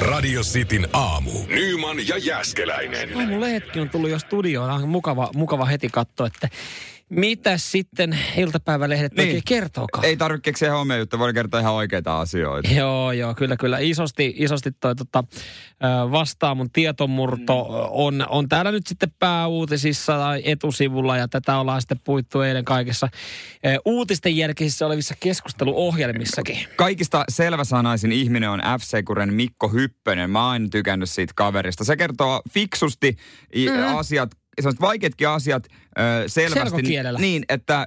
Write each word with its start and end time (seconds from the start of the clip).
Radio 0.00 0.42
Cityn 0.42 0.88
aamu. 0.92 1.30
Nyman 1.48 2.08
ja 2.08 2.18
Jäskeläinen. 2.18 3.16
Aamu 3.18 3.40
lehetkin 3.40 3.82
on 3.82 3.90
tullut 3.90 4.10
jo 4.10 4.18
studioon. 4.18 4.70
On 4.70 4.88
mukava, 4.88 5.30
mukava 5.34 5.64
heti 5.64 5.88
katsoa, 5.88 6.26
että 6.26 6.48
mitä 7.10 7.58
sitten 7.58 8.18
iltapäivälehdet 8.36 9.12
niin. 9.12 9.20
oikein 9.20 9.42
kertookaan. 9.46 10.04
Ei 10.04 10.16
tarvitse 10.16 10.42
keksiä 10.42 10.72
hommia 10.72 10.96
juttuja, 10.96 11.18
voi 11.18 11.34
kertoa 11.34 11.60
ihan 11.60 11.74
oikeita 11.74 12.20
asioita. 12.20 12.68
Joo, 12.70 13.12
joo, 13.12 13.34
kyllä, 13.34 13.56
kyllä. 13.56 13.78
Isosti, 13.78 14.34
isosti 14.36 14.72
toi 14.80 14.96
tota, 14.96 15.24
vastaa 16.10 16.54
mun 16.54 16.70
tietomurto 16.70 17.64
mm. 17.64 17.74
on, 17.90 18.26
on 18.28 18.48
täällä 18.48 18.72
nyt 18.72 18.86
sitten 18.86 19.12
pääuutisissa 19.18 20.18
tai 20.18 20.42
etusivulla 20.44 21.16
ja 21.16 21.28
tätä 21.28 21.58
ollaan 21.58 21.80
sitten 21.80 22.00
puittu 22.04 22.40
eilen 22.40 22.64
kaikissa 22.64 23.08
uutisten 23.84 24.36
jälkeisissä 24.36 24.86
olevissa 24.86 25.14
keskusteluohjelmissakin. 25.20 26.58
Kaikista 26.76 27.24
selväsanaisin 27.28 28.12
ihminen 28.12 28.50
on 28.50 28.60
f 28.60 28.82
Mikko 29.30 29.68
Hyppönen. 29.68 30.30
Mä 30.30 30.50
oon 30.50 30.70
tykännyt 30.70 31.10
siitä 31.10 31.32
kaverista. 31.36 31.84
Se 31.84 31.96
kertoo 31.96 32.42
fiksusti 32.50 33.16
mm. 33.56 33.96
asiat 33.96 34.30
sellaiset 34.60 34.80
vaikeatkin 34.80 35.28
asiat 35.28 35.66
ö, 35.98 36.02
selvästi 36.26 36.82
niin, 37.18 37.44
että 37.48 37.86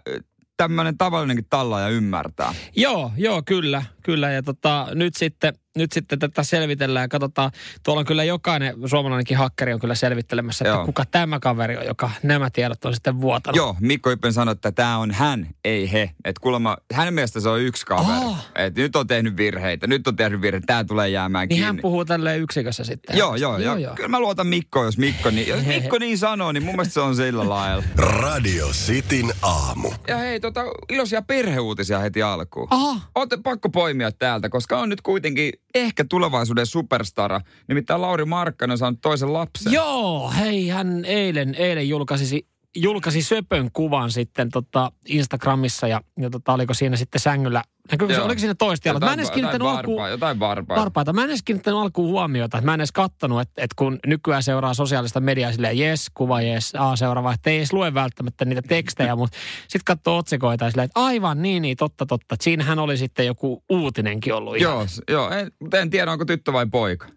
tämmöinen 0.57 0.97
tavallinenkin 0.97 1.45
tallaaja 1.49 1.89
ymmärtää. 1.89 2.53
Joo, 2.75 3.11
joo, 3.17 3.41
kyllä, 3.45 3.83
kyllä. 4.03 4.31
Ja 4.31 4.43
tota, 4.43 4.87
nyt 4.93 5.15
sitten 5.15 5.53
nyt 5.79 5.91
sitten 5.91 6.19
tätä 6.19 6.43
selvitellään 6.43 7.03
ja 7.03 7.07
katsotaan. 7.07 7.51
Tuolla 7.83 7.99
on 7.99 8.05
kyllä 8.05 8.23
jokainen 8.23 8.75
suomalainenkin 8.85 9.37
hakkeri 9.37 9.73
on 9.73 9.79
kyllä 9.79 9.95
selvittelemässä, 9.95 10.65
että 10.65 10.75
Joo. 10.77 10.85
kuka 10.85 11.05
tämä 11.05 11.39
kaveri 11.39 11.77
on, 11.77 11.85
joka 11.85 12.11
nämä 12.23 12.49
tiedot 12.49 12.85
on 12.85 12.93
sitten 12.93 13.21
vuotanut. 13.21 13.55
Joo, 13.55 13.75
Mikko 13.79 14.11
Yppen 14.11 14.34
sanoi, 14.34 14.51
että 14.51 14.71
tämä 14.71 14.97
on 14.97 15.11
hän, 15.11 15.47
ei 15.63 15.91
he. 15.91 16.11
Että 16.25 16.41
kuulemma, 16.41 16.77
hänen 16.93 17.13
mielestä 17.13 17.39
se 17.39 17.49
on 17.49 17.61
yksi 17.61 17.85
kaveri. 17.85 18.25
Oh. 18.25 18.37
Että 18.55 18.81
nyt 18.81 18.95
on 18.95 19.07
tehnyt 19.07 19.37
virheitä, 19.37 19.87
nyt 19.87 20.07
on 20.07 20.15
tehnyt 20.15 20.41
virheitä, 20.41 20.67
tämä 20.67 20.84
tulee 20.84 21.09
jäämään 21.09 21.41
niin 21.41 21.49
kiinni. 21.49 21.65
hän 21.65 21.77
puhuu 21.81 22.05
tälleen 22.05 22.41
yksikössä 22.41 22.84
sitten. 22.84 23.17
Joo, 23.17 23.35
joo, 23.35 23.57
joo, 23.57 23.75
joo. 23.77 23.95
Kyllä 23.95 24.09
mä 24.09 24.20
luotan 24.20 24.48
Mikko, 24.48 24.84
jos 24.85 24.98
Mikko 24.98 25.29
niin, 25.29 25.48
jos 25.48 25.65
Mikko 25.65 25.98
niin 25.98 26.17
sanoo, 26.17 26.51
niin 26.51 26.63
mun 26.63 26.76
mielestä 26.76 26.93
se 26.93 26.99
on 26.99 27.15
sillä 27.15 27.49
lailla. 27.49 27.84
Radio 27.95 28.67
Cityn 28.67 29.34
aamu. 29.41 29.91
Ja 30.07 30.17
hei, 30.17 30.39
tota, 30.39 30.61
iloisia 30.89 31.21
perheuutisia 31.21 31.99
heti 31.99 32.23
alkuun. 32.23 32.67
Aha. 32.70 33.01
Ootte 33.15 33.37
pakko 33.43 33.70
poimia 33.70 34.11
täältä, 34.11 34.49
koska 34.49 34.79
on 34.79 34.89
nyt 34.89 35.01
kuitenkin 35.01 35.54
ehkä 35.75 36.05
tulevaisuuden 36.09 36.65
superstara. 36.65 37.41
Nimittäin 37.67 38.01
Lauri 38.01 38.25
Markkanen 38.25 38.71
on 38.71 38.77
saanut 38.77 39.01
toisen 39.01 39.34
lapsen. 39.34 39.73
Joo, 39.73 40.31
hei, 40.31 40.67
hän 40.67 41.05
eilen, 41.05 41.55
eilen 41.55 41.89
julkaisi, 41.89 42.48
julkaisi 42.75 43.21
söpön 43.21 43.70
kuvan 43.73 44.12
sitten 44.12 44.49
tota 44.49 44.91
Instagramissa 45.07 45.87
ja, 45.87 46.01
ja 46.20 46.29
tota, 46.29 46.53
oliko 46.53 46.73
siinä 46.73 46.98
sitten 46.98 47.21
sängyllä 47.21 47.63
Näkyykö 47.91 48.13
se, 48.15 48.21
oliko 48.21 48.39
siinä 48.39 48.55
toista 48.55 48.87
jalalla? 48.87 49.05
Mä 49.05 49.13
en 49.13 49.20
edes 49.20 49.31
kiinnittänyt 49.31 49.67
alkuun... 49.67 50.09
Jotain 50.09 50.39
varpaa. 50.39 50.77
Varpaita. 50.77 51.13
Mä 51.13 51.23
en 51.23 51.29
edes 51.29 51.43
kiinnittänyt 51.43 51.79
alkuun 51.79 52.09
huomiota. 52.09 52.61
Mä 52.61 52.73
en 52.73 52.79
edes 52.79 52.91
kattonut, 52.91 53.41
että, 53.41 53.53
että 53.63 53.73
kun 53.76 53.99
nykyään 54.07 54.43
seuraa 54.43 54.73
sosiaalista 54.73 55.20
mediaa 55.20 55.51
silleen, 55.51 55.77
jes, 55.77 56.07
kuva 56.13 56.41
jes, 56.41 56.73
a 56.76 56.95
seuraava. 56.95 57.34
Että 57.34 57.49
ei 57.49 57.57
edes 57.57 57.73
lue 57.73 57.93
välttämättä 57.93 58.45
niitä 58.45 58.61
tekstejä, 58.61 59.15
mutta 59.15 59.37
sitten 59.61 59.85
katsoo 59.85 60.17
otsikoita 60.17 60.65
ja 60.65 60.71
silleen, 60.71 60.85
että 60.85 60.99
aivan 60.99 61.41
niin, 61.41 61.61
niin, 61.61 61.77
totta, 61.77 62.05
totta. 62.05 62.35
Että 62.35 62.43
siinähän 62.43 62.79
oli 62.79 62.98
sitten 62.98 63.26
joku 63.26 63.63
uutinenkin 63.70 64.33
ollut. 64.33 64.57
Ihan. 64.57 64.73
Joo, 64.73 64.85
joo 65.09 65.29
en, 65.29 65.51
en 65.73 65.89
tiedä, 65.89 66.11
onko 66.11 66.25
tyttö 66.25 66.53
vai 66.53 66.66
poika. 66.66 67.07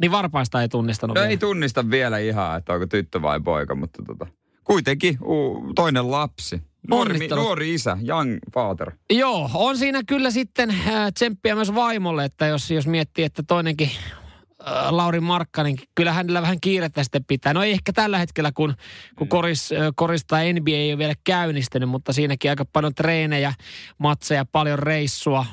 Niin 0.00 0.12
varpaista 0.12 0.62
ei 0.62 0.68
tunnistanut 0.68 1.14
no, 1.14 1.20
vielä. 1.20 1.30
ei 1.30 1.36
tunnista 1.36 1.90
vielä 1.90 2.18
ihan, 2.18 2.58
että 2.58 2.72
onko 2.72 2.86
tyttö 2.86 3.22
vai 3.22 3.40
poika, 3.40 3.74
mutta 3.74 4.02
tota, 4.06 4.26
kuitenkin 4.68 5.18
uu, 5.24 5.72
toinen 5.74 6.10
lapsi. 6.10 6.62
Nuori, 6.88 7.28
nuori 7.28 7.74
isä, 7.74 7.96
young 8.08 8.38
father. 8.54 8.92
Joo, 9.10 9.50
on 9.54 9.78
siinä 9.78 10.02
kyllä 10.06 10.30
sitten 10.30 10.70
äh, 10.70 11.12
tsemppiä 11.14 11.54
myös 11.54 11.74
vaimolle, 11.74 12.24
että 12.24 12.46
jos, 12.46 12.70
jos 12.70 12.86
miettii, 12.86 13.24
että 13.24 13.42
toinenkin 13.42 13.90
äh, 14.68 14.90
Lauri 14.90 15.20
Markkanen, 15.20 15.76
kyllä 15.94 16.12
hänellä 16.12 16.42
vähän 16.42 16.60
kiirettä 16.60 17.02
sitten 17.02 17.24
pitää. 17.24 17.54
No 17.54 17.62
ei 17.62 17.72
ehkä 17.72 17.92
tällä 17.92 18.18
hetkellä, 18.18 18.52
kun, 18.52 18.74
kun 19.18 19.26
mm. 19.26 19.28
koris, 19.28 19.72
äh, 19.72 19.78
korista 19.96 20.36
NBA 20.36 20.70
ei 20.70 20.92
ole 20.92 20.98
vielä 20.98 21.14
käynnistynyt, 21.24 21.88
mutta 21.88 22.12
siinäkin 22.12 22.50
aika 22.50 22.64
paljon 22.64 22.94
treenejä, 22.94 23.54
matseja, 23.98 24.44
paljon 24.44 24.78
reissua. 24.78 25.46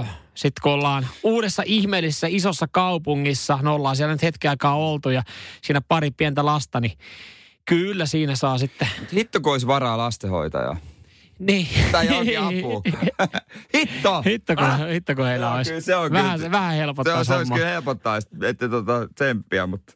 Äh, 0.00 0.08
sitten 0.34 0.62
kun 0.62 0.72
ollaan 0.72 1.06
uudessa 1.22 1.62
ihmeellisessä 1.66 2.26
isossa 2.30 2.66
kaupungissa, 2.70 3.58
no 3.62 3.74
ollaan 3.74 3.96
siellä 3.96 4.14
nyt 4.14 4.22
hetken 4.22 4.50
aikaa 4.50 4.76
oltu 4.76 5.10
ja 5.10 5.22
siinä 5.62 5.80
pari 5.88 6.10
pientä 6.10 6.46
lasta, 6.46 6.80
niin 6.80 6.92
Kyllä 7.68 8.06
siinä 8.06 8.34
saa 8.34 8.58
sitten. 8.58 8.88
Hitto 9.12 9.40
kun 9.40 9.52
olisi 9.52 9.66
varaa 9.66 9.98
lastenhoitajaa. 9.98 10.76
Niin. 11.38 11.68
Tai 11.92 12.06
johonkin 12.06 12.40
apua. 12.40 12.82
Hitto! 13.74 14.22
Hitto 14.22 14.56
kun, 14.56 14.64
ah. 14.64 14.80
hitto 14.92 15.14
kun 15.14 15.24
heillä 15.24 15.54
olisi. 15.54 15.70
Kyllä 15.70 15.80
se 15.80 15.96
on 15.96 16.12
vähän, 16.12 16.38
kyllä, 16.38 16.50
vähän 16.50 16.76
helpottaa 16.76 17.24
se, 17.24 17.28
se 17.28 17.34
olisi 17.34 17.52
kyllä 17.52 17.66
helpottaa, 17.66 18.18
että 18.42 18.68
tota, 18.68 19.08
tsemppiä, 19.14 19.66
mutta, 19.66 19.92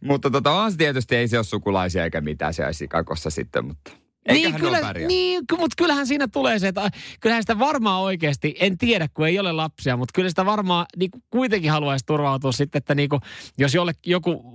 mutta 0.00 0.30
tota, 0.30 0.50
on 0.50 0.72
se 0.72 0.76
tietysti 0.76 1.16
ei 1.16 1.28
se 1.28 1.38
ole 1.38 1.44
sukulaisia 1.44 2.04
eikä 2.04 2.20
mitään 2.20 2.54
se 2.54 2.88
kakossa 2.88 3.30
sitten, 3.30 3.64
mutta 3.64 3.90
niin, 4.28 4.54
kyllä, 4.54 4.78
niin, 5.08 5.42
mutta 5.58 5.74
kyllähän 5.76 6.06
siinä 6.06 6.28
tulee 6.28 6.58
se, 6.58 6.68
että 6.68 6.90
kyllähän 7.20 7.42
sitä 7.42 7.58
varmaan 7.58 8.02
oikeasti, 8.02 8.54
en 8.60 8.78
tiedä 8.78 9.08
kun 9.14 9.26
ei 9.26 9.38
ole 9.38 9.52
lapsia, 9.52 9.96
mutta 9.96 10.12
kyllä 10.14 10.28
sitä 10.28 10.46
varmaan 10.46 10.86
niin 10.96 11.10
kuitenkin 11.30 11.70
haluaisi 11.70 12.06
turvautua 12.06 12.52
sitten, 12.52 12.78
että 12.78 12.94
niin 12.94 13.08
kuin, 13.08 13.20
jos 13.58 13.74
jolle, 13.74 13.92
joku, 14.06 14.54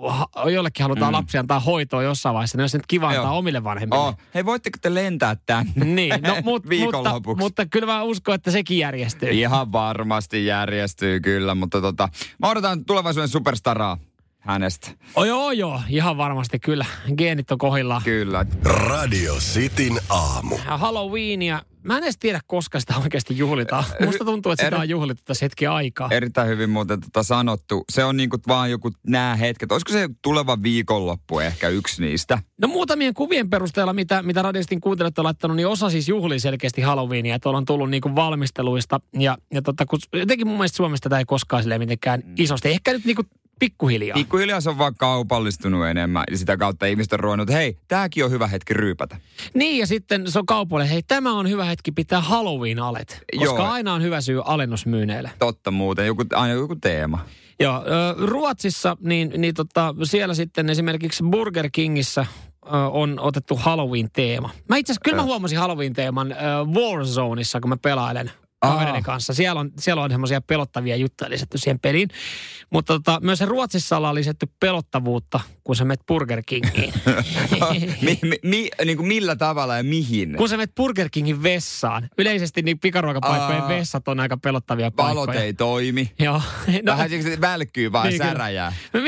jollekin 0.51 0.83
halutaan 0.83 1.11
mm. 1.11 1.15
lapsia 1.15 1.39
antaa 1.39 1.59
hoitoa 1.59 2.03
jossain 2.03 2.33
vaiheessa, 2.33 2.57
niin 2.57 2.63
olisi 2.63 2.77
nyt 2.77 2.87
kiva 2.87 3.09
antaa 3.09 3.37
omille 3.37 3.63
vanhemmille. 3.63 4.03
Oh. 4.03 4.17
Hei, 4.33 4.45
voitteko 4.45 4.77
te 4.81 4.93
lentää 4.93 5.35
tänne 5.45 5.85
niin, 5.95 6.13
no, 6.21 6.35
mut, 6.43 6.63
mutta, 6.85 7.21
mutta 7.37 7.65
kyllä 7.65 7.85
mä 7.85 8.03
uskon, 8.03 8.35
että 8.35 8.51
sekin 8.51 8.77
järjestyy. 8.77 9.29
Ihan 9.29 9.71
varmasti 9.71 10.45
järjestyy 10.45 11.19
kyllä, 11.19 11.55
mutta 11.55 11.81
tota, 11.81 12.09
mä 12.39 12.49
odotan 12.49 12.85
tulevaisuuden 12.85 13.29
superstaraa 13.29 13.97
hänestä. 14.45 14.91
Oh, 15.15 15.23
joo, 15.23 15.51
joo, 15.51 15.81
ihan 15.89 16.17
varmasti 16.17 16.59
kyllä. 16.59 16.85
Geenit 17.17 17.51
on 17.51 17.57
kohillaan. 17.57 18.01
Kyllä. 18.03 18.45
Radio 18.63 19.35
Cityn 19.35 19.99
aamu. 20.09 20.57
Halloweenia. 20.65 21.61
Mä 21.83 21.97
en 21.97 22.03
edes 22.03 22.17
tiedä, 22.17 22.39
koska 22.47 22.79
sitä 22.79 22.93
oikeasti 23.03 23.37
juhlitaan. 23.37 23.83
Musta 24.05 24.25
tuntuu, 24.25 24.51
että 24.51 24.65
sitä 24.65 24.77
on 24.77 24.89
juhlittu 24.89 25.23
tässä 25.25 25.45
hetki 25.45 25.67
aikaa. 25.67 26.07
Erittäin 26.11 26.47
hyvin 26.47 26.69
muuten 26.69 27.01
tota 27.01 27.23
sanottu. 27.23 27.83
Se 27.91 28.03
on 28.03 28.17
niinku 28.17 28.37
vaan 28.47 28.71
joku 28.71 28.91
nämä 29.07 29.35
hetket. 29.35 29.71
Olisiko 29.71 29.91
se 29.91 30.09
tuleva 30.21 30.57
viikonloppu 30.63 31.39
ehkä 31.39 31.69
yksi 31.69 32.01
niistä? 32.01 32.39
No 32.61 32.67
muutamien 32.67 33.13
kuvien 33.13 33.49
perusteella, 33.49 33.93
mitä, 33.93 34.23
mitä 34.23 34.41
radiostin 34.41 34.81
kuuntelijat 34.81 35.19
on 35.19 35.25
laittanut, 35.25 35.57
niin 35.57 35.67
osa 35.67 35.89
siis 35.89 36.09
juhlii 36.09 36.39
selkeästi 36.39 36.81
Halloweenia. 36.81 37.39
Tuolla 37.39 37.57
on 37.57 37.65
tullut 37.65 37.89
niinku 37.89 38.15
valmisteluista. 38.15 38.99
Ja, 39.19 39.37
ja 39.53 39.61
tota, 39.61 39.85
kun, 39.85 39.99
jotenkin 40.13 40.47
mun 40.47 40.57
mielestä 40.57 40.75
Suomesta 40.75 41.09
tämä 41.09 41.19
ei 41.19 41.25
koskaan 41.25 41.63
silleen 41.63 41.81
mitenkään 41.81 42.23
mm. 42.25 42.33
isosti. 42.37 42.69
Ehkä 42.69 42.93
nyt 42.93 43.05
niinku 43.05 43.23
Pikkuhiljaa. 43.59 44.15
Pikkuhiljaa 44.15 44.61
se 44.61 44.69
on 44.69 44.77
vaan 44.77 44.95
kaupallistunut 44.95 45.85
enemmän 45.85 46.23
ja 46.31 46.37
sitä 46.37 46.57
kautta 46.57 46.85
ihmiset 46.85 47.13
on 47.13 47.19
ruvennut, 47.19 47.49
hei, 47.49 47.77
tämäkin 47.87 48.25
on 48.25 48.31
hyvä 48.31 48.47
hetki 48.47 48.73
ryypätä. 48.73 49.17
Niin 49.53 49.79
ja 49.79 49.87
sitten 49.87 50.31
se 50.31 50.39
on 50.39 50.45
kaupalle, 50.45 50.89
hei, 50.89 51.03
tämä 51.03 51.33
on 51.33 51.49
hyvä 51.49 51.65
hetki 51.65 51.91
pitää 51.91 52.21
Halloween-alet. 52.21 53.23
Koska 53.37 53.61
Joo. 53.61 53.71
aina 53.71 53.93
on 53.93 54.01
hyvä 54.01 54.21
syy 54.21 54.41
alennusmyyneille. 54.45 55.31
Totta 55.39 55.71
muuten, 55.71 56.07
joku, 56.07 56.23
aina 56.33 56.53
joku 56.53 56.75
teema. 56.75 57.19
Joo, 57.59 57.83
Ruotsissa, 58.17 58.97
niin, 58.99 59.33
niin 59.37 59.53
tota, 59.53 59.95
siellä 60.03 60.33
sitten 60.33 60.69
esimerkiksi 60.69 61.23
Burger 61.23 61.69
Kingissä 61.71 62.25
on 62.91 63.19
otettu 63.19 63.55
Halloween-teema. 63.55 64.49
Mä 64.69 64.77
itse 64.77 64.91
asiassa, 64.91 65.01
kyllä 65.03 65.17
mä 65.17 65.23
huomasin 65.23 65.57
Halloween-teeman 65.57 66.35
Warzoneissa, 66.73 67.59
kun 67.59 67.69
mä 67.69 67.77
pelailen 67.77 68.31
kavereiden 68.71 69.03
kanssa. 69.03 69.33
Siellä 69.33 69.59
on, 69.59 69.71
siellä 69.79 70.03
on 70.03 70.11
semmoisia 70.11 70.41
pelottavia 70.41 70.95
juttuja 70.95 71.29
lisätty 71.29 71.57
siihen 71.57 71.79
peliin. 71.79 72.09
Mutta 72.69 72.93
tota, 72.93 73.19
myös 73.23 73.41
Ruotsissa 73.41 73.97
ollaan 73.97 74.15
lisätty 74.15 74.47
pelottavuutta, 74.59 75.39
kun 75.63 75.75
sä 75.75 75.85
menet 75.85 76.05
Burger 76.07 76.43
Kingiin. 76.45 76.93
mi, 78.01 78.19
mi, 78.21 78.39
mi, 78.43 78.69
niin 78.85 78.97
kuin 78.97 79.07
millä 79.07 79.35
tavalla 79.35 79.77
ja 79.77 79.83
mihin? 79.83 80.35
Kun 80.37 80.49
sä 80.49 80.57
menet 80.57 80.75
Burger 80.75 81.09
Kingin 81.11 81.43
vessaan. 81.43 82.09
Yleisesti 82.17 82.61
niin 82.61 82.79
pikaruokapaikkojen 82.79 83.61
Aa, 83.61 83.69
vessat 83.69 84.07
on 84.07 84.19
aika 84.19 84.37
pelottavia 84.37 84.91
paikkoja. 84.91 85.27
Valot 85.27 85.35
ei 85.35 85.53
toimi. 85.53 86.11
Joo. 86.19 86.41
No, 86.83 86.91
Vähän 86.91 87.09
siksi 87.09 87.41
välkkyy 87.41 87.91
vaan 87.91 88.07
niin, 88.07 88.17
säräjää. 88.17 88.73
No 88.93 88.99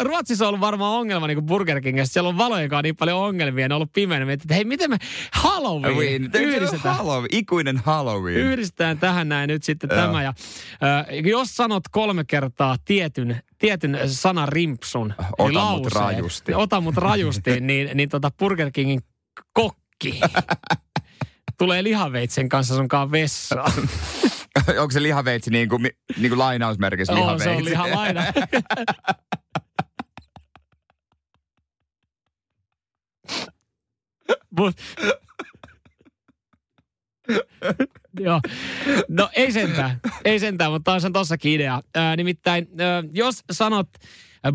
Ruotsissa 0.00 0.44
on 0.44 0.48
ollut 0.48 0.60
varmaan 0.60 0.92
ongelma 0.92 1.26
niin 1.26 1.36
kuin 1.36 1.46
Burger 1.46 1.80
Kingissä. 1.80 2.12
Siellä 2.12 2.28
on 2.28 2.38
valojen 2.38 2.70
kanssa 2.70 2.82
niin 2.82 2.96
paljon 2.96 3.18
ongelmia. 3.18 3.68
Ne 3.68 3.74
on 3.74 3.76
ollut 3.76 3.92
pimeänä. 3.92 4.32
Että 4.32 4.54
hei, 4.54 4.64
miten 4.64 4.90
me 4.90 4.96
Halloween 5.32 6.30
yhdistetään. 6.34 6.96
Halloween, 6.96 7.28
ikuinen 7.32 7.76
Halloween. 7.84 8.36
Yhdistetään 8.36 8.98
tähän 9.06 9.28
näin 9.28 9.48
nyt 9.48 9.62
sitten 9.62 9.90
Joo. 9.92 10.00
tämä. 10.00 10.22
Ja, 10.22 10.28
äh, 10.28 11.06
jos 11.24 11.56
sanot 11.56 11.82
kolme 11.90 12.24
kertaa 12.24 12.76
tietyn, 12.84 13.40
tietyn 13.58 13.98
sanan 14.06 14.48
rimpsun, 14.48 15.14
ota 15.18 15.48
niin 15.48 15.54
lauseen, 15.54 15.82
mut 15.82 15.92
rajusti. 15.92 16.54
Ota 16.54 16.80
mut 16.80 16.96
rajusti, 16.96 17.60
niin, 17.70 17.90
niin 17.94 18.08
tota 18.08 18.30
Burger 18.38 18.70
Kingin 18.70 19.00
kokki 19.52 20.20
tulee 21.58 21.82
lihaveitsen 21.82 22.48
kanssa 22.48 22.74
sunkaan 22.74 23.10
vessaan. 23.10 23.72
Onko 24.80 24.90
se 24.90 25.02
lihaveitsi 25.02 25.50
niin 25.50 25.68
kuin, 25.68 25.82
niin 26.16 26.28
kuin 26.28 26.38
lainausmerkissä 26.38 27.14
lihaveitsi? 27.14 27.48
On, 27.48 27.54
se 27.54 27.58
on 27.58 27.64
lihalaina. 27.64 28.22
Mut, 34.58 34.76
Joo. 38.20 38.40
No 39.08 39.30
ei 39.36 39.52
sentään, 39.52 40.00
ei 40.24 40.38
sentään, 40.38 40.72
mutta 40.72 40.92
on 40.92 41.12
tossakin 41.12 41.52
idea. 41.52 41.82
Ää, 41.94 42.16
nimittäin, 42.16 42.68
ää, 42.78 43.02
jos 43.12 43.44
sanot 43.52 43.88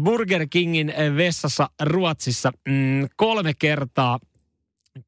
Burger 0.03 0.47
Kingin 0.49 0.93
vessassa 1.17 1.69
Ruotsissa 1.81 2.51
mm, 2.67 3.07
kolme 3.15 3.53
kertaa 3.59 4.19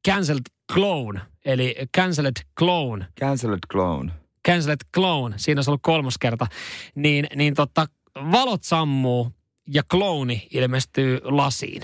cancelled 0.08 0.42
clone, 0.72 1.20
eli 1.44 1.74
cancelled 1.96 2.36
clone. 2.58 3.06
Cancelled 3.20 3.58
clone. 3.72 4.12
Cancelled 4.48 4.80
clone, 4.94 5.34
siinä 5.38 5.58
olisi 5.58 5.70
ollut 5.70 5.82
kolmas 5.82 6.18
kerta. 6.18 6.46
Niin, 6.94 7.26
niin 7.36 7.54
totta, 7.54 7.86
valot 8.16 8.62
sammuu 8.62 9.32
ja 9.68 9.82
klooni 9.90 10.48
ilmestyy 10.50 11.20
lasiin. 11.22 11.82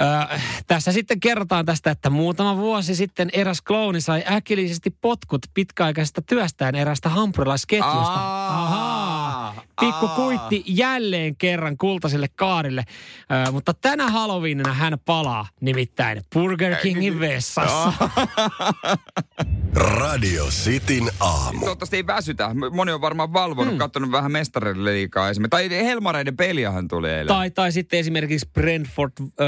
Öö, 0.00 0.38
tässä 0.66 0.92
sitten 0.92 1.20
kerrotaan 1.20 1.66
tästä, 1.66 1.90
että 1.90 2.10
muutama 2.10 2.56
vuosi 2.56 2.94
sitten 2.94 3.30
eräs 3.32 3.62
klooni 3.62 4.00
sai 4.00 4.24
äkillisesti 4.30 4.90
potkut 4.90 5.40
pitkäaikaisesta 5.54 6.22
työstään 6.22 6.74
erästä 6.74 7.08
hampurilaisketjusta. 7.08 8.14
Ahaa. 8.48 8.95
Pikku 9.80 10.08
kuitti 10.08 10.64
jälleen 10.66 11.36
kerran 11.36 11.76
kultaiselle 11.76 12.28
kaarille. 12.36 12.84
Öö, 13.32 13.52
mutta 13.52 13.74
tänä 13.74 14.10
Halloweenina 14.10 14.72
hän 14.72 14.98
palaa 15.04 15.48
nimittäin 15.60 16.22
Burger 16.34 16.76
Kingin 16.76 17.20
vessassa. 17.20 17.92
Radio 19.74 20.44
Cityn 20.46 21.10
aamu. 21.20 21.60
Toivottavasti 21.60 21.96
ei 21.96 22.06
väsytä. 22.06 22.50
Moni 22.70 22.92
on 22.92 23.00
varmaan 23.00 23.32
valvonut, 23.32 23.72
hmm. 23.72 23.78
katsonut 23.78 24.12
vähän 24.12 24.32
mestarille 24.32 24.90
liikaa 24.90 25.30
esimerkiksi. 25.30 25.68
Tai 25.70 25.84
Helmareiden 25.84 26.36
peliahan 26.36 26.88
tuli 26.88 27.10
eilen. 27.10 27.26
Tai, 27.26 27.50
tai 27.50 27.72
sitten 27.72 28.00
esimerkiksi 28.00 28.50
Brentford, 28.52 29.12
öö, 29.20 29.46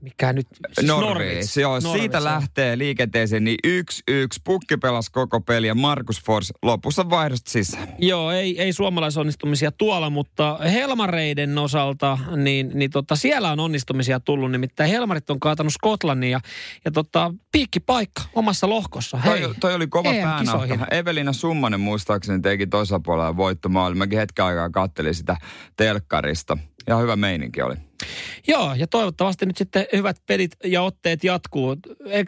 mikä 0.00 0.32
nyt, 0.32 0.46
siis 0.72 0.86
Norwich. 0.86 1.58
Joo, 1.58 1.80
Norwich, 1.80 2.00
siitä 2.00 2.24
lähtee 2.24 2.78
liikenteeseen, 2.78 3.44
niin 3.44 3.56
yksi 3.64 4.02
yksi 4.08 4.40
pukki 4.44 4.76
pelasi 4.76 5.12
koko 5.12 5.40
peli 5.40 5.66
ja 5.66 5.74
Markus 5.74 6.22
Fors 6.22 6.52
lopussa 6.62 7.10
vaihdosta 7.10 7.50
sisään. 7.50 7.88
Joo, 7.98 8.30
ei, 8.30 8.60
ei 8.62 8.72
suomalaisonnistumisia 8.72 9.72
tuolla, 9.72 10.10
mutta 10.10 10.58
Helmareiden 10.72 11.58
osalta, 11.58 12.18
niin, 12.36 12.70
niin 12.74 12.90
tota, 12.90 13.16
siellä 13.16 13.52
on 13.52 13.60
onnistumisia 13.60 14.20
tullut, 14.20 14.50
nimittäin 14.50 14.90
Helmarit 14.90 15.30
on 15.30 15.40
kaatanut 15.40 15.72
Skotlannin 15.72 16.30
ja, 16.30 16.40
ja 16.84 16.90
tota, 16.90 17.34
piikkipaikka 17.52 18.22
omassa 18.34 18.68
lohkossa. 18.68 19.16
Hei, 19.16 19.40
toi, 19.40 19.54
toi 19.60 19.74
oli 19.74 19.86
kova 19.86 20.12
päänahto. 20.12 20.84
Evelina 20.90 21.32
Summanen 21.32 21.80
muistaakseni 21.80 22.40
teki 22.40 22.66
toisella 22.66 23.00
puolella 23.00 23.36
voittomaali. 23.36 23.94
Mäkin 23.94 24.18
hetken 24.18 24.44
aikaa 24.44 24.70
kattelin 24.70 25.14
sitä 25.14 25.36
telkkarista. 25.76 26.58
Ja 26.86 26.96
hyvä 26.96 27.16
meininki 27.16 27.62
oli. 27.62 27.74
Joo, 28.48 28.74
ja 28.74 28.86
toivottavasti 28.86 29.46
nyt 29.46 29.56
sitten 29.56 29.86
hyvät 29.92 30.16
pelit 30.26 30.50
ja 30.64 30.82
otteet 30.82 31.24
jatkuu. 31.24 31.76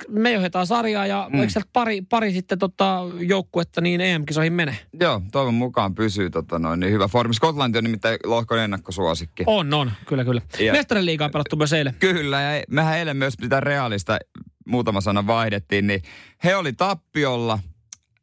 Me 0.08 0.32
johdetaan 0.32 0.66
sarjaa 0.66 1.06
ja 1.06 1.28
mm. 1.32 1.40
eikö 1.40 1.60
pari, 1.72 2.02
pari 2.02 2.32
sitten 2.32 2.58
tota 2.58 3.00
joukkuetta 3.20 3.80
niin 3.80 4.00
EM-kisoihin 4.00 4.52
mene? 4.52 4.78
Joo, 5.00 5.22
toivon 5.32 5.54
mukaan 5.54 5.94
pysyy 5.94 6.30
tota 6.30 6.58
noin, 6.58 6.80
niin 6.80 6.92
hyvä 6.92 7.08
formi. 7.08 7.34
Skotlanti 7.34 7.78
on 7.78 7.84
nimittäin 7.84 8.18
lohkon 8.24 8.58
ennakkosuosikki. 8.58 9.42
On, 9.46 9.74
on, 9.74 9.92
kyllä, 10.06 10.24
kyllä. 10.24 10.42
Ja, 10.58 10.72
Mestarien 10.72 11.06
liigaa 11.06 11.28
pelattu 11.28 11.56
myös 11.56 11.72
eilen. 11.72 11.94
Kyllä, 11.98 12.40
ja 12.40 12.62
mehän 12.70 12.98
eilen 12.98 13.16
myös 13.16 13.34
pitää 13.40 13.60
realista 13.60 14.18
muutama 14.66 15.00
sana 15.00 15.26
vaihdettiin, 15.26 15.86
niin 15.86 16.02
he 16.44 16.56
oli 16.56 16.72
tappiolla– 16.72 17.58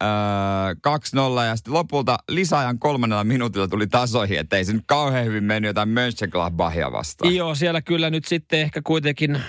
öö, 0.04 0.10
2-0 1.42 1.46
ja 1.46 1.56
sitten 1.56 1.74
lopulta 1.74 2.18
lisäajan 2.30 2.80
kolmannella 2.80 3.24
minuutilla 3.24 3.68
tuli 3.68 3.88
tasoihin, 3.88 4.40
että 4.40 4.58
ei 4.58 4.66
se 4.66 4.74
nyt 4.74 4.84
kauhean 4.88 5.26
hyvin 5.26 5.44
mennyt 5.44 5.70
jotain 5.70 5.90
Mönchengladbachia 5.90 6.92
vastaan. 6.92 7.36
Joo, 7.36 7.56
siellä 7.56 7.82
kyllä 7.82 8.10
nyt 8.10 8.26
sitten 8.26 8.60
ehkä 8.60 8.82
kuitenkin 8.84 9.42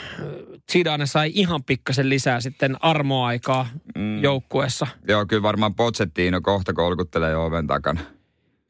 Zidane 0.72 1.06
sai 1.06 1.30
ihan 1.34 1.64
pikkasen 1.64 2.08
lisää 2.08 2.40
sitten 2.40 2.76
armoaikaa 2.80 3.66
mm. 3.98 4.22
joukkueessa. 4.22 4.86
Joo, 5.08 5.26
kyllä 5.26 5.42
varmaan 5.42 5.74
Pochettino 5.74 6.40
kohta 6.40 6.72
kolkuttelee 6.72 7.30
jo 7.30 7.44
oven 7.44 7.66
takana. 7.66 8.00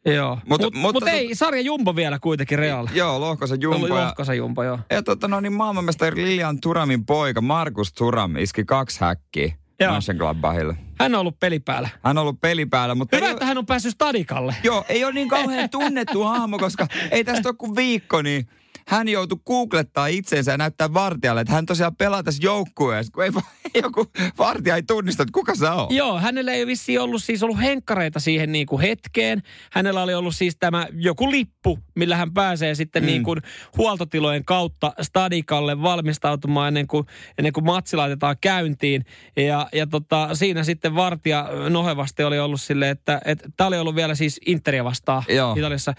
Joo, 0.04 0.38
mutta 0.48 0.66
mut, 0.66 0.74
mut, 0.74 0.94
mut 0.94 1.08
ei, 1.08 1.34
sarja 1.34 1.60
Jumbo 1.60 1.96
vielä 1.96 2.18
kuitenkin 2.18 2.58
Real. 2.58 2.88
Joo, 2.94 3.20
lohkosa 3.20 3.54
Jumbo. 3.54 3.88
Lohkosa 3.88 4.34
Jumbo, 4.34 4.64
joo. 4.64 4.78
Ja 4.90 5.02
tota, 5.02 5.28
no 5.28 5.40
niin 5.40 5.52
maailmanmestari 5.52 6.24
Lilian 6.24 6.60
Turamin 6.60 7.06
poika 7.06 7.40
Markus 7.40 7.92
Turam 7.92 8.36
iski 8.36 8.64
kaksi 8.64 9.00
häkkiä. 9.00 9.52
Mönchengladbachille. 9.88 10.76
Hän 11.00 11.14
on 11.14 11.20
ollut 11.20 11.40
pelipäällä. 11.40 11.88
Hän 12.04 12.18
on 12.18 12.22
ollut 12.22 12.40
pelipäällä, 12.40 12.94
mutta... 12.94 13.16
Hyvä, 13.16 13.26
ei 13.26 13.32
että 13.32 13.44
ole... 13.44 13.48
hän 13.48 13.58
on 13.58 13.66
päässyt 13.66 13.94
stadikalle. 13.94 14.54
Joo, 14.62 14.84
ei 14.88 15.04
ole 15.04 15.12
niin 15.12 15.28
kauhean 15.28 15.70
tunnettu 15.70 16.22
hahmo, 16.24 16.58
koska 16.58 16.86
ei 17.10 17.24
tästä 17.24 17.48
ole 17.48 17.56
kuin 17.58 17.76
viikko, 17.76 18.22
niin 18.22 18.48
hän 18.90 19.08
joutui 19.08 19.38
googlettaa 19.46 20.06
itseensä 20.06 20.50
ja 20.50 20.58
näyttää 20.58 20.94
vartijalle, 20.94 21.40
että 21.40 21.52
hän 21.52 21.66
tosiaan 21.66 21.96
pelaa 21.96 22.22
tässä 22.22 22.42
joukkueessa, 22.42 23.12
kun 23.12 23.25
ei, 23.25 23.31
joku 23.82 24.06
vartija 24.38 24.76
ei 24.76 24.82
tunnista, 24.82 25.22
että 25.22 25.32
kuka 25.32 25.54
se 25.54 25.69
on. 25.69 25.87
Joo, 25.90 26.19
hänellä 26.19 26.52
ei 26.52 26.66
vissi 26.66 26.98
ollut 26.98 27.22
siis 27.25 27.42
ollut 27.42 27.60
henkkareita 27.60 28.20
siihen 28.20 28.52
niin 28.52 28.66
kuin 28.66 28.81
hetkeen. 28.82 29.42
Hänellä 29.72 30.02
oli 30.02 30.14
ollut 30.14 30.34
siis 30.34 30.56
tämä 30.56 30.87
joku 30.92 31.31
lippu, 31.31 31.78
millä 31.94 32.16
hän 32.16 32.34
pääsee 32.34 32.75
sitten 32.75 33.02
mm. 33.02 33.06
niin 33.06 33.22
kuin 33.22 33.40
huoltotilojen 33.76 34.44
kautta 34.44 34.92
stadikalle 35.02 35.82
valmistautumaan 35.82 36.69
ennen 36.69 36.87
kuin, 36.87 37.06
ennen 37.38 37.52
kuin 37.52 37.64
matsi 37.64 37.96
laitetaan 37.96 38.37
käyntiin. 38.40 39.04
Ja, 39.37 39.69
ja 39.72 39.87
tota, 39.87 40.34
siinä 40.34 40.64
sitten 40.64 40.94
vartija 40.94 41.48
nohevasti 41.69 42.25
oli 42.25 42.38
ollut 42.38 42.60
silleen, 42.60 42.90
että 42.90 43.20
tämä 43.56 43.69
oli 43.69 43.78
ollut 43.78 43.94
vielä 43.94 44.14
siis 44.14 44.40
Interia 44.46 44.84
vastaan 44.84 45.22
Joo. 45.28 45.54
Italiassa. 45.58 45.94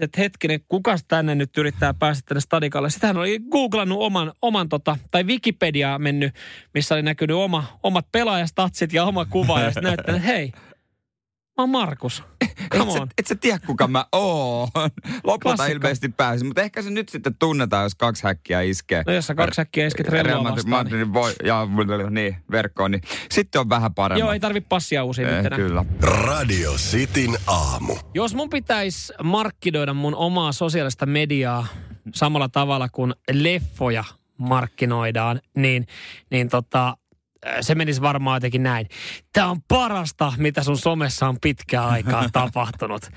Että 0.00 0.20
hetkinen, 0.20 0.60
kukas 0.68 1.04
tänne 1.08 1.34
nyt 1.34 1.58
yrittää 1.58 1.94
päästä 1.94 2.21
tänne 2.26 2.40
stadikalle. 2.40 2.90
Sitten 2.90 3.08
hän 3.08 3.16
oli 3.16 3.40
googlannut 3.50 3.98
oman, 4.00 4.32
oman 4.42 4.68
tota, 4.68 4.96
tai 5.10 5.24
Wikipediaa 5.24 5.98
mennyt, 5.98 6.34
missä 6.74 6.94
oli 6.94 7.02
näkynyt 7.02 7.36
oma, 7.36 7.78
omat 7.82 8.06
pelaajastatsit 8.12 8.92
ja 8.92 9.04
oma 9.04 9.24
kuva. 9.24 9.60
Ja 9.60 9.70
sitten 9.70 9.82
näyttänyt, 9.82 10.16
että 10.16 10.32
hei, 10.32 10.52
mä 11.58 11.62
oon 11.62 11.70
Markus. 11.70 12.22
Come 12.72 12.92
et, 12.92 12.98
sä, 12.98 13.06
et 13.18 13.26
sä 13.26 13.34
tiedä, 13.34 13.58
kuka 13.66 13.88
mä 13.88 14.04
oon. 14.12 14.68
Lopulta 15.24 15.38
Klassikko. 15.38 15.72
ilmeisesti 15.72 16.08
pääsi, 16.08 16.44
mutta 16.44 16.62
ehkä 16.62 16.82
se 16.82 16.90
nyt 16.90 17.08
sitten 17.08 17.34
tunnetaan, 17.38 17.82
jos 17.82 17.94
kaksi 17.94 18.24
häkkiä 18.24 18.60
iskee. 18.60 19.02
No 19.06 19.12
jos 19.12 19.26
sä 19.26 19.34
kaksi 19.34 19.60
häkkiä 19.60 19.86
isket 19.86 20.08
Real 20.08 20.42
Madrid, 20.42 20.66
Madrid 20.66 20.96
niin. 20.96 21.12
voi, 21.12 21.32
ja, 21.44 21.68
niin, 22.10 22.36
verkkoon, 22.50 22.90
niin 22.90 23.02
sitten 23.30 23.60
on 23.60 23.68
vähän 23.68 23.94
paremmin. 23.94 24.20
Joo, 24.20 24.32
ei 24.32 24.40
tarvi 24.40 24.60
passia 24.60 25.04
uusia 25.04 25.38
eh, 25.38 25.42
nyt 25.42 25.54
Kyllä. 25.54 25.84
Radio 26.00 26.72
Cityn 26.72 27.36
aamu. 27.46 27.96
Jos 28.14 28.34
mun 28.34 28.50
pitäisi 28.50 29.12
markkinoida 29.22 29.94
mun 29.94 30.14
omaa 30.14 30.52
sosiaalista 30.52 31.06
mediaa 31.06 31.66
samalla 32.14 32.48
tavalla 32.48 32.88
kuin 32.88 33.14
leffoja 33.32 34.04
markkinoidaan, 34.38 35.40
niin, 35.56 35.86
niin 36.30 36.48
tota, 36.48 36.96
se 37.60 37.74
menisi 37.74 38.00
varmaan 38.02 38.36
jotenkin 38.36 38.62
näin. 38.62 38.88
Tämä 39.32 39.50
on 39.50 39.62
parasta, 39.68 40.32
mitä 40.36 40.62
sun 40.62 40.78
somessa 40.78 41.28
on 41.28 41.38
pitkään 41.40 41.88
aikaa 41.88 42.28
tapahtunut. 42.32 43.10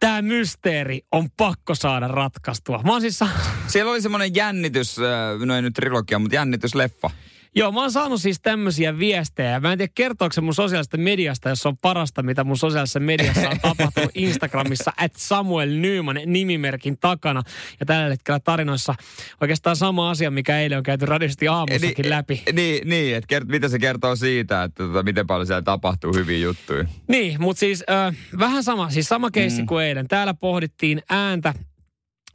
Tämä 0.00 0.22
mysteeri 0.22 1.00
on 1.12 1.28
pakko 1.36 1.74
saada 1.74 2.08
ratkaistua. 2.08 2.82
Mä 2.84 3.00
siis... 3.00 3.20
Siellä 3.66 3.90
oli 3.90 4.02
semmoinen 4.02 4.34
jännitys, 4.34 4.96
no 5.44 5.56
ei 5.56 5.62
nyt 5.62 5.74
trilogia, 5.74 6.18
mutta 6.18 6.34
jännitysleffa. 6.34 7.10
Joo, 7.54 7.72
mä 7.72 7.80
oon 7.80 7.92
saanut 7.92 8.20
siis 8.20 8.40
tämmöisiä 8.40 8.98
viestejä. 8.98 9.60
Mä 9.60 9.72
en 9.72 9.78
tiedä, 9.78 9.92
kertooko 9.94 10.32
se 10.32 10.40
mun 10.40 10.54
sosiaalisesta 10.54 10.96
mediasta, 10.96 11.48
jos 11.48 11.66
on 11.66 11.76
parasta, 11.76 12.22
mitä 12.22 12.44
mun 12.44 12.56
sosiaalisessa 12.56 13.00
mediassa 13.00 13.50
on 13.50 13.60
tapahtunut 13.60 14.10
Instagramissa, 14.28 14.92
at 14.96 15.12
Samuel 15.16 15.70
Nyman 15.70 16.20
nimimerkin 16.26 16.98
takana. 16.98 17.42
Ja 17.80 17.86
tällä 17.86 18.08
hetkellä 18.08 18.40
tarinoissa 18.40 18.94
oikeastaan 19.40 19.76
sama 19.76 20.10
asia, 20.10 20.30
mikä 20.30 20.60
eilen 20.60 20.78
on 20.78 20.84
käyty 20.84 21.06
radiosti 21.06 21.48
aamussakin 21.48 22.02
niin, 22.02 22.10
läpi. 22.10 22.42
Niin, 22.52 22.88
niin 22.88 23.16
että 23.16 23.28
kert, 23.28 23.48
mitä 23.48 23.68
se 23.68 23.78
kertoo 23.78 24.16
siitä, 24.16 24.62
että 24.62 24.84
tota, 24.84 25.02
miten 25.02 25.26
paljon 25.26 25.46
siellä 25.46 25.62
tapahtuu 25.62 26.14
hyviä 26.14 26.38
juttuja. 26.38 26.84
Niin, 27.08 27.42
mutta 27.42 27.60
siis 27.60 27.84
äh, 27.90 28.16
vähän 28.38 28.62
sama, 28.62 28.90
siis 28.90 29.08
sama 29.08 29.30
keissi 29.30 29.62
mm. 29.62 29.66
kuin 29.66 29.84
eilen. 29.84 30.08
Täällä 30.08 30.34
pohdittiin 30.34 31.02
ääntä, 31.10 31.54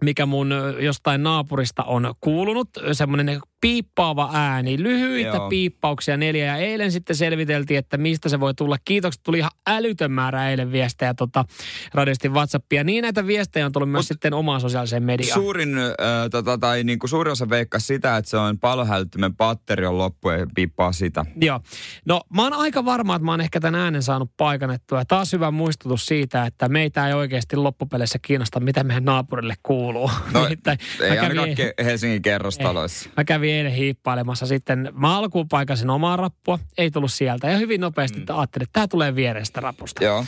mikä 0.01 0.25
mun 0.25 0.53
jostain 0.79 1.24
naapurista 1.24 1.84
on 1.84 2.15
kuulunut. 2.22 2.70
Semmoinen 2.91 3.41
piippaava 3.63 4.29
ääni, 4.34 4.84
lyhyitä 4.84 5.38
Joo. 5.38 5.50
piippauksia 5.50 6.17
neljä. 6.17 6.46
Ja 6.46 6.55
eilen 6.55 6.91
sitten 6.91 7.15
selviteltiin, 7.15 7.77
että 7.77 7.98
mistä 7.98 8.29
se 8.29 8.39
voi 8.39 8.53
tulla. 8.53 8.77
Kiitokset, 8.86 9.24
tuli 9.24 9.38
ihan 9.38 9.51
älytön 9.67 10.12
määrä 10.12 10.50
eilen 10.50 10.72
viestejä 10.72 11.13
tota, 11.13 11.46
radiosti 11.93 12.29
WhatsAppia. 12.29 12.84
Niin 12.84 13.01
näitä 13.01 13.27
viestejä 13.27 13.65
on 13.65 13.72
tullut 13.72 13.91
myös 13.91 14.00
Mut 14.00 14.08
sitten 14.08 14.34
omaan 14.34 14.62
sosiaaliseen 14.62 15.03
mediaan. 15.03 15.41
Suurin, 15.41 15.77
äh, 15.77 15.93
tota, 16.32 16.58
tai 16.58 16.84
niin 16.84 17.00
kuin 17.00 17.10
suurin 17.10 17.32
osa 17.32 17.50
veikkaa 17.50 17.79
sitä, 17.79 18.17
että 18.17 18.29
se 18.29 18.38
on 18.38 18.60
palohälyttimen 18.60 19.36
patteri 19.36 19.86
on 19.86 19.98
loppu 19.98 20.29
ja 20.29 20.48
piippaa 20.55 20.91
sitä. 20.91 21.25
Joo. 21.41 21.60
No 22.05 22.22
mä 22.36 22.43
oon 22.43 22.53
aika 22.53 22.86
varma, 22.86 23.15
että 23.15 23.25
mä 23.25 23.32
oon 23.32 23.41
ehkä 23.41 23.60
tämän 23.60 23.82
äänen 23.82 24.03
saanut 24.03 24.32
paikannettua. 24.38 25.00
Ja 25.00 25.05
taas 25.05 25.34
hyvä 25.34 25.51
muistutus 25.51 26.05
siitä, 26.05 26.46
että 26.46 26.70
meitä 26.70 27.08
ei 27.08 27.13
oikeasti 27.13 27.55
loppupeleissä 27.55 28.20
kiinnosta, 28.22 28.60
mitä 28.60 28.84
meidän 28.84 29.05
naapurille 29.05 29.55
kuuluu. 29.63 30.12
No, 30.34 30.48
ei 31.01 31.20
ainakaan 31.20 31.50
Helsingin 31.84 32.22
kerrostaloissa. 32.22 33.10
Mä 33.17 33.24
kävin 33.24 33.52
eilen 33.53 33.72
hiippailemassa 33.72 34.45
sitten. 34.45 34.89
Mä 34.93 35.17
alkuun 35.17 35.48
paikasin 35.48 35.89
omaa 35.89 36.15
rappua, 36.15 36.60
ei 36.77 36.91
tullut 36.91 37.13
sieltä. 37.13 37.50
Ja 37.50 37.57
hyvin 37.57 37.81
nopeasti 37.81 38.19
mm. 38.19 38.25
ajattelin, 38.38 38.63
että 38.63 38.74
tämä 38.74 38.88
tulee 38.88 39.15
vierestä 39.15 39.62
rapusta. 39.62 40.03
Joo. 40.03 40.25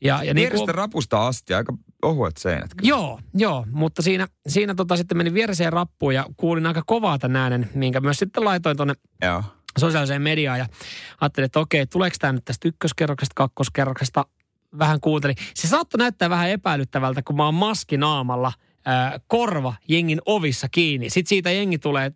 Ja, 0.00 0.22
ja 0.22 0.34
niin 0.34 0.50
kuin, 0.52 0.68
rapusta 0.68 1.26
asti, 1.26 1.54
aika 1.54 1.74
ohuet 2.02 2.36
seinät. 2.36 2.70
Joo, 2.82 3.20
joo, 3.34 3.66
mutta 3.70 4.02
siinä, 4.02 4.26
siinä 4.48 4.74
tota 4.74 4.96
sitten 4.96 5.18
meni 5.18 5.34
viereseen 5.34 5.72
rappuun 5.72 6.14
ja 6.14 6.26
kuulin 6.36 6.66
aika 6.66 6.82
kovaa 6.86 7.18
tämän 7.18 7.36
äänen, 7.36 7.70
minkä 7.74 8.00
myös 8.00 8.18
sitten 8.18 8.44
laitoin 8.44 8.76
tuonne 8.76 8.94
sosiaaliseen 9.78 10.22
mediaan 10.22 10.58
ja 10.58 10.66
ajattelin, 11.20 11.44
että 11.44 11.60
okei, 11.60 11.86
tuleeko 11.86 12.16
tämä 12.20 12.32
nyt 12.32 12.44
tästä 12.44 12.68
ykköskerroksesta, 12.68 13.32
kakkoskerroksesta, 13.36 14.26
vähän 14.78 15.00
kuuntelin. 15.00 15.36
Se 15.54 15.68
saattoi 15.68 15.98
näyttää 15.98 16.30
vähän 16.30 16.50
epäilyttävältä, 16.50 17.22
kun 17.22 17.36
mä 17.36 17.44
oon 17.44 17.54
maskinaamalla 17.54 18.52
korva 19.26 19.74
jengin 19.88 20.20
ovissa 20.26 20.68
kiinni. 20.70 21.10
Sitten 21.10 21.28
siitä 21.28 21.50
jengi 21.50 21.78
tulee 21.78 22.12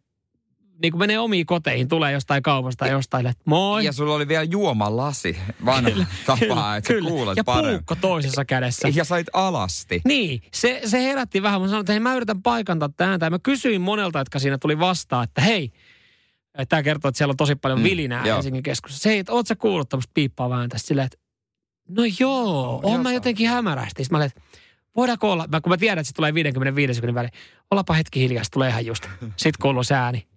niin 0.82 0.92
kuin 0.92 0.98
menee 0.98 1.18
omiin 1.18 1.46
koteihin, 1.46 1.88
tulee 1.88 2.12
jostain 2.12 2.42
kaupasta 2.42 2.86
jostain, 2.86 3.26
että 3.26 3.42
moi. 3.44 3.84
Ja 3.84 3.92
sulla 3.92 4.14
oli 4.14 4.28
vielä 4.28 4.44
juomalasi, 4.44 5.38
vanha 5.64 6.06
tapaa, 6.26 6.76
että 6.76 6.92
kyllä. 6.92 7.08
kuulet 7.08 7.36
Ja 7.36 7.44
paremmin. 7.44 7.78
puukko 7.78 7.94
toisessa 7.94 8.44
kädessä. 8.44 8.88
Ja 8.94 9.04
sait 9.04 9.26
alasti. 9.32 10.00
Niin, 10.04 10.42
se, 10.52 10.80
se 10.84 11.02
herätti 11.02 11.42
vähän. 11.42 11.60
Mä 11.60 11.66
sanoin, 11.66 11.80
että 11.80 11.92
hei, 11.92 12.00
mä 12.00 12.14
yritän 12.14 12.42
paikantaa 12.42 12.88
tähän. 12.88 13.20
mä 13.30 13.38
kysyin 13.38 13.80
monelta, 13.80 14.18
jotka 14.18 14.38
siinä 14.38 14.58
tuli 14.58 14.78
vastaan, 14.78 15.24
että 15.24 15.40
hei, 15.40 15.72
tämä 16.68 16.82
kertoo, 16.82 17.08
että 17.08 17.18
siellä 17.18 17.32
on 17.32 17.36
tosi 17.36 17.54
paljon 17.54 17.78
mm, 17.80 17.84
vilinää 17.84 18.26
joo. 18.26 18.34
Helsingin 18.34 18.62
keskustassa. 18.62 19.02
Se, 19.02 19.18
että 19.18 19.32
oot 19.32 19.46
sä 19.46 19.56
kuullut 19.56 19.88
tämmöistä 19.88 20.10
piippaa 20.14 20.50
vähän 20.50 20.68
tästä 20.68 20.88
silleen, 20.88 21.06
että 21.06 21.18
no 21.88 22.02
joo, 22.20 22.80
on 22.82 23.02
mä 23.02 23.12
jotenkin 23.12 23.48
hämärästi. 23.48 24.04
Sitten 24.04 24.18
mä 24.18 24.18
olin, 24.18 24.26
että 24.26 24.40
voidaanko 24.96 25.32
olla, 25.32 25.48
kun 25.62 25.72
mä 25.72 25.76
tiedän, 25.76 25.98
että 25.98 26.08
se 26.08 26.14
tulee 26.14 26.34
55 26.34 26.94
sekunnin 26.94 27.14
väliin, 27.14 27.32
ollapa 27.70 27.94
hetki 27.94 28.20
hiljaa, 28.20 28.44
tulee 28.52 28.68
ihan 28.68 28.86
just. 28.86 29.08
Sitten 29.20 29.62
kuuluu 29.62 29.84
se 29.84 29.94
ääni. 29.94 30.31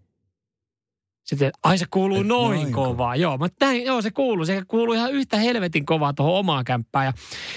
Sitten, 1.25 1.51
ai 1.63 1.77
se 1.77 1.85
kuuluu 1.91 2.21
Et 2.21 2.27
noin, 2.27 2.61
noin 2.61 2.73
kovaa. 2.73 3.15
Joo, 3.15 3.37
mutta 3.37 3.65
näin, 3.65 3.85
joo, 3.85 4.01
se 4.01 4.11
kuuluu. 4.11 4.45
Se 4.45 4.63
kuuluu 4.67 4.93
ihan 4.93 5.11
yhtä 5.11 5.37
helvetin 5.37 5.85
kovaa 5.85 6.13
tuohon 6.13 6.35
omaan 6.35 6.65
kämppään. 6.65 7.05
Ja 7.05 7.13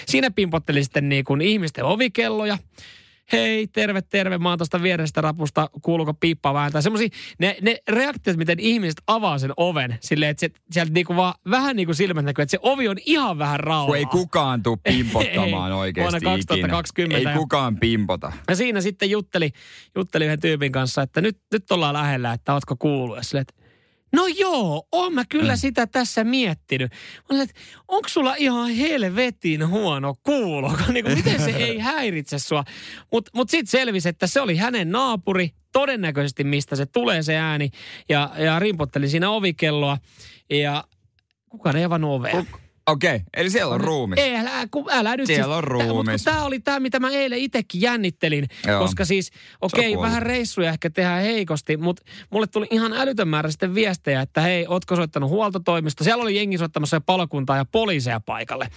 siinä 0.07 0.31
pimpotteli 0.31 0.85
sitten 0.85 1.09
niin 1.09 1.25
kuin 1.25 1.41
ihmisten 1.41 1.85
ovikelloja 1.85 2.59
hei, 3.33 3.67
terve, 3.67 4.03
terve, 4.03 4.39
mä 4.39 4.49
oon 4.49 4.59
tuosta 4.59 4.83
vierestä 4.83 5.21
rapusta, 5.21 5.71
kuuluuko 5.83 6.15
piippaa 6.15 6.55
vähän. 6.55 6.73
Tai 6.73 6.83
semmosia, 6.83 7.09
ne, 7.39 7.57
ne 7.63 7.79
reaktiot, 7.89 8.37
miten 8.37 8.61
ihmiset 8.61 9.03
avaa 9.07 9.39
sen 9.39 9.53
oven, 9.57 9.99
silleen, 10.01 10.31
että 10.31 10.41
se, 10.41 10.51
sieltä 10.71 10.93
niinku 10.93 11.17
vaan 11.17 11.35
vähän 11.51 11.77
niin 11.77 11.87
kuin 11.87 11.97
silmät 11.97 12.25
näkyy, 12.25 12.43
että 12.43 12.51
se 12.51 12.59
ovi 12.63 12.89
on 12.89 12.97
ihan 13.07 13.39
vähän 13.39 13.61
rauhaa. 13.61 13.87
Kun 13.87 13.97
ei 13.97 14.07
kukaan 14.07 14.63
tuu 14.63 14.77
pimpottamaan 14.77 15.73
oikeasti 15.83 16.25
Vuonna 16.25 16.31
2020. 16.31 17.19
Ikinä. 17.19 17.33
Ei 17.33 17.39
kukaan 17.39 17.77
pimpota. 17.77 18.33
Ja 18.49 18.57
siinä 18.57 18.81
sitten 18.81 19.11
jutteli, 19.11 19.51
jutteli 19.95 20.25
yhden 20.25 20.41
tyypin 20.41 20.73
kanssa, 20.73 21.03
että 21.03 21.21
nyt, 21.21 21.39
nyt 21.53 21.71
ollaan 21.71 21.95
lähellä, 21.95 22.33
että 22.33 22.55
ootko 22.55 22.77
kuullut. 22.79 23.17
Ja 23.17 23.23
silleen, 23.23 23.43
että 23.49 23.58
No 24.13 24.27
joo, 24.27 24.89
oon 24.93 25.15
mä 25.15 25.25
kyllä 25.29 25.53
mm. 25.53 25.59
sitä 25.59 25.87
tässä 25.87 26.25
miettinyt. 26.25 26.93
Mä 26.93 27.25
olen, 27.31 27.43
että 27.43 27.61
onko 27.89 28.09
sulla 28.09 28.35
ihan 28.35 28.71
helvetin 28.71 29.69
huono 29.69 30.15
kuulo? 30.23 30.73
niin 30.93 31.05
kuin, 31.05 31.17
miten 31.17 31.41
se 31.41 31.51
ei 31.51 31.79
häiritse 31.95 32.39
sua? 32.39 32.65
Mutta 33.13 33.31
mut, 33.35 33.51
sitten 33.51 33.71
selvisi, 33.71 34.09
että 34.09 34.27
se 34.27 34.41
oli 34.41 34.57
hänen 34.57 34.91
naapuri, 34.91 35.51
todennäköisesti 35.73 36.45
mistä 36.45 36.77
se 36.77 36.87
tulee 36.87 37.23
se 37.23 37.37
ääni. 37.37 37.71
Ja, 38.09 38.31
ja 38.39 38.59
rimpotteli 38.59 39.09
siinä 39.09 39.31
ovikelloa. 39.31 39.99
Ja 40.51 40.85
kukaan 41.49 41.77
ei 41.77 41.85
avannut 41.85 42.11
ovea. 42.11 42.45
Okei, 42.89 43.17
okay. 43.17 43.27
eli 43.37 43.51
siellä 43.51 43.75
on 43.75 43.81
ruumis. 43.81 44.19
Ei, 44.19 44.37
älä, 44.37 44.51
kun, 44.71 44.85
älä 44.91 45.17
nyt 45.17 45.27
Siellä 45.27 45.45
siis, 45.45 45.57
on 45.57 45.65
ruumis. 45.65 46.25
Tämä 46.25 46.45
oli 46.45 46.61
tämä, 46.61 46.81
mitä 46.81 47.01
mä 47.01 47.11
eilen 47.11 47.39
itsekin 47.39 47.81
jännittelin. 47.81 48.49
Joo. 48.67 48.81
Koska 48.81 49.05
siis, 49.05 49.31
okei, 49.61 49.97
okay, 49.97 50.09
vähän 50.09 50.23
reissuja 50.23 50.71
ehkä 50.71 50.91
tehdään 50.91 51.23
heikosti, 51.23 51.77
mutta 51.77 52.03
mulle 52.31 52.47
tuli 52.47 52.67
ihan 52.71 52.93
älytön 52.93 53.29
määrä 53.29 53.51
sitten 53.51 53.75
viestejä, 53.75 54.21
että 54.21 54.41
hei, 54.41 54.67
ootko 54.69 54.97
soittanut 54.97 55.31
huoltotoimista? 55.31 56.05
Siellä 56.05 56.23
oli 56.23 56.37
jengi 56.37 56.59
soittamassa 56.59 57.01
palokuntaa 57.01 57.57
ja 57.57 57.65
poliiseja 57.65 58.21
paikalle. 58.21 58.69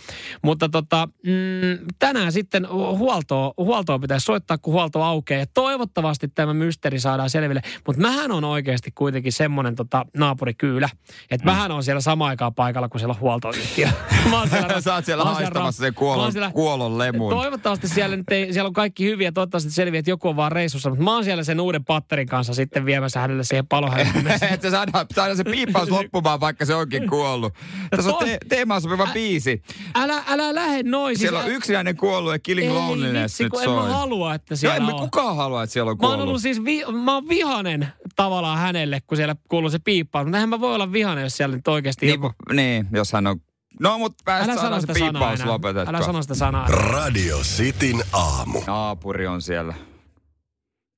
Mutta 0.42 0.70
tota, 0.70 1.08
mm, 1.26 1.86
tänään 2.00 2.32
sitten 2.32 2.68
huoltoa, 2.72 3.54
huoltoa 3.58 4.00
pitäisi 4.00 4.26
soittaa, 4.26 4.58
kun 4.58 4.74
huolto 4.74 5.04
aukeaa. 5.04 5.40
Ja 5.40 5.46
toivottavasti 5.54 6.28
tämä 6.28 6.54
mysteeri 6.54 7.00
saadaan 7.00 7.30
selville. 7.30 7.62
Mutta 7.88 8.02
mähän 8.02 8.32
on 8.32 8.44
oikeasti 8.44 8.92
kuitenkin 8.96 9.32
semmoinen 9.32 9.76
tota, 9.76 10.06
naapurikyylä, 10.18 10.90
että 11.32 11.46
mm. 11.46 11.52
mähän 11.52 11.72
on 11.72 11.84
siellä 11.84 12.02
samaan 12.02 12.30
aikaan 12.30 12.54
paikalla, 12.54 12.90
kun 12.90 13.00
siellä 13.00 13.14
on 13.14 13.20
huoltoyhtiö. 13.20 13.90
mä 14.30 14.40
oon 14.40 14.50
siellä, 14.50 14.82
Sä 14.82 14.94
oot 14.94 15.06
siellä 15.06 15.24
haistamassa 15.24 15.84
sen 15.84 15.94
kuolon, 15.94 16.32
siellä, 16.32 16.52
kuolon 16.52 16.98
lemun. 16.98 17.30
Toivottavasti 17.30 17.88
siellä, 17.88 18.16
nyt 18.16 18.32
ei, 18.32 18.54
siellä 18.54 18.68
on 18.68 18.74
kaikki 18.74 19.06
hyviä, 19.06 19.32
toivottavasti 19.32 19.72
selviää, 19.72 20.00
että 20.00 20.12
joku 20.12 20.30
on 20.30 20.36
vaan 20.36 20.52
reissussa, 20.52 20.90
mutta 20.90 21.04
mä 21.04 21.14
oon 21.14 21.24
siellä 21.24 21.44
sen 21.44 21.60
uuden 21.60 21.86
patterin 21.86 22.28
kanssa 22.28 22.54
sitten 22.54 22.86
viemässä 22.86 23.20
hänelle 23.20 23.44
siihen 23.44 23.68
palohälytimeen. 23.68 24.40
että 24.54 24.72
saadaan, 24.72 25.06
saadaan 25.16 25.38
se 25.38 25.44
piippaus 25.44 25.90
loppumaan, 25.90 26.40
vaikka 26.40 26.66
se 26.66 26.76
onkin 26.76 27.10
kuollut. 27.10 27.54
Tässä 27.90 28.12
on 28.12 28.26
te, 28.26 28.38
teemaan 28.50 28.82
sopiva 28.82 29.04
ä, 29.04 29.14
biisi. 29.14 29.62
Älä, 29.96 30.24
älä 30.28 30.56
lähde 30.56 30.84
noin. 30.84 31.18
Siellä 31.18 31.40
siis, 31.40 31.50
on 31.50 31.56
yksinäinen 31.56 31.98
kuollut 31.98 32.34
ja 32.34 32.40
Killing 32.40 32.68
ei, 32.68 32.74
Loneliness 32.74 33.40
vitsi, 33.40 33.44
nyt 33.44 33.54
soi. 33.64 33.64
en 33.64 33.84
mä 33.84 33.98
halua, 33.98 34.34
että 34.34 34.56
siellä 34.56 34.80
no, 34.80 34.90
emme 34.90 34.94
on. 34.94 35.00
kukaan 35.00 35.36
halua, 35.36 35.64
että 35.64 35.74
siellä 35.74 35.92
on 35.92 35.98
kuollut. 35.98 36.18
Mä 36.18 36.22
oon 36.22 36.30
ollut 36.30 36.42
siis, 36.42 36.64
vi, 36.64 36.84
mä 37.04 37.14
oon 37.14 37.30
vihanen 37.30 37.88
tavallaan 38.16 38.58
hänelle, 38.58 39.02
kun 39.08 39.18
siellä 39.18 39.36
kuuluu 39.50 39.70
se 39.70 39.80
piippaus. 39.80 40.26
Mutta 40.26 40.38
eihän 40.38 40.50
mä 40.50 40.60
voi 40.60 40.76
olla 40.76 40.92
vihanen, 40.92 41.24
jos 41.24 41.38
siellä 41.38 41.56
nyt 41.56 41.68
oikeasti 41.68 42.06
niin, 42.06 42.22
joku... 42.22 42.34
Niin, 42.54 42.88
jos 42.92 43.14
hän 43.14 43.28
on 43.28 43.40
No, 43.80 43.98
mutta 43.98 44.24
päästä 44.26 44.56
saada 44.56 44.82
se 44.82 44.94
piippaus 44.94 45.46
lopetettua. 45.46 45.90
Älä 45.98 46.06
sano 46.06 46.22
sitä 46.22 46.36
sanaa. 46.36 46.68
Radio 46.68 47.38
Cityn 47.38 48.04
aamu. 48.14 48.62
Naapuri 48.68 49.28
on 49.28 49.42
siellä. 49.42 49.74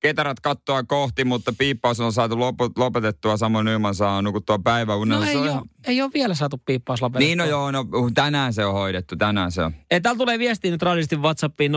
Ketarat 0.02 0.40
kattoa 0.40 0.84
kohti, 0.84 1.26
mutta 1.26 1.54
piippaus 1.58 2.00
on 2.00 2.14
saatu 2.14 2.40
lopetettua. 2.78 3.38
Samoin 3.38 3.66
Nyman 3.66 3.96
saa 3.96 4.22
nukuttua 4.22 4.60
päiväunella. 4.60 5.26
No 5.26 5.32
ei, 5.32 5.38
ole, 5.38 5.48
ihan... 5.48 5.64
ei 5.88 6.02
ole 6.02 6.12
vielä 6.14 6.34
saatu 6.34 6.62
piippaus 6.66 7.02
lopetettua. 7.02 7.28
Niin 7.28 7.38
no 7.38 7.46
joo, 7.46 7.72
no 7.72 7.86
tänään 8.14 8.54
se 8.54 8.66
on 8.66 8.74
hoidettu, 8.74 9.16
tänään 9.16 9.52
se 9.52 9.64
on. 9.64 9.74
Ei, 9.92 10.02
täällä 10.02 10.18
tulee 10.18 10.40
viestiä 10.40 10.72
nyt 10.72 10.82
radistin 10.82 11.22
WhatsAppiin 11.22 11.72
0447255854, 11.72 11.76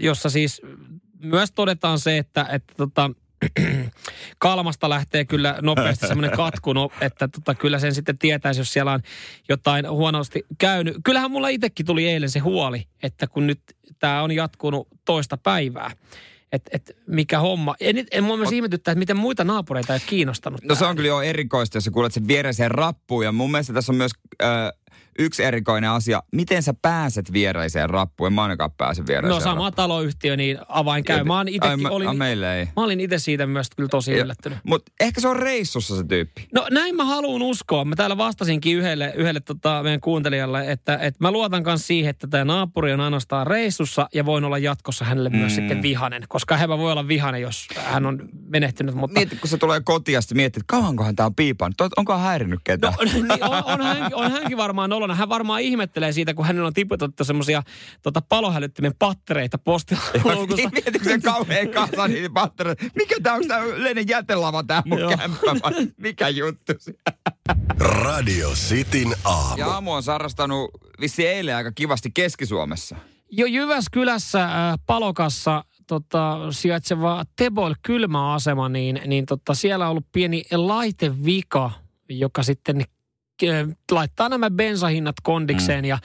jossa 0.00 0.30
siis 0.30 0.62
myös 1.22 1.52
todetaan 1.52 1.98
se, 1.98 2.18
että, 2.18 2.46
että 2.50 2.74
tota, 2.76 3.10
Kalmasta 4.38 4.88
lähtee 4.88 5.24
kyllä 5.24 5.58
nopeasti 5.62 6.06
semmoinen 6.06 6.36
katku, 6.36 6.72
no, 6.72 6.90
että 7.00 7.28
tota, 7.28 7.54
kyllä 7.54 7.78
sen 7.78 7.94
sitten 7.94 8.18
tietäisi, 8.18 8.60
jos 8.60 8.72
siellä 8.72 8.92
on 8.92 9.00
jotain 9.48 9.90
huonosti 9.90 10.44
käynyt. 10.58 10.96
Kyllähän 11.04 11.30
mulla 11.30 11.48
itsekin 11.48 11.86
tuli 11.86 12.08
eilen 12.08 12.30
se 12.30 12.38
huoli, 12.38 12.86
että 13.02 13.26
kun 13.26 13.46
nyt 13.46 13.60
tämä 13.98 14.22
on 14.22 14.32
jatkunut 14.32 14.88
toista 15.04 15.36
päivää, 15.36 15.90
että 16.52 16.70
et 16.74 16.96
mikä 17.06 17.38
homma. 17.38 17.74
En, 17.80 18.06
en 18.10 18.24
mua 18.24 18.36
myös 18.36 18.52
ihmetyttää, 18.52 18.92
että 18.92 18.98
miten 18.98 19.16
muita 19.16 19.44
naapureita 19.44 19.92
ei 19.92 19.96
ole 19.96 20.02
kiinnostanut. 20.06 20.64
No 20.64 20.74
se 20.74 20.84
on 20.84 20.96
kyllä 20.96 21.08
jo 21.08 21.20
erikoista, 21.20 21.76
jos 21.76 21.84
sä 21.84 21.90
kuulet 21.90 22.12
sen 22.12 22.28
viereiseen 22.28 22.70
rappuun. 22.70 23.24
Ja 23.24 23.32
mun 23.32 23.50
mielestä 23.50 23.72
tässä 23.72 23.92
on 23.92 23.96
myös 23.96 24.12
äh, 24.42 24.48
yksi 25.18 25.44
erikoinen 25.44 25.90
asia. 25.90 26.22
Miten 26.32 26.62
sä 26.62 26.74
pääset 26.82 27.32
viereiseen 27.32 27.90
rappuun? 27.90 28.26
En 28.26 28.32
mä 28.32 28.42
ainakaan 28.42 28.70
pääse 28.72 29.06
viereiseen 29.06 29.34
No 29.34 29.40
sama 29.40 29.54
rappuun. 29.54 29.72
taloyhtiö, 29.72 30.36
niin 30.36 30.58
avain 30.68 31.04
käy. 31.04 31.24
Mä, 31.24 31.44
itekin, 31.46 31.86
ai, 31.86 31.92
olin, 31.92 32.08
a, 32.08 32.14
meille 32.14 32.58
ei. 32.58 32.64
mä 32.64 32.84
olin 32.84 33.00
itse 33.00 33.18
siitä 33.18 33.46
myös 33.46 33.66
kyllä 33.76 33.88
tosi 33.88 34.12
ja, 34.12 34.22
yllättynyt. 34.22 34.58
Mutta 34.64 34.92
ehkä 35.00 35.20
se 35.20 35.28
on 35.28 35.36
reissussa 35.36 35.96
se 35.96 36.04
tyyppi. 36.04 36.48
No 36.54 36.66
näin 36.70 36.96
mä 36.96 37.04
haluan 37.04 37.42
uskoa. 37.42 37.84
Mä 37.84 37.96
täällä 37.96 38.16
vastasinkin 38.16 38.76
yhdelle, 38.76 39.12
yhdelle 39.16 39.40
tota, 39.40 39.82
meidän 39.82 40.00
kuuntelijalle, 40.00 40.70
että, 40.72 40.94
että 40.94 41.18
mä 41.20 41.30
luotan 41.30 41.62
myös 41.66 41.86
siihen, 41.86 42.10
että 42.10 42.26
tämä 42.26 42.44
naapuri 42.44 42.92
on 42.92 43.00
ainoastaan 43.00 43.46
reissussa 43.46 44.08
ja 44.14 44.26
voin 44.26 44.44
olla 44.44 44.58
jatkossa 44.58 45.04
hänelle 45.04 45.28
mm. 45.28 45.36
myös 45.36 45.54
sitten 45.54 45.82
vihanen. 45.82 46.22
Koska 46.28 46.56
hän 46.56 46.68
voi 46.68 46.92
olla 46.92 47.08
vihanen, 47.08 47.42
jos 47.42 47.68
hän 47.76 48.06
on 48.06 48.28
menehtynyt. 48.48 48.94
Mutta... 48.94 49.20
Mieti, 49.20 49.36
kun 49.36 49.50
se 49.50 49.58
tulee 49.58 49.80
kotia, 49.80 50.20
sitten 50.20 50.36
miettii, 50.36 50.60
että 50.60 50.72
kauankohan 50.76 51.16
tämä 51.16 51.26
on 51.26 51.34
piipannut. 51.34 51.76
Onko 51.96 52.12
hän 52.12 52.22
häirinnyt 52.22 52.60
ketään? 52.64 52.94
No, 52.98 53.04
niin 53.12 53.44
on, 53.44 53.64
on, 53.64 53.80
hänkin, 53.80 54.14
on 54.14 54.32
hänkin 54.32 54.56
varmaan 54.56 54.79
nolona. 54.88 55.14
Hän 55.14 55.28
varmaan 55.28 55.60
ihmettelee 55.60 56.12
siitä, 56.12 56.34
kun 56.34 56.44
hänellä 56.46 56.66
on 56.66 56.72
tiputettu 56.72 57.24
semmoisia 57.24 57.62
tota, 58.02 58.22
palohälyttimen 58.28 58.94
pattereita 58.98 59.58
postiloukusta. 59.58 60.70
Mietitkö 60.72 61.08
se 61.08 61.18
kauhean 61.18 61.68
kasa 61.68 62.08
niitä 62.08 62.30
pattereita? 62.34 62.84
Mikä 62.94 63.16
tää 63.22 63.34
on 63.34 63.48
tämä 63.48 63.64
yleinen 63.64 64.08
jätelava 64.08 64.62
tää 64.62 64.82
mun 64.86 64.98
kämppä? 65.18 65.70
Mikä 65.96 66.28
juttu? 66.28 66.72
Radio 67.78 68.50
Cityn 68.50 69.14
aamu. 69.24 69.56
Ja 69.56 69.66
aamu 69.66 69.92
on 69.92 70.02
sarrastanut 70.02 70.70
vissi 71.00 71.26
eilen 71.26 71.56
aika 71.56 71.72
kivasti 71.72 72.10
Keski-Suomessa. 72.14 72.96
Jo 73.30 73.46
Jyväskylässä 73.46 74.44
äh, 74.44 74.78
Palokassa 74.86 75.64
tota, 75.86 76.38
sijaitseva 76.50 77.24
Tebol 77.36 77.74
kylmäasema, 77.82 78.68
niin, 78.68 79.00
niin 79.06 79.26
tota, 79.26 79.54
siellä 79.54 79.84
on 79.84 79.90
ollut 79.90 80.06
pieni 80.12 80.42
laitevika, 80.52 81.70
joka 82.08 82.42
sitten 82.42 82.84
laittaa 83.90 84.28
nämä 84.28 84.50
bensahinnat 84.50 85.16
kondikseen 85.22 85.84
mm. 85.84 85.88
ja 85.88 85.98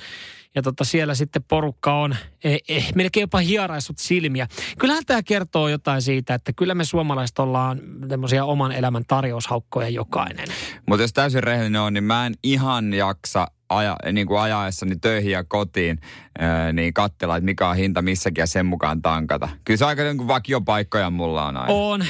ja 0.56 0.62
tota 0.62 0.84
siellä 0.84 1.16
sitten 1.16 1.44
porukka 1.44 1.94
on 1.94 2.16
eh, 2.44 2.60
eh, 2.68 2.94
melkein 2.96 3.22
jopa 3.22 3.38
hieraissut 3.38 3.98
silmiä. 3.98 4.48
Kyllähän 4.80 5.06
tämä 5.06 5.24
kertoo 5.24 5.68
jotain 5.68 6.02
siitä, 6.02 6.34
että 6.34 6.54
kyllä 6.54 6.76
me 6.76 6.86
suomalaiset 6.86 7.40
ollaan 7.40 7.82
tämmöisiä 8.10 8.46
oman 8.46 8.72
elämän 8.72 9.04
tarjoushaukkoja 9.08 9.90
jokainen. 9.90 10.48
Mutta 10.86 11.04
jos 11.04 11.14
täysin 11.14 11.44
rehellinen 11.44 11.82
on, 11.82 11.94
niin 11.94 12.04
mä 12.04 12.26
en 12.26 12.34
ihan 12.44 12.94
jaksa 12.94 13.48
aja, 13.70 13.96
niin 14.12 14.28
kuin 14.28 14.40
ajaessani 14.40 14.96
töihin 14.96 15.32
ja 15.32 15.44
kotiin, 15.44 16.00
ää, 16.40 16.74
niin 16.74 16.94
katsella, 16.94 17.38
että 17.38 17.46
mikä 17.46 17.70
on 17.70 17.76
hinta 17.76 18.02
missäkin 18.02 18.42
ja 18.42 18.48
sen 18.48 18.66
mukaan 18.66 19.02
tankata. 19.02 19.50
Kyllä 19.66 19.78
se 19.78 19.86
aika 19.86 20.04
niin 20.04 20.18
kuin 20.18 20.28
vakiopaikkoja 20.28 21.10
mulla 21.10 21.46
on 21.46 21.58
aina. 21.58 21.74
On. 21.74 22.06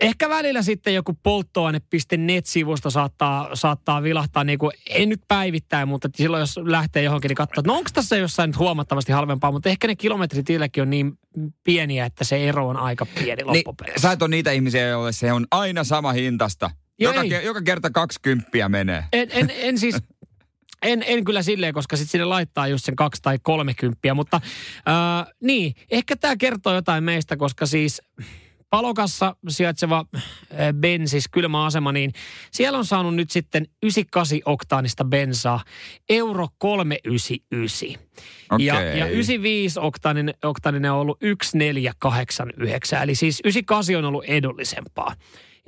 Ehkä 0.00 0.28
välillä 0.28 0.62
sitten 0.62 0.94
joku 0.94 1.18
polttoaine.net-sivusto 1.22 2.90
saattaa, 2.90 3.48
saattaa 3.54 4.02
vilahtaa, 4.02 4.44
niin 4.44 4.58
kuin, 4.58 4.72
ei 4.86 5.06
nyt 5.06 5.20
päivittäin, 5.28 5.88
mutta 5.88 6.08
silloin 6.14 6.40
jos 6.40 6.60
lähtee 6.64 7.02
johonkin, 7.02 7.28
niin 7.28 7.36
katsoo, 7.36 7.64
no 7.66 7.74
onko 7.74 7.90
tässä 7.94 8.16
jossain 8.16 8.48
nyt 8.48 8.58
huomattavasti 8.58 9.12
halvempaa, 9.12 9.52
mutta 9.52 9.68
ehkä 9.68 9.86
ne 9.86 9.96
kilometrit 9.96 10.46
on 10.82 10.90
niin 10.90 11.18
pieniä, 11.64 12.06
että 12.06 12.24
se 12.24 12.48
ero 12.48 12.68
on 12.68 12.76
aika 12.76 13.06
pieni 13.06 13.42
niin, 13.42 13.46
loppupeleissä. 13.46 13.94
Niin, 13.94 14.02
sä 14.02 14.12
et 14.12 14.22
ole 14.22 14.30
niitä 14.30 14.50
ihmisiä, 14.50 14.88
joille 14.88 15.12
se 15.12 15.32
on 15.32 15.46
aina 15.50 15.84
sama 15.84 16.12
hintasta. 16.12 16.70
Joka, 16.98 17.24
joka 17.24 17.62
kerta 17.62 17.90
20 17.90 18.68
menee. 18.68 19.04
En, 19.12 19.28
en, 19.32 19.52
en 19.56 19.78
siis 19.78 19.96
en, 20.82 21.04
en 21.06 21.24
kyllä 21.24 21.42
silleen, 21.42 21.74
koska 21.74 21.96
sitten 21.96 22.10
sinne 22.10 22.24
laittaa 22.24 22.68
just 22.68 22.84
sen 22.84 22.96
kaksi 22.96 23.22
tai 23.22 23.38
kolmekymppiä, 23.42 24.14
mutta 24.14 24.40
äh, 24.88 25.32
niin, 25.42 25.74
ehkä 25.90 26.16
tämä 26.16 26.36
kertoo 26.36 26.74
jotain 26.74 27.04
meistä, 27.04 27.36
koska 27.36 27.66
siis 27.66 28.02
Palokassa 28.70 29.36
sijaitseva 29.48 30.04
bensis, 30.72 31.28
kylmäasema, 31.28 31.92
niin 31.92 32.12
siellä 32.52 32.78
on 32.78 32.84
saanut 32.84 33.14
nyt 33.14 33.30
sitten 33.30 33.66
98-oktaanista 33.86 35.04
bensaa 35.08 35.64
euro 36.08 36.48
399. 36.58 37.88
Okay. 38.50 38.66
Ja, 38.66 38.82
ja 38.82 39.06
95 39.06 39.80
oktaaninen, 39.80 40.34
oktaaninen 40.44 40.92
on 40.92 40.98
ollut 40.98 41.18
1489, 41.18 43.02
eli 43.02 43.14
siis 43.14 43.40
98 43.44 43.96
on 43.96 44.04
ollut 44.04 44.24
edullisempaa. 44.24 45.14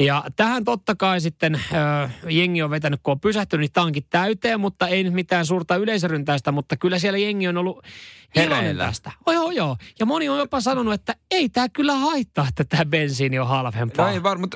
Ja 0.05 0.25
tähän 0.37 0.65
totta 0.65 0.95
kai 0.95 1.21
sitten 1.21 1.55
ö, 1.55 2.09
jengi 2.29 2.63
on 2.63 2.71
vetänyt, 2.71 3.01
kun 3.03 3.13
on 3.13 3.21
pysähtynyt, 3.21 3.61
niin 3.61 3.73
tankit 3.73 4.07
täyteen, 4.11 4.61
mutta 4.61 4.89
ei 4.89 5.05
nyt 5.05 5.13
mitään 5.13 5.47
suurta 5.47 5.77
yleisöryntäistä, 5.77 6.53
mutta 6.53 6.77
kyllä 6.77 6.99
siellä 6.99 7.19
jengi 7.19 7.49
on 7.49 7.57
ollut 7.57 7.87
iloinen 8.37 8.77
tästä. 8.77 9.13
Oh, 9.27 9.35
joo, 9.35 9.51
joo. 9.51 9.77
Ja 9.99 10.07
moni 10.07 10.29
on 10.29 10.39
jopa 10.39 10.61
sanonut, 10.61 10.95
että 10.95 11.15
ei 11.31 11.49
tämä 11.49 11.69
kyllä 11.69 11.95
haittaa, 11.95 12.47
että 12.49 12.65
tämä 12.65 12.85
bensiini 12.85 13.39
on 13.39 13.49
halvempaa. 13.49 14.07
No 14.07 14.13
ei 14.13 14.23
varmaan, 14.23 14.51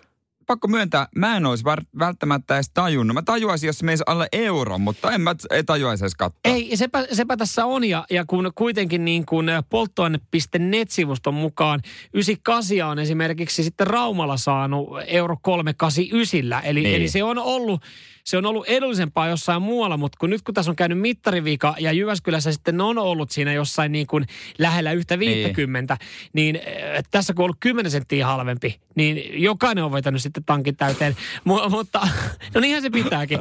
pakko 0.46 0.68
myöntää, 0.68 1.08
mä 1.14 1.36
en 1.36 1.46
olisi 1.46 1.64
välttämättä 1.98 2.54
edes 2.54 2.70
tajunnut. 2.74 3.14
Mä 3.14 3.22
tajuaisin, 3.22 3.66
jos 3.66 3.78
se 3.78 3.84
menisi 3.84 4.04
alle 4.06 4.28
euron, 4.32 4.80
mutta 4.80 5.12
en 5.12 5.20
mä 5.20 5.34
ei 5.50 5.64
tajuaisi 5.64 6.04
edes 6.04 6.14
katsoa. 6.14 6.40
Ei, 6.44 6.76
sepä, 6.76 7.06
sepä 7.12 7.36
tässä 7.36 7.64
on. 7.64 7.84
Ja, 7.84 8.04
ja 8.10 8.24
kun 8.26 8.52
kuitenkin 8.54 9.04
niin 9.04 9.26
kuin 9.26 9.46
polttoaine.net-sivuston 9.70 11.34
mukaan 11.34 11.80
98 12.14 12.90
on 12.90 12.98
esimerkiksi 12.98 13.62
sitten 13.62 13.86
Raumalla 13.86 14.36
saanut 14.36 14.88
euro 15.06 15.36
389. 15.42 16.64
Eli, 16.64 16.82
niin. 16.82 16.96
eli 16.96 17.08
se 17.08 17.22
on 17.22 17.38
ollut 17.38 17.82
se 18.26 18.36
on 18.36 18.46
ollut 18.46 18.66
edullisempaa 18.66 19.28
jossain 19.28 19.62
muualla, 19.62 19.96
mutta 19.96 20.18
kun 20.20 20.30
nyt 20.30 20.42
kun 20.42 20.54
tässä 20.54 20.70
on 20.70 20.76
käynyt 20.76 20.98
mittarivika 20.98 21.74
ja 21.78 21.92
Jyväskylässä 21.92 22.52
sitten 22.52 22.80
on 22.80 22.98
ollut 22.98 23.30
siinä 23.30 23.52
jossain 23.52 23.92
niin 23.92 24.06
kuin 24.06 24.26
lähellä 24.58 24.92
yhtä 24.92 25.18
50, 25.18 25.96
niin, 26.32 26.54
niin 26.54 26.64
tässä 27.10 27.34
kun 27.34 27.42
on 27.42 27.44
ollut 27.44 27.56
10 27.60 27.90
senttiä 27.90 28.26
halvempi, 28.26 28.80
niin 28.94 29.42
jokainen 29.42 29.84
on 29.84 29.92
vetänyt 29.92 30.22
sitten 30.36 30.44
tankin 30.44 30.76
täyteen. 30.76 31.16
M- 31.44 31.70
mutta 31.70 32.08
no 32.54 32.60
niinhän 32.60 32.82
se 32.82 32.90
pitääkin. 32.90 33.38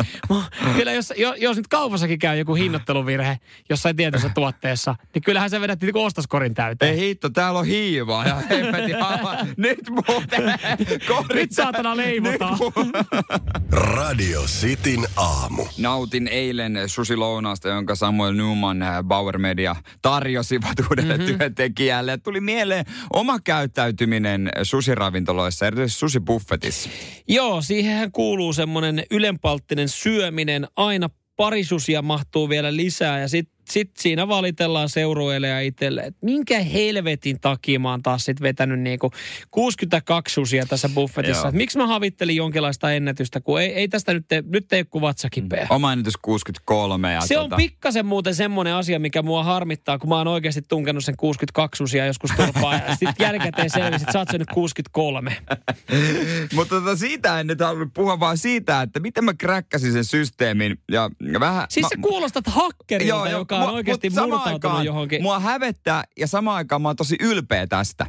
Kyllä 0.78 0.92
jos, 0.92 1.14
jos 1.38 1.58
nyt 1.58 1.68
kaupassakin 1.68 2.20
käy 2.20 2.38
joku 2.38 2.56
hinnoitteluvirhe 2.56 3.40
jossain 3.70 3.96
tietyssä 3.96 4.30
tuotteessa, 4.36 4.96
niin 5.14 5.22
kyllähän 5.22 5.50
se 5.50 5.62
vedät 5.62 5.82
niin 5.82 5.98
ostoskorin 5.98 6.54
täyteen. 6.54 6.94
Ei 6.94 7.00
hitto, 7.00 7.30
täällä 7.30 7.60
on 7.60 7.66
hiivaa 7.66 8.28
ja 8.28 8.36
hemmetin 8.50 8.96
Nyt 9.58 9.90
muuten. 9.90 10.54
Nyt 11.34 11.52
saatana 11.52 11.98
leivotaan. 11.98 12.58
Radio 13.72 14.42
Cityn 14.42 15.06
aamu. 15.16 15.66
Nautin 15.78 16.28
eilen 16.28 16.80
Susi 16.88 17.16
Lounaasta, 17.16 17.70
jonka 17.70 17.96
Samuel 17.96 18.34
Newman 18.34 18.82
äh, 18.82 19.04
Bauer 19.04 19.38
Media 19.38 19.76
tarjosivat 20.02 20.80
uudelle 20.90 21.18
mm-hmm. 21.18 21.38
työntekijälle. 21.38 22.18
Tuli 22.18 22.42
mieleen 22.42 22.86
oma 23.14 23.40
käyttäytyminen 23.40 24.50
susiravintoloissa, 24.64 25.68
erityisesti 25.68 26.00
susibuffetissa. 26.00 26.85
Joo, 27.28 27.62
siihen 27.62 28.12
kuuluu 28.12 28.54
semmoinen 28.54 29.04
ylenpalttinen 29.12 29.90
syöminen. 29.90 30.68
Aina 30.76 31.10
pari 31.36 31.64
susia 31.64 32.02
mahtuu 32.02 32.50
vielä 32.50 32.76
lisää 32.76 33.20
ja 33.20 33.28
sitten 33.28 33.55
sitten 33.74 34.02
siinä 34.02 34.28
valitellaan 34.28 34.90
seurueelle 34.90 35.48
ja 35.48 35.60
itselle, 35.60 36.02
että 36.02 36.20
minkä 36.26 36.60
helvetin 36.60 37.40
takia 37.40 37.80
mä 37.80 37.92
oon 37.92 38.04
taas 38.04 38.26
sitten 38.26 38.44
vetänyt 38.44 38.80
niinku 38.80 39.12
62 39.52 40.34
susia 40.34 40.66
tässä 40.66 40.90
buffetissa. 40.90 41.52
Miksi 41.52 41.78
mä 41.78 41.88
havittelin 41.88 42.36
jonkinlaista 42.36 42.92
ennätystä, 42.92 43.42
kun 43.42 43.62
ei, 43.62 43.74
ei 43.74 43.88
tästä 43.88 44.14
nyt, 44.14 44.26
te, 44.28 44.44
nyt 44.48 44.68
tee 44.68 44.84
kuin 44.84 45.02
vatsa 45.02 45.30
kipeä. 45.30 45.68
Oma 45.70 45.94
ennätys 45.94 46.18
63. 46.22 47.14
Ja 47.14 47.22
se 47.22 47.36
tota... 47.36 47.56
on 47.56 47.58
pikkasen 47.58 48.06
muuten 48.06 48.36
semmoinen 48.36 48.74
asia, 48.74 49.00
mikä 49.00 49.22
mua 49.22 49.44
harmittaa, 49.44 50.00
kun 50.00 50.10
mä 50.10 50.18
oon 50.18 50.28
oikeasti 50.28 50.62
tunkenut 50.62 51.06
sen 51.06 51.18
62 51.18 51.78
susia 51.78 52.06
joskus 52.06 52.32
turpaa 52.32 52.74
ja 52.88 52.96
sitten 52.96 53.16
jälkikäteen 53.20 53.70
selvisi, 53.70 54.04
että 54.04 54.14
sä 54.14 54.20
oot 54.20 54.34
nyt 54.34 54.50
63. 54.54 55.38
Mutta 56.56 56.76
tota, 56.76 56.96
siitä 56.96 57.40
en 57.40 57.48
nyt 57.48 57.60
halunnut 57.60 57.94
puhua, 57.94 58.20
vaan 58.20 58.38
siitä, 58.38 58.82
että 58.82 59.00
miten 59.00 59.26
mä 59.26 59.34
kräkkäsin 59.34 59.94
sen 59.94 60.06
systeemin. 60.06 60.80
Ja, 60.92 61.10
vähän, 61.40 61.66
siis 61.70 61.88
sä 61.90 61.96
kuulostat 62.02 62.48
hakkerilta, 62.48 63.30
joka 63.30 63.55
joka 63.56 63.64
on 63.64 63.70
mua, 63.70 63.78
oikeasti 63.78 64.10
murtautunut 64.10 64.86
johonkin. 64.86 65.22
Mua 65.22 65.40
hävettää 65.40 66.04
ja 66.18 66.28
samaan 66.28 66.58
aikaan 66.58 66.82
mä 66.82 66.90
oon 66.90 66.96
tosi 66.96 67.16
ylpeä 67.20 67.68
tästä. 67.68 68.06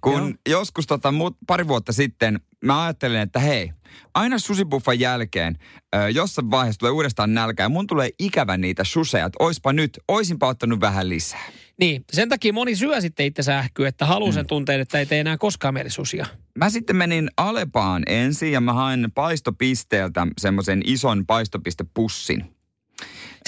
Kun 0.00 0.12
Joo. 0.46 0.58
joskus 0.58 0.86
tota, 0.86 1.14
pari 1.46 1.68
vuotta 1.68 1.92
sitten 1.92 2.40
mä 2.64 2.84
ajattelin, 2.84 3.20
että 3.20 3.38
hei, 3.38 3.72
aina 4.14 4.38
susibuffan 4.38 5.00
jälkeen 5.00 5.58
ö, 5.96 6.08
jossain 6.08 6.50
vaiheessa 6.50 6.78
tulee 6.78 6.92
uudestaan 6.92 7.34
nälkä 7.34 7.62
ja 7.62 7.68
mun 7.68 7.86
tulee 7.86 8.10
ikävä 8.18 8.56
niitä 8.56 8.84
suseja, 8.84 9.26
että 9.26 9.44
oispa 9.44 9.72
nyt, 9.72 10.00
oisinpa 10.08 10.48
ottanut 10.48 10.80
vähän 10.80 11.08
lisää. 11.08 11.48
Niin, 11.80 12.04
sen 12.12 12.28
takia 12.28 12.52
moni 12.52 12.76
syö 12.76 13.00
sitten 13.00 13.26
itse 13.26 13.42
sähkyä, 13.42 13.88
että 13.88 14.06
haluaa 14.06 14.32
sen 14.32 14.44
mm. 14.44 14.48
tunteen, 14.48 14.80
että 14.80 14.98
ei 14.98 15.06
tee 15.06 15.20
enää 15.20 15.38
koskaan 15.38 15.74
susia. 15.88 16.26
Mä 16.58 16.70
sitten 16.70 16.96
menin 16.96 17.30
Alepaan 17.36 18.02
ensin 18.06 18.52
ja 18.52 18.60
mä 18.60 18.72
hain 18.72 19.08
paistopisteeltä 19.14 20.26
semmoisen 20.38 20.82
ison 20.84 21.26
paistopistepussin. 21.26 22.57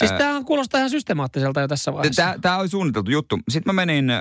Siis 0.08 0.18
tämä 0.18 0.42
kuulostaa 0.44 0.78
ihan 0.78 0.90
systemaattiselta 0.90 1.60
jo 1.60 1.68
tässä 1.68 1.92
vaiheessa. 1.92 2.34
Tämä 2.40 2.58
oli 2.58 2.68
suunniteltu 2.68 3.10
juttu. 3.10 3.38
Sitten 3.48 3.74
mä 3.74 3.86
menin 3.86 4.10
äh, 4.10 4.18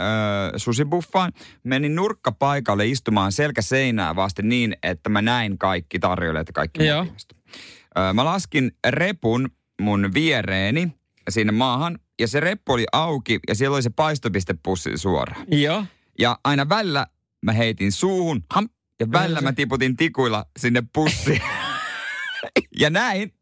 susibuffaan, 0.57 1.31
menin 1.63 1.95
nurkkapaikalle 1.95 2.87
istumaan 2.87 3.31
selkä 3.31 3.61
seinää 3.61 4.15
vasten 4.15 4.49
niin, 4.49 4.75
että 4.83 5.09
mä 5.09 5.21
näin 5.21 5.57
kaikki 5.57 5.99
tarjoilijat 5.99 6.47
ja 6.47 6.53
kaikki 6.53 6.85
Joo. 6.85 7.01
Äh, 7.01 8.13
mä 8.13 8.25
laskin 8.25 8.71
repun 8.87 9.49
mun 9.81 10.11
viereeni 10.13 10.93
sinne 11.29 11.51
maahan 11.51 11.99
ja 12.19 12.27
se 12.27 12.39
reppu 12.39 12.73
oli 12.73 12.85
auki 12.91 13.39
ja 13.47 13.55
siellä 13.55 13.75
oli 13.75 13.83
se 13.83 13.89
paistopistepussi 13.89 14.97
suoraan. 14.97 15.45
Joo. 15.51 15.85
Ja 16.19 16.39
aina 16.43 16.69
välillä 16.69 17.07
mä 17.45 17.51
heitin 17.51 17.91
suuhun, 17.91 18.43
ham, 18.53 18.69
ja 18.99 19.11
välillä 19.11 19.41
mä 19.41 19.53
tiputin 19.53 19.95
tikuilla 19.95 20.45
sinne 20.59 20.83
pussiin. 20.93 21.41
ja 22.81 22.89
näin 22.89 23.33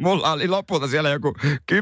Mulla 0.00 0.32
oli 0.32 0.48
lopulta 0.48 0.88
siellä 0.88 1.10
joku 1.10 1.34
10-15 1.72 1.76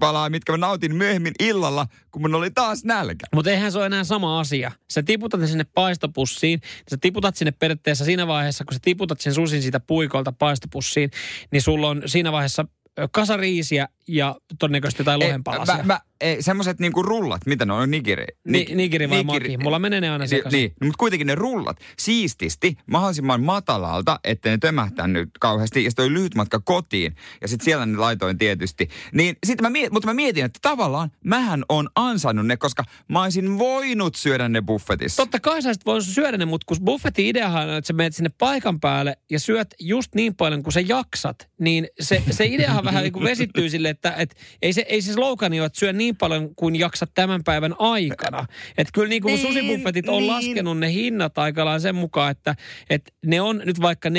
palaa, 0.00 0.30
mitkä 0.30 0.52
mä 0.52 0.58
nautin 0.58 0.96
myöhemmin 0.96 1.32
illalla, 1.40 1.86
kun 2.10 2.22
mun 2.22 2.34
oli 2.34 2.50
taas 2.50 2.84
nälkä. 2.84 3.26
Mutta 3.34 3.50
eihän 3.50 3.72
se 3.72 3.78
ole 3.78 3.86
enää 3.86 4.04
sama 4.04 4.40
asia. 4.40 4.72
Sä 4.90 5.02
tiputat 5.02 5.46
sinne 5.46 5.64
paistopussiin, 5.74 6.60
sä 6.90 6.96
tiputat 7.00 7.36
sinne 7.36 7.52
periaatteessa 7.52 8.04
siinä 8.04 8.26
vaiheessa, 8.26 8.64
kun 8.64 8.74
sä 8.74 8.80
tiputat 8.82 9.20
sen 9.20 9.34
susin 9.34 9.62
siitä 9.62 9.80
puikolta 9.80 10.32
paistopussiin, 10.32 11.10
niin 11.52 11.62
sulla 11.62 11.88
on 11.88 12.02
siinä 12.06 12.32
vaiheessa 12.32 12.64
kasariisiä 13.12 13.88
ja 14.10 14.36
todennäköisesti 14.58 15.00
jotain 15.00 15.20
lohenpalasia. 15.20 15.76
Mä, 15.76 15.82
mä, 15.82 16.00
semmoiset 16.40 16.80
niinku 16.80 17.02
rullat, 17.02 17.46
mitä 17.46 17.64
ne 17.64 17.72
on, 17.72 17.90
nigiri? 17.90 18.24
Ni, 18.44 18.66
nigiri 18.74 19.10
vai 19.10 19.24
nigiri. 19.24 19.50
maki? 19.50 19.64
Mulla 19.64 19.78
menee 19.78 20.00
ne 20.00 20.10
aina 20.10 20.26
sekaisin. 20.26 20.58
Niin, 20.58 20.72
mutta 20.82 20.98
kuitenkin 20.98 21.26
ne 21.26 21.34
rullat 21.34 21.76
siististi 21.98 22.76
mahdollisimman 22.86 23.42
matalalta, 23.42 24.20
ettei 24.24 24.52
ne 24.52 24.58
tömähtänyt 24.58 25.30
kauheasti. 25.40 25.84
Ja 25.84 25.90
sitten 25.90 26.04
oli 26.04 26.12
lyhyt 26.12 26.34
matka 26.34 26.60
kotiin 26.60 27.16
ja 27.40 27.48
sitten 27.48 27.64
siellä 27.64 27.86
ne 27.86 27.98
laitoin 27.98 28.38
tietysti. 28.38 28.88
Niin 29.12 29.36
sit 29.46 29.60
mä 29.60 29.70
mietin, 29.70 29.92
mutta 29.92 30.06
mä 30.06 30.14
mietin, 30.14 30.44
että 30.44 30.58
tavallaan 30.62 31.10
mähän 31.24 31.64
on 31.68 31.88
ansainnut 31.94 32.46
ne, 32.46 32.56
koska 32.56 32.84
mä 33.08 33.22
olisin 33.22 33.58
voinut 33.58 34.14
syödä 34.14 34.48
ne 34.48 34.62
buffetissa. 34.62 35.22
Totta 35.22 35.40
kai 35.40 35.62
sä 35.62 35.72
voinut 35.86 36.04
syödä 36.04 36.36
ne, 36.36 36.44
mutta 36.44 36.64
kun 36.66 36.76
buffetin 36.84 37.26
ideahan 37.26 37.68
on, 37.68 37.74
että 37.74 37.88
sä 37.88 37.92
menet 37.92 38.16
sinne 38.16 38.30
paikan 38.38 38.80
päälle 38.80 39.16
ja 39.30 39.40
syöt 39.40 39.74
just 39.78 40.14
niin 40.14 40.34
paljon 40.34 40.62
kuin 40.62 40.72
sä 40.72 40.80
jaksat, 40.80 41.48
niin 41.60 41.88
se, 42.00 42.22
se 42.30 42.46
ideahan 42.46 42.84
vähän 42.84 43.02
niin 43.02 43.12
kuin 43.12 43.24
vesittyy 43.24 43.70
sille, 43.70 43.88
että 44.00 44.22
et, 44.22 44.36
ei, 44.62 44.72
se, 44.72 44.84
ei 44.88 45.02
se 45.02 45.12
slogani 45.12 45.60
ole, 45.60 45.66
että 45.66 45.78
syö 45.78 45.92
niin 45.92 46.16
paljon 46.16 46.54
kuin 46.54 46.76
jaksat 46.76 47.10
tämän 47.14 47.44
päivän 47.44 47.74
aikana. 47.78 48.46
Että 48.78 48.90
kyllä 48.94 49.08
niin 49.08 49.22
kuin 49.22 49.34
niin, 49.34 49.46
susibuffetit 49.46 50.08
on 50.08 50.22
niin. 50.22 50.32
laskenut 50.32 50.78
ne 50.78 50.92
hinnat 50.92 51.38
aikallaan 51.38 51.80
sen 51.80 51.94
mukaan, 51.94 52.30
että, 52.30 52.56
että 52.90 53.12
ne 53.26 53.40
on 53.40 53.62
nyt 53.64 53.80
vaikka 53.80 54.08
14,90. 54.08 54.14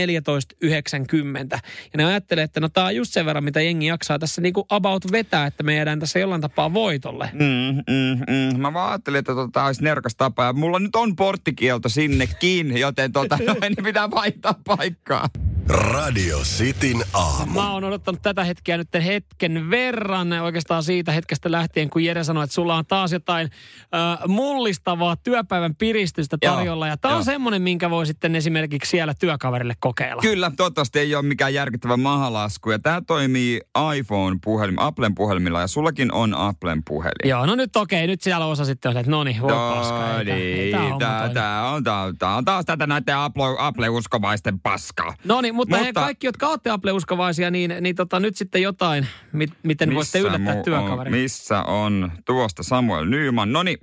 Ja 1.53 1.97
ne 1.97 2.05
ajattelee, 2.05 2.43
että 2.43 2.59
no 2.59 2.69
tämä 2.69 2.87
on 2.87 2.95
just 2.95 3.13
sen 3.13 3.25
verran, 3.25 3.43
mitä 3.43 3.61
jengi 3.61 3.85
jaksaa 3.85 4.19
tässä 4.19 4.41
niin 4.41 4.53
kuin 4.53 4.65
about 4.69 5.11
vetää, 5.11 5.45
että 5.45 5.63
me 5.63 5.75
jäädään 5.75 5.99
tässä 5.99 6.19
jollain 6.19 6.41
tapaa 6.41 6.73
voitolle. 6.73 7.29
Mm, 7.33 7.75
mm, 7.93 8.19
mm. 8.27 8.61
Mä 8.61 8.73
vaan 8.73 8.91
ajattelin, 8.91 9.19
että 9.19 9.35
tota, 9.35 9.51
tämä 9.53 9.65
olisi 9.65 9.83
nerkas 9.83 10.15
tapa. 10.15 10.43
Ja 10.43 10.53
mulla 10.53 10.79
nyt 10.79 10.95
on 10.95 11.15
porttikielto 11.15 11.89
sinnekin, 11.89 12.77
joten 12.77 13.11
tota, 13.11 13.37
no, 13.45 13.55
niin 13.61 13.83
pitää 13.83 14.11
vaihtaa 14.11 14.55
paikkaa. 14.65 15.29
Radio 15.67 16.39
Cityn 16.39 17.03
aamu. 17.13 17.53
Mä 17.53 17.71
oon 17.71 17.83
odottanut 17.83 18.21
tätä 18.21 18.43
hetkeä 18.43 18.77
nyt 18.77 18.87
hetken 19.05 19.69
verran, 19.69 20.33
oikeastaan 20.33 20.83
siitä 20.83 21.11
hetkestä 21.11 21.51
lähtien, 21.51 21.89
kun 21.89 22.03
Jere 22.03 22.23
sanoi, 22.23 22.43
että 22.43 22.53
sulla 22.53 22.75
on 22.75 22.85
taas 22.85 23.11
jotain 23.11 23.49
äh, 23.95 24.27
mullistavaa 24.27 25.15
työpäivän 25.15 25.75
piristystä 25.75 26.37
tarjolla. 26.41 26.87
Joo, 26.87 26.93
ja 26.93 26.97
tää 26.97 27.15
on 27.15 27.25
semmonen, 27.25 27.61
minkä 27.61 27.89
voi 27.89 28.05
sitten 28.05 28.35
esimerkiksi 28.35 28.89
siellä 28.89 29.13
työkaverille 29.19 29.73
kokeilla. 29.79 30.21
Kyllä, 30.21 30.51
toivottavasti 30.57 30.99
ei 30.99 31.15
ole 31.15 31.25
mikään 31.25 31.53
järkyttävä 31.53 31.97
mahalasku. 31.97 32.71
Ja 32.71 32.79
tää 32.79 33.01
toimii 33.07 33.61
iPhone-puhelim, 33.97 34.75
Applen 34.77 35.15
puhelimilla 35.15 35.61
ja 35.61 35.67
sullakin 35.67 36.13
on 36.13 36.33
Applen 36.33 36.81
puhelin. 36.87 37.29
Joo, 37.29 37.45
no 37.45 37.55
nyt 37.55 37.75
okei, 37.75 38.07
nyt 38.07 38.21
siellä 38.21 38.45
osa 38.45 38.65
sitten 38.65 38.91
on, 38.91 38.97
että 38.97 39.11
no 39.11 39.23
niin, 39.23 39.41
voi 39.41 39.51
paska. 39.51 40.19
Ei, 40.19 40.25
niin, 40.25 40.71
tää, 40.71 40.99
tää, 40.99 41.29
tää, 41.29 41.69
on, 41.69 41.83
tää, 41.83 42.13
tää 42.19 42.35
on 42.35 42.45
taas 42.45 42.65
tätä 42.65 42.87
näiden 42.87 43.15
Apple-uskovaisten 43.57 44.59
paskaa. 44.59 45.13
No 45.23 45.41
niin, 45.41 45.50
mutta, 45.51 45.75
mutta 45.75 45.85
he 45.85 45.93
kaikki, 45.93 46.27
jotka 46.27 46.47
olette 46.47 46.69
Apple-uskovaisia, 46.69 47.51
niin, 47.51 47.73
niin 47.81 47.95
tota, 47.95 48.19
nyt 48.19 48.37
sitten 48.37 48.61
jotain, 48.61 49.07
mit, 49.31 49.49
miten 49.63 49.95
voitte 49.95 50.19
yllättää 50.19 50.55
mu- 50.55 50.63
työkaverin. 50.63 51.13
Missä 51.13 51.63
on 51.63 52.11
tuosta 52.25 52.63
Samuel 52.63 53.05
Nyman? 53.05 53.53
No 53.53 53.63
niin, 53.63 53.77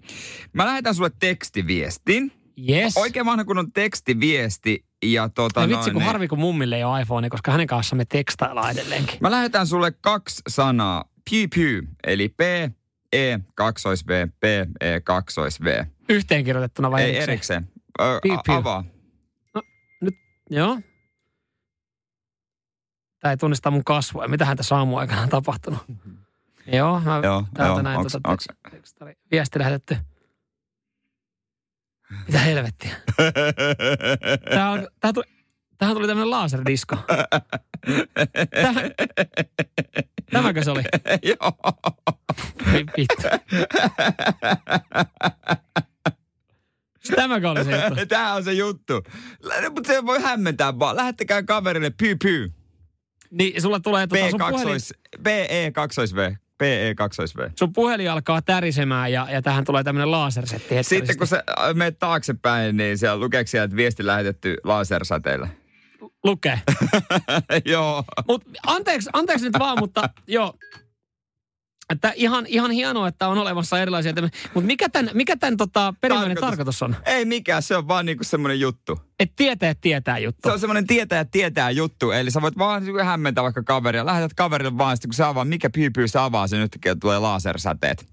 mä 0.53 0.67
lähetän 0.67 0.95
sulle 0.95 1.11
tekstiviestin. 1.21 2.33
Yes. 2.69 2.97
Oikein 2.97 3.27
vanha 3.27 3.45
kun 3.45 3.59
on 3.59 3.73
tekstiviesti. 3.73 4.85
Ja 5.03 5.29
tota 5.29 5.61
no 5.61 5.69
vitsi, 5.69 5.91
kun 5.91 5.99
niin... 5.99 6.07
harvi 6.07 6.29
kun 6.29 6.39
mummille 6.39 6.77
ei 6.77 6.85
ole 6.85 7.01
iPhone, 7.03 7.29
koska 7.29 7.53
hänen 7.53 7.67
kanssa 7.67 7.97
me 7.97 8.05
tekstaillaan 8.05 8.73
edelleenkin. 8.73 9.19
Mä 9.21 9.31
lähetän 9.31 9.67
sulle 9.67 9.93
kaksi 10.01 10.43
sanaa. 10.49 11.05
Pew 11.31 11.45
pew, 11.55 11.85
eli 12.05 12.29
P, 12.29 12.41
E, 13.13 13.39
kaksois 13.55 14.07
V, 14.07 14.29
P, 14.41 14.45
E, 14.81 15.01
kaksois 15.01 15.61
V. 15.61 15.85
Yhteenkirjoitettuna 16.09 16.91
vai 16.91 17.03
Ei 17.03 17.19
erikseen? 17.19 17.69
Ö, 18.01 18.05
a- 18.05 18.57
avaa. 18.57 18.85
No, 19.55 19.63
nyt, 20.01 20.15
joo. 20.51 20.81
Tämä 23.21 23.33
ei 23.33 23.37
tunnista 23.37 23.71
mun 23.71 23.85
kasvoja. 23.85 24.29
Mitähän 24.29 24.57
tässä 24.57 24.77
aamuaikana 24.77 25.23
on 25.23 25.29
tapahtunut? 25.29 25.79
joo, 26.73 27.01
mä 27.01 27.21
joo, 27.25 27.45
täältä 27.55 27.73
joo, 27.73 27.83
näin 27.83 27.99
onks, 27.99 28.13
tuota 28.13 28.31
onks... 28.31 28.47
Tekstari, 28.71 29.15
viesti 29.31 29.59
lähetetty. 29.59 29.97
Mitä 32.27 32.39
helvettiä? 32.39 32.91
Tää 34.51 34.87
tää 35.01 35.13
tuli, 35.13 35.25
tähän 35.79 35.97
tuli 35.97 36.07
tämmönen 36.07 36.31
laserdisko. 36.31 36.97
Tämä, 38.63 38.81
tämäkö 40.31 40.65
se 40.65 40.71
oli? 40.71 40.83
Joo. 41.23 41.53
Ei 42.73 42.85
vittu. 42.97 43.29
Tämäkö 47.17 47.51
oli 47.51 47.65
se 47.65 47.87
juttu? 47.87 48.07
Tämä 48.07 48.35
on 48.35 48.45
se 48.45 48.53
juttu. 48.53 49.03
Mutta 49.71 49.87
se 49.87 50.07
voi 50.07 50.23
hämmentää 50.23 50.79
vaan. 50.79 50.97
Lähettäkää 50.97 51.43
kaverille 51.43 51.91
pyy 51.91 52.17
pyy. 52.17 52.53
Niin, 53.31 53.63
sulla 53.63 53.81
tulee 53.81 54.07
tota, 54.07 54.31
sun 54.31 54.41
puhelin... 54.51 54.81
BE 55.23 55.71
2 55.75 56.01
V. 56.15 56.33
PE 56.59 56.95
2 56.97 57.23
V. 57.23 57.51
Sun 57.59 57.73
puhelin 57.73 58.11
alkaa 58.11 58.43
tärisemään 58.43 59.13
ja, 59.13 59.27
ja 59.31 59.43
tähän 59.43 59.65
tulee 59.65 59.85
tämmöinen 59.85 60.11
lasersetti. 60.11 60.83
Sitten 60.83 61.19
kun 61.19 61.27
sä 61.27 61.45
menet 61.75 61.99
taaksepäin, 61.99 62.77
niin 62.77 62.99
siellä 62.99 63.21
lukeeko 63.21 63.49
siellä, 63.49 63.65
että 63.65 63.77
viesti 63.77 64.07
lähetetty 64.07 64.57
lasersäteellä? 64.65 65.49
Lukee. 66.25 66.61
joo. 67.65 68.05
Mut 68.29 68.45
anteeksi, 68.67 69.11
anteeksi 69.13 69.45
nyt 69.47 69.59
vaan, 69.59 69.79
mutta 69.79 70.09
joo, 70.27 70.55
että 71.91 72.13
ihan, 72.17 72.47
ihan 72.47 72.71
hienoa, 72.71 73.09
että 73.09 73.29
on 73.29 73.39
olemassa 73.39 73.81
erilaisia. 73.81 74.13
Mutta 74.55 74.67
mikä 74.67 74.89
tämän, 74.89 75.11
mikä 75.15 75.37
tämän 75.37 75.57
tota, 75.57 75.95
perimmäinen 76.01 76.37
tarkoitus. 76.37 76.79
tarkoitus 76.79 77.07
on? 77.07 77.15
Ei 77.15 77.25
mikään, 77.25 77.63
se 77.63 77.77
on 77.77 77.89
vaan 77.89 78.07
niinku 78.07 78.25
semmoinen 78.25 78.61
juttu. 78.61 79.01
Että 79.21 79.33
tietää, 79.37 79.75
tietää 79.81 80.19
juttu. 80.19 80.49
Se 80.49 80.53
on 80.53 80.61
semmoinen 80.61 80.87
tietää, 80.87 81.25
tietää 81.25 81.71
juttu. 81.71 82.11
Eli 82.11 82.31
sä 82.31 82.43
voit 82.43 82.59
vaan 82.59 82.85
niinku 82.85 83.05
hämmentää 83.05 83.45
vaikka 83.45 83.63
kaveria. 83.63 84.07
Lähetät 84.07 84.35
kaverille 84.35 84.79
vaan, 84.79 84.97
sitten 84.97 85.09
kun 85.09 85.15
se 85.15 85.25
avaa, 85.25 85.45
mikä 85.45 85.71
pyypyy 85.71 86.09
se 86.09 86.19
avaa, 86.19 86.47
sen 86.47 86.61
yhtäkkiä 86.61 86.97
tulee 87.01 87.19
lasersäteet. 87.19 88.07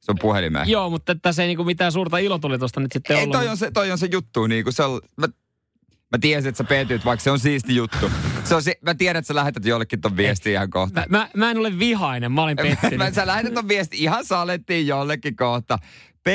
Se 0.00 0.12
on 0.12 0.16
puhelimeen. 0.20 0.68
Joo, 0.68 0.90
mutta 0.90 1.14
tässä 1.14 1.42
ei 1.42 1.48
niinku 1.48 1.64
mitään 1.64 1.92
suurta 1.92 2.18
ilotulitusta 2.18 2.80
nyt 2.80 2.92
sitten 2.92 3.16
ei, 3.16 3.22
ollut. 3.22 3.36
Toi 3.36 3.48
on 3.48 3.56
se, 3.56 3.70
toi 3.70 3.90
on 3.90 3.98
se 3.98 4.08
juttu. 4.12 4.46
Niinku 4.46 4.72
se 4.72 4.82
on, 4.82 5.00
mä, 5.16 5.26
Mä 6.10 6.18
tiesin, 6.20 6.48
että 6.48 6.58
sä 6.58 6.64
petyt, 6.64 7.04
vaikka 7.04 7.24
se 7.24 7.30
on 7.30 7.38
siisti 7.38 7.76
juttu. 7.76 8.10
Se 8.44 8.54
on 8.54 8.62
si- 8.62 8.78
mä 8.82 8.94
tiedän, 8.94 9.18
että 9.20 9.26
sä 9.26 9.34
lähetät 9.34 9.64
jollekin 9.64 10.00
ton 10.00 10.16
viestin 10.16 10.52
ihan 10.52 10.70
kohta. 10.70 11.00
Mä, 11.00 11.18
mä, 11.18 11.28
mä 11.36 11.50
en 11.50 11.58
ole 11.58 11.78
vihainen, 11.78 12.32
mä 12.32 12.42
olin 12.42 12.56
pettynyt. 12.56 12.98
mä, 12.98 13.10
sä 13.10 13.26
lähetät 13.26 13.54
ton 13.54 13.68
viestin 13.68 14.00
ihan 14.00 14.24
salettiin 14.24 14.86
jollekin 14.86 15.36
kohta. 15.36 15.78
P, 16.24 16.26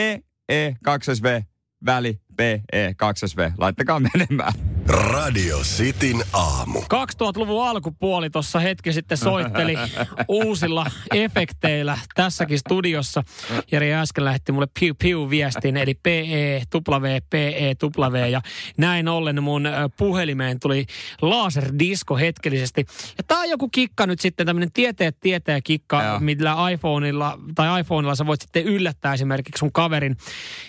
E, 0.49 0.71
2 0.83 1.11
V, 1.23 1.41
väli, 1.85 2.19
P, 2.37 2.39
E, 2.71 2.93
2 2.97 3.25
V. 3.37 3.51
Laittakaa 3.57 3.99
menemään. 3.99 4.53
Radio 4.87 5.59
Cityn 5.59 6.23
aamu. 6.33 6.79
2000-luvun 6.79 7.67
alkupuoli 7.67 8.29
tuossa 8.29 8.59
hetki 8.59 8.93
sitten 8.93 9.17
soitteli 9.17 9.75
uusilla 10.27 10.85
efekteillä 11.13 11.97
tässäkin 12.15 12.59
studiossa. 12.59 13.23
Jari 13.71 13.93
äsken 13.93 14.25
lähetti 14.25 14.51
mulle 14.51 14.67
piu 14.79 14.95
piu 14.99 15.29
viestin, 15.29 15.77
eli 15.77 15.93
PE, 15.93 16.61
W, 16.75 17.05
PE, 17.29 17.75
W. 17.83 18.29
Ja 18.29 18.41
näin 18.77 19.07
ollen 19.07 19.43
mun 19.43 19.69
puhelimeen 19.97 20.59
tuli 20.59 20.85
laserdisko 21.21 22.17
hetkellisesti. 22.17 22.85
Ja 23.17 23.23
tää 23.27 23.39
on 23.39 23.49
joku 23.49 23.69
kikka 23.69 24.07
nyt 24.07 24.19
sitten, 24.19 24.45
tämmönen 24.45 24.71
tieteet 24.71 25.19
tietää 25.19 25.61
kikka, 25.61 26.03
Joo. 26.03 26.19
millä 26.19 26.55
iPhoneilla 26.71 27.39
tai 27.55 27.81
iPhoneilla 27.81 28.15
sä 28.15 28.25
voit 28.25 28.41
sitten 28.41 28.63
yllättää 28.63 29.13
esimerkiksi 29.13 29.59
sun 29.59 29.71
kaverin. 29.71 30.17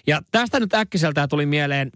Ja 0.07 0.21
tästä 0.31 0.61
nyt 0.61 0.75
äkkiseltään 0.75 1.29
tuli 1.29 1.47
mieleen 1.57 1.91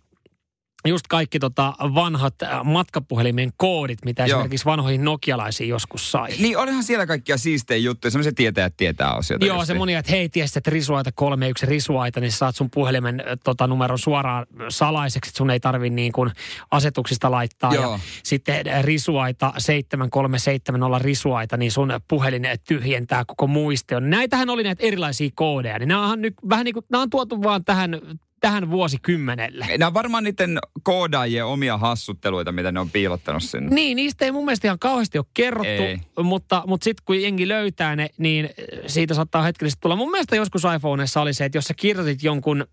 just 0.88 1.06
kaikki 1.08 1.38
tota 1.38 1.74
vanhat 1.80 2.42
äh, 2.42 2.64
matkapuhelimen 2.64 3.50
koodit, 3.56 3.98
mitä 4.04 4.26
Joo. 4.26 4.38
esimerkiksi 4.38 4.64
vanhoihin 4.64 5.04
nokialaisiin 5.04 5.68
joskus 5.68 6.12
sai. 6.12 6.28
Niin, 6.38 6.58
olihan 6.58 6.82
siellä 6.82 7.06
kaikkia 7.06 7.36
siistejä 7.36 7.78
juttuja, 7.78 8.10
semmoisia 8.10 8.32
tietää, 8.32 8.66
että 8.66 8.76
tietää 8.76 9.10
asioita. 9.10 9.46
Joo, 9.46 9.64
se 9.64 9.74
monia, 9.74 9.98
että 9.98 10.12
hei, 10.12 10.28
tiesit, 10.28 10.56
että 10.56 10.70
risuaita 10.70 11.10
kolme, 11.14 11.48
yksi 11.48 11.66
risuaita, 11.66 12.20
niin 12.20 12.32
saat 12.32 12.56
sun 12.56 12.70
puhelimen 12.70 13.20
äh, 13.20 13.26
tota, 13.44 13.66
numeron 13.66 13.98
suoraan 13.98 14.46
salaiseksi, 14.68 15.28
että 15.28 15.38
sun 15.38 15.50
ei 15.50 15.60
tarvi 15.60 15.90
niin 15.90 16.12
kuin 16.12 16.30
asetuksista 16.70 17.30
laittaa. 17.30 17.74
Joo. 17.74 17.92
Ja 17.92 17.98
sitten 18.22 18.68
äh, 18.68 18.84
risuaita 18.84 19.52
7370 19.58 20.98
risuaita, 20.98 21.56
niin 21.56 21.72
sun 21.72 21.92
puhelin 22.08 22.42
tyhjentää 22.68 23.24
koko 23.24 23.46
muistion. 23.46 24.10
Näitähän 24.10 24.50
oli 24.50 24.62
näitä 24.62 24.86
erilaisia 24.86 25.30
koodeja, 25.34 25.78
niin 25.78 25.88
nämä 25.88 26.08
on 26.08 26.22
nyt 26.22 26.34
vähän 26.48 26.64
niin 26.64 26.74
kuin, 26.74 26.84
nämä 26.90 27.02
on 27.02 27.10
tuotu 27.10 27.42
vaan 27.42 27.64
tähän 27.64 28.00
tähän 28.40 28.70
vuosikymmenelle. 28.70 29.66
Nämä 29.78 29.86
on 29.86 29.94
varmaan 29.94 30.24
niiden 30.24 30.58
koodaajien 30.82 31.46
omia 31.46 31.78
hassutteluita, 31.78 32.52
mitä 32.52 32.72
ne 32.72 32.80
on 32.80 32.90
piilottanut 32.90 33.42
sinne. 33.42 33.74
Niin, 33.74 33.96
niistä 33.96 34.24
ei 34.24 34.32
mun 34.32 34.44
mielestä 34.44 34.68
ihan 34.68 34.78
kauheasti 34.78 35.18
ole 35.18 35.26
kerrottu, 35.34 35.82
ei. 35.82 35.98
mutta, 36.22 36.62
mutta 36.66 36.84
sitten 36.84 37.02
kun 37.04 37.22
jengi 37.22 37.48
löytää 37.48 37.96
ne, 37.96 38.08
niin 38.18 38.50
siitä 38.86 39.14
saattaa 39.14 39.42
hetkellisesti 39.42 39.80
tulla. 39.80 39.96
Mun 39.96 40.10
mielestä 40.10 40.36
joskus 40.36 40.62
iPhoneissa 40.76 41.20
oli 41.20 41.34
se, 41.34 41.44
että 41.44 41.58
jos 41.58 41.64
sä 41.64 41.74
kirjoitit 41.74 42.22
jonkun 42.22 42.66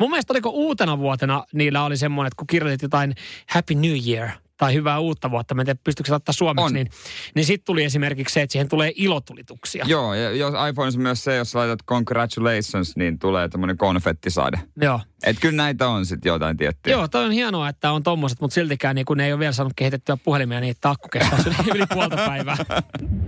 Mun 0.00 0.10
mielestä 0.10 0.32
oliko 0.32 0.48
uutena 0.48 0.98
vuotena 0.98 1.44
niillä 1.52 1.84
oli 1.84 1.96
semmoinen, 1.96 2.26
että 2.26 2.36
kun 2.36 2.46
kirjoitit 2.46 2.82
jotain 2.82 3.14
Happy 3.48 3.74
New 3.74 3.96
Year 4.08 4.28
tai 4.60 4.74
hyvää 4.74 4.98
uutta 4.98 5.30
vuotta, 5.30 5.54
mä 5.54 5.62
en 5.62 5.66
tiedä 5.66 5.80
pystyykö 5.84 6.06
se 6.08 6.12
laittaa 6.12 6.32
suomeksi, 6.32 6.66
on. 6.66 6.72
niin, 6.72 6.90
niin 7.34 7.44
sitten 7.44 7.64
tuli 7.64 7.84
esimerkiksi 7.84 8.32
se, 8.32 8.42
että 8.42 8.52
siihen 8.52 8.68
tulee 8.68 8.92
ilotulituksia. 8.94 9.84
Joo, 9.88 10.14
ja 10.14 10.30
jos 10.30 10.54
iPhoneissa 10.70 11.00
myös 11.00 11.24
se, 11.24 11.36
jos 11.36 11.54
laitat 11.54 11.78
congratulations, 11.86 12.96
niin 12.96 13.18
tulee 13.18 13.48
tämmöinen 13.48 13.76
konfettisade. 13.76 14.60
Joo. 14.80 15.00
Et 15.26 15.36
kyllä 15.40 15.56
näitä 15.56 15.88
on 15.88 16.06
sitten 16.06 16.30
jotain 16.30 16.56
tiettyjä. 16.56 16.96
Joo, 16.96 17.08
toi 17.08 17.24
on 17.24 17.32
hienoa, 17.32 17.68
että 17.68 17.92
on 17.92 18.02
tommoset, 18.02 18.40
mutta 18.40 18.54
siltikään 18.54 18.94
niin 18.94 19.04
kun 19.04 19.16
ne 19.16 19.26
ei 19.26 19.32
ole 19.32 19.38
vielä 19.38 19.52
saanut 19.52 19.72
kehitettyä 19.76 20.16
puhelimia, 20.16 20.60
niin 20.60 20.74
takku 20.80 21.08
kestää 21.08 21.38
yli 21.74 21.84
puolta 21.94 22.16
päivää. 22.16 22.56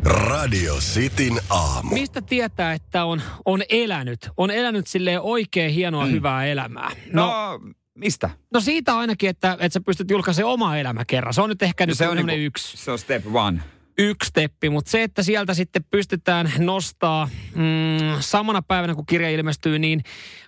Radio 0.04 0.74
Cityn 0.74 1.40
aamu. 1.50 1.94
Mistä 1.94 2.22
tietää, 2.22 2.72
että 2.72 3.04
on, 3.04 3.22
on 3.44 3.62
elänyt? 3.68 4.30
On 4.36 4.50
elänyt 4.50 4.86
silleen 4.86 5.20
oikein 5.20 5.72
hienoa, 5.72 6.06
mm. 6.06 6.12
hyvää 6.12 6.46
elämää. 6.46 6.90
No, 7.12 7.26
no 7.26 7.60
Mistä? 7.94 8.30
No 8.52 8.60
siitä 8.60 8.98
ainakin, 8.98 9.30
että, 9.30 9.52
että 9.52 9.72
sä 9.72 9.80
pystyt 9.80 10.10
julkaisemaan 10.10 10.54
oma 10.54 10.76
elämä 10.76 11.04
kerran. 11.04 11.34
Se 11.34 11.42
on 11.42 11.48
nyt 11.48 11.62
ehkä 11.62 11.86
no 11.86 11.90
nyt 11.90 11.98
se 11.98 12.08
on 12.08 12.16
niinku, 12.16 12.32
yksi. 12.32 12.76
Se 12.76 12.90
on 12.90 12.98
step 12.98 13.24
one 13.32 13.62
yksi 13.98 14.28
steppi, 14.28 14.70
mutta 14.70 14.90
se, 14.90 15.02
että 15.02 15.22
sieltä 15.22 15.54
sitten 15.54 15.84
pystytään 15.84 16.52
nostaa 16.58 17.28
mm, 17.54 17.62
samana 18.20 18.62
päivänä, 18.62 18.94
kun 18.94 19.06
kirja 19.06 19.30
ilmestyy, 19.30 19.78
niin 19.78 20.02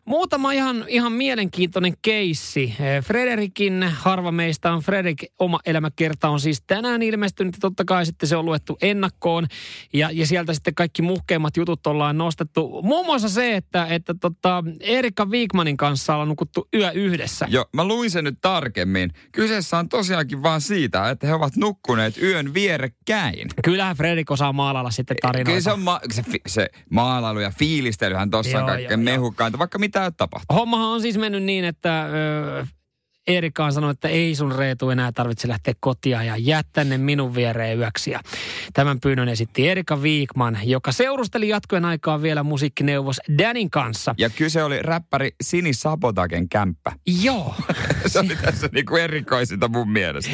muutama 0.04 0.52
ihan, 0.52 0.84
ihan 0.88 1.12
mielenkiintoinen 1.12 1.92
keissi. 2.02 2.74
Frederikin, 3.04 3.82
harva 3.82 4.32
meistä 4.32 4.72
on 4.72 4.80
Frederik, 4.80 5.24
oma 5.38 5.60
elämäkerta 5.66 6.28
on 6.28 6.40
siis 6.40 6.62
tänään 6.66 7.02
ilmestynyt, 7.02 7.56
totta 7.60 7.84
kai 7.84 8.06
sitten 8.06 8.28
se 8.28 8.36
on 8.36 8.44
luettu 8.44 8.78
ennakkoon, 8.82 9.46
ja, 9.92 10.10
ja 10.12 10.26
sieltä 10.26 10.54
sitten 10.54 10.74
kaikki 10.74 11.02
muhkeimmat 11.02 11.56
jutut 11.56 11.86
ollaan 11.86 12.18
nostettu. 12.18 12.82
Muun 12.82 13.06
muassa 13.06 13.28
se, 13.28 13.56
että, 13.56 13.86
että 13.86 14.14
tota, 14.20 14.64
Erika 14.80 15.24
Wigmanin 15.24 15.76
kanssa 15.76 16.12
ollaan 16.12 16.28
nukuttu 16.28 16.68
yö 16.74 16.90
yhdessä. 16.90 17.46
Joo, 17.50 17.64
mä 17.72 17.84
luin 17.84 18.10
sen 18.10 18.24
nyt 18.24 18.38
tarkemmin. 18.40 19.10
Kyseessä 19.32 19.78
on 19.78 19.88
tosiaankin 19.88 20.42
vaan 20.42 20.60
siitä, 20.60 21.10
että 21.10 21.26
he 21.26 21.34
ovat 21.34 21.56
nukkuneet 21.56 22.22
yön 22.22 22.54
vierekkäin. 22.54 23.48
Kyllähän 23.64 23.96
Fredrik 23.96 24.30
osaa 24.30 24.52
maalailla 24.52 24.90
sitten 24.90 25.16
tarinoita. 25.22 25.50
Kyllä 25.50 25.60
se 25.60 25.72
on 25.72 25.80
ma- 25.80 26.00
se, 26.10 26.22
se 26.46 26.68
maalailu 26.90 27.40
ja 27.40 27.50
fiilistelyhän 27.50 28.30
tuossa 28.30 28.58
on 28.58 28.66
kaikkein 28.66 29.00
mehukkainta, 29.00 29.58
vaikka 29.58 29.78
mitä 29.78 29.93
ei 29.94 30.10
tapahtunut. 30.16 30.60
Hommahan 30.60 30.88
on 30.88 31.00
siis 31.00 31.18
mennyt 31.18 31.42
niin, 31.42 31.64
että... 31.64 32.06
Öö, 32.12 32.64
Erika 33.26 33.64
on 33.64 33.72
sanonut, 33.72 33.96
että 33.96 34.08
ei 34.08 34.34
sun 34.34 34.52
Reetu 34.52 34.90
enää 34.90 35.12
tarvitse 35.12 35.48
lähteä 35.48 35.74
kotia 35.80 36.22
ja 36.22 36.36
jää 36.36 36.62
tänne 36.72 36.98
minun 36.98 37.34
viereen 37.34 37.78
yöksi. 37.78 38.10
Ja 38.10 38.20
tämän 38.72 39.00
pyynnön 39.00 39.28
esitti 39.28 39.68
Erika 39.68 40.02
Viikman, 40.02 40.58
joka 40.64 40.92
seurusteli 40.92 41.48
jatkojen 41.48 41.84
aikaa 41.84 42.22
vielä 42.22 42.42
musiikkineuvos 42.42 43.20
Danin 43.38 43.70
kanssa. 43.70 44.14
Ja 44.18 44.30
kyse 44.30 44.64
oli 44.64 44.82
räppäri 44.82 45.30
Sini 45.42 45.72
Sabotaken 45.72 46.48
kämppä. 46.48 46.92
Joo. 47.22 47.54
se 48.06 48.18
oli 48.18 48.36
tässä 48.36 48.68
niinku 48.72 48.96
erikoisinta 48.96 49.68
mun 49.68 49.90
mielestä. 49.90 50.30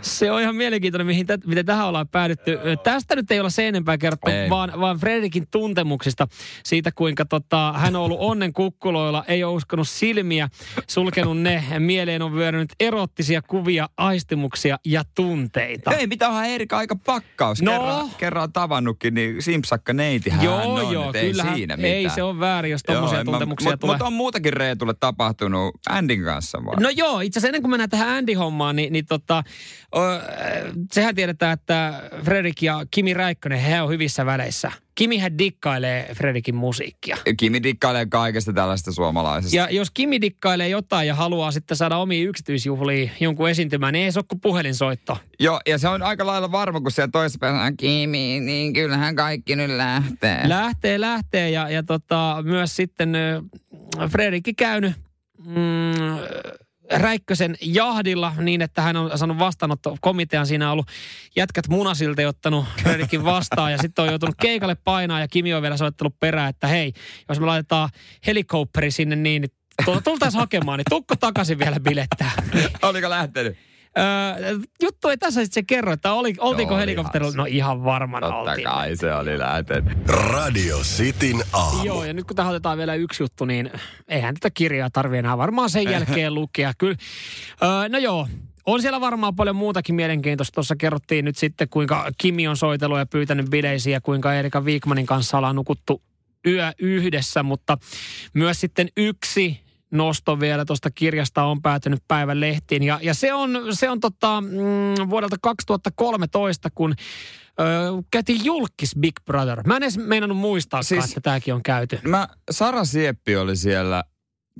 Se 0.00 0.30
on 0.30 0.40
ihan 0.42 0.56
mielenkiintoinen, 0.56 1.06
mihin 1.06 1.26
t- 1.26 1.46
miten 1.46 1.66
tähän 1.66 1.86
ollaan 1.86 2.08
päädytty. 2.08 2.58
Tästä 2.84 3.16
nyt 3.16 3.30
ei 3.30 3.40
olla 3.40 3.50
sen 3.50 3.66
enempää 3.66 3.98
kerrottu, 3.98 4.30
vaan, 4.50 4.72
vaan 4.80 4.98
Fredrikin 4.98 5.46
tuntemuksista 5.50 6.26
siitä, 6.64 6.92
kuinka 6.92 7.24
tota, 7.24 7.74
hän 7.76 7.96
on 7.96 8.02
ollut 8.02 8.18
onnen 8.20 8.52
kukkuloilla, 8.52 9.24
ei 9.28 9.44
ole 9.44 9.54
uskonut 9.54 9.88
silmiä, 9.88 10.48
sulkenut 10.88 11.38
ne, 11.38 11.64
mieleen 11.78 12.22
on 12.28 12.34
vyörynyt 12.34 12.72
erottisia 12.80 13.42
kuvia, 13.42 13.88
aistimuksia 13.96 14.78
ja 14.84 15.02
tunteita. 15.14 15.94
Ei, 15.94 16.06
mitä 16.06 16.28
onhan 16.28 16.46
Erika 16.46 16.78
aika 16.78 16.96
pakkaus. 16.96 17.62
No. 17.62 17.72
Kerran, 17.72 18.10
kerran 18.18 18.52
tavannutkin, 18.52 19.14
niin 19.14 19.42
simpsakka 19.42 19.92
neiti 19.92 20.30
hän 20.30 20.44
joo, 20.44 20.74
on. 20.74 20.92
Joo, 20.92 21.12
ei 21.14 21.34
siinä 21.34 21.76
mitään. 21.76 21.84
Ei 21.84 22.10
se 22.10 22.22
on 22.22 22.40
väärin, 22.40 22.70
jos 22.70 22.82
tommosia 22.82 23.24
tuntemuksia 23.24 23.70
Mutta 23.70 23.86
mut 23.86 24.02
on 24.02 24.12
muutakin 24.12 24.52
Reetulle 24.52 24.94
tapahtunut 25.00 25.74
Andin 25.88 26.24
kanssa 26.24 26.64
vaan. 26.64 26.82
No 26.82 26.88
joo, 26.88 27.20
itse 27.20 27.38
asiassa 27.38 27.48
ennen 27.48 27.62
kuin 27.62 27.70
mennään 27.70 27.90
tähän 27.90 28.08
Andy-hommaan, 28.08 28.76
niin, 28.76 28.92
niin 28.92 29.06
tota, 29.06 29.44
sehän 30.92 31.14
tiedetään, 31.14 31.52
että 31.52 32.02
Fredrik 32.24 32.62
ja 32.62 32.86
Kimi 32.90 33.14
Räikkönen, 33.14 33.60
he 33.60 33.82
on 33.82 33.90
hyvissä 33.90 34.26
väleissä. 34.26 34.72
Kimihän 34.98 35.38
dikkailee 35.38 36.14
Fredikin 36.14 36.54
musiikkia. 36.54 37.16
Kimi 37.36 37.62
dikkailee 37.62 38.06
kaikesta 38.06 38.52
tällaista 38.52 38.92
suomalaisesta. 38.92 39.56
Ja 39.56 39.68
jos 39.70 39.90
Kimi 39.90 40.20
dikkailee 40.20 40.68
jotain 40.68 41.08
ja 41.08 41.14
haluaa 41.14 41.50
sitten 41.50 41.76
saada 41.76 41.96
omiin 41.96 42.28
yksityisjuhliin 42.28 43.10
jonkun 43.20 43.48
esiintymään, 43.48 43.92
niin 43.92 44.04
ei 44.04 44.12
se 44.12 44.18
ole 44.18 44.24
kuin 44.28 44.40
puhelinsoitto. 44.40 45.18
Joo, 45.40 45.60
ja 45.66 45.78
se 45.78 45.88
on 45.88 46.02
aika 46.02 46.26
lailla 46.26 46.52
varma, 46.52 46.80
kun 46.80 46.90
siellä 46.90 47.10
toisessa 47.12 47.38
päässä 47.40 47.72
Kimi, 47.76 48.40
niin 48.40 48.72
kyllähän 48.72 49.16
kaikki 49.16 49.56
nyt 49.56 49.70
lähtee. 49.70 50.48
Lähtee, 50.48 51.00
lähtee 51.00 51.50
ja, 51.50 51.68
ja 51.68 51.82
tota, 51.82 52.36
myös 52.42 52.76
sitten 52.76 53.12
Fredrikki 54.10 54.54
käynyt 54.54 54.92
mm, 55.46 55.92
Räikkösen 56.90 57.56
jahdilla 57.60 58.32
niin, 58.40 58.62
että 58.62 58.82
hän 58.82 58.96
on 58.96 59.18
saanut 59.18 59.38
vastaanottokomitean. 59.38 60.46
Siinä 60.46 60.66
on 60.66 60.72
ollut 60.72 60.88
jätkät 61.36 61.68
munasilta 61.68 62.28
ottanut 62.28 62.64
Fredrikin 62.82 63.24
vastaan 63.24 63.72
ja 63.72 63.78
sitten 63.78 64.02
on 64.02 64.08
joutunut 64.08 64.34
keikalle 64.40 64.76
painaa 64.84 65.20
ja 65.20 65.28
Kimi 65.28 65.54
on 65.54 65.62
vielä 65.62 65.76
soittanut 65.76 66.20
perään, 66.20 66.50
että 66.50 66.66
hei, 66.66 66.92
jos 67.28 67.40
me 67.40 67.46
laitetaan 67.46 67.88
helikopteri 68.26 68.90
sinne 68.90 69.16
niin, 69.16 69.42
niin 69.42 70.02
tultaisiin 70.04 70.40
hakemaan, 70.40 70.78
niin 70.78 70.86
tukko 70.90 71.16
takaisin 71.16 71.58
vielä 71.58 71.80
bilettää. 71.80 72.30
Oliko 72.82 73.10
lähtenyt? 73.10 73.56
Öö, 73.98 74.58
juttu 74.82 75.08
ei 75.08 75.16
tässä 75.18 75.40
sitten 75.40 75.54
se 75.54 75.66
kerro, 75.66 75.92
että 75.92 76.12
oli, 76.12 76.34
oltiinko 76.38 76.74
no, 76.74 76.80
helikopterilla. 76.80 77.32
No 77.36 77.44
ihan 77.44 77.84
varmaan 77.84 78.22
Totta 78.22 78.36
oltiin. 78.36 78.64
kai 78.68 78.96
se 78.96 79.14
oli 79.14 79.38
lähtenyt. 79.38 79.98
Radio 80.08 80.78
Cityn 80.78 81.42
aamu. 81.52 81.84
Joo, 81.84 82.04
ja 82.04 82.12
nyt 82.12 82.24
kun 82.26 82.36
tähän 82.36 82.52
otetaan 82.52 82.78
vielä 82.78 82.94
yksi 82.94 83.22
juttu, 83.22 83.44
niin 83.44 83.70
eihän 84.08 84.34
tätä 84.34 84.50
kirjaa 84.54 84.90
tarvitse 84.90 85.18
enää 85.18 85.38
varmaan 85.38 85.70
sen 85.70 85.90
jälkeen 85.90 86.34
lukea. 86.40 86.72
Kyllä, 86.78 86.96
öö, 87.62 87.88
no 87.88 87.98
joo, 87.98 88.28
on 88.66 88.82
siellä 88.82 89.00
varmaan 89.00 89.36
paljon 89.36 89.56
muutakin 89.56 89.94
mielenkiintoista. 89.94 90.54
Tuossa 90.54 90.76
kerrottiin 90.76 91.24
nyt 91.24 91.36
sitten, 91.36 91.68
kuinka 91.68 92.10
Kimi 92.18 92.48
on 92.48 92.56
soitellut 92.56 92.98
ja 92.98 93.06
pyytänyt 93.06 93.50
bileisiä, 93.50 94.00
kuinka 94.00 94.34
Erika 94.34 94.64
Viikmanin 94.64 95.06
kanssa 95.06 95.36
ollaan 95.36 95.56
nukuttu 95.56 96.02
yö 96.46 96.72
yhdessä, 96.78 97.42
mutta 97.42 97.78
myös 98.34 98.60
sitten 98.60 98.88
yksi 98.96 99.60
nosto 99.90 100.40
vielä 100.40 100.64
tuosta 100.64 100.90
kirjasta 100.90 101.44
on 101.44 101.62
päätynyt 101.62 102.02
päivän 102.08 102.40
lehtiin. 102.40 102.82
Ja, 102.82 102.98
ja 103.02 103.14
se 103.14 103.32
on, 103.32 103.50
se 103.70 103.90
on 103.90 104.00
tota, 104.00 104.40
mm, 104.40 105.10
vuodelta 105.10 105.36
2013, 105.42 106.68
kun 106.74 106.94
ö, 107.60 107.64
käytiin 108.10 108.44
julkis 108.44 108.96
Big 109.00 109.14
Brother. 109.24 109.62
Mä 109.66 109.76
en 109.76 109.82
edes 109.82 109.98
meinannut 109.98 110.38
muistaa, 110.38 110.82
siis, 110.82 111.04
että 111.04 111.20
tämäkin 111.20 111.54
on 111.54 111.62
käyty. 111.62 111.98
Mä, 112.04 112.28
Sara 112.50 112.84
Sieppi 112.84 113.36
oli 113.36 113.56
siellä 113.56 114.04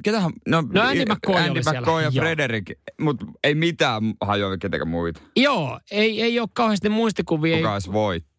Ketähän? 0.05 0.33
No, 0.49 0.65
no 0.73 0.83
Andy 0.83 1.05
McCoy 1.05 1.37
Andy 1.37 1.61
McCoy 1.61 2.03
ja 2.03 2.11
Frederik, 2.11 2.65
mutta 3.01 3.27
ei 3.45 3.55
mitään 3.55 4.03
hajoa 4.21 4.59
ketäkään 4.59 4.89
muita. 4.89 5.21
Joo, 5.37 5.81
ei, 5.91 6.23
ei 6.23 6.41
ole 6.41 6.49
kauheasti 6.53 6.89
muistikuvia. 6.89 7.57
Kuka 7.57 7.73
edes 7.73 7.93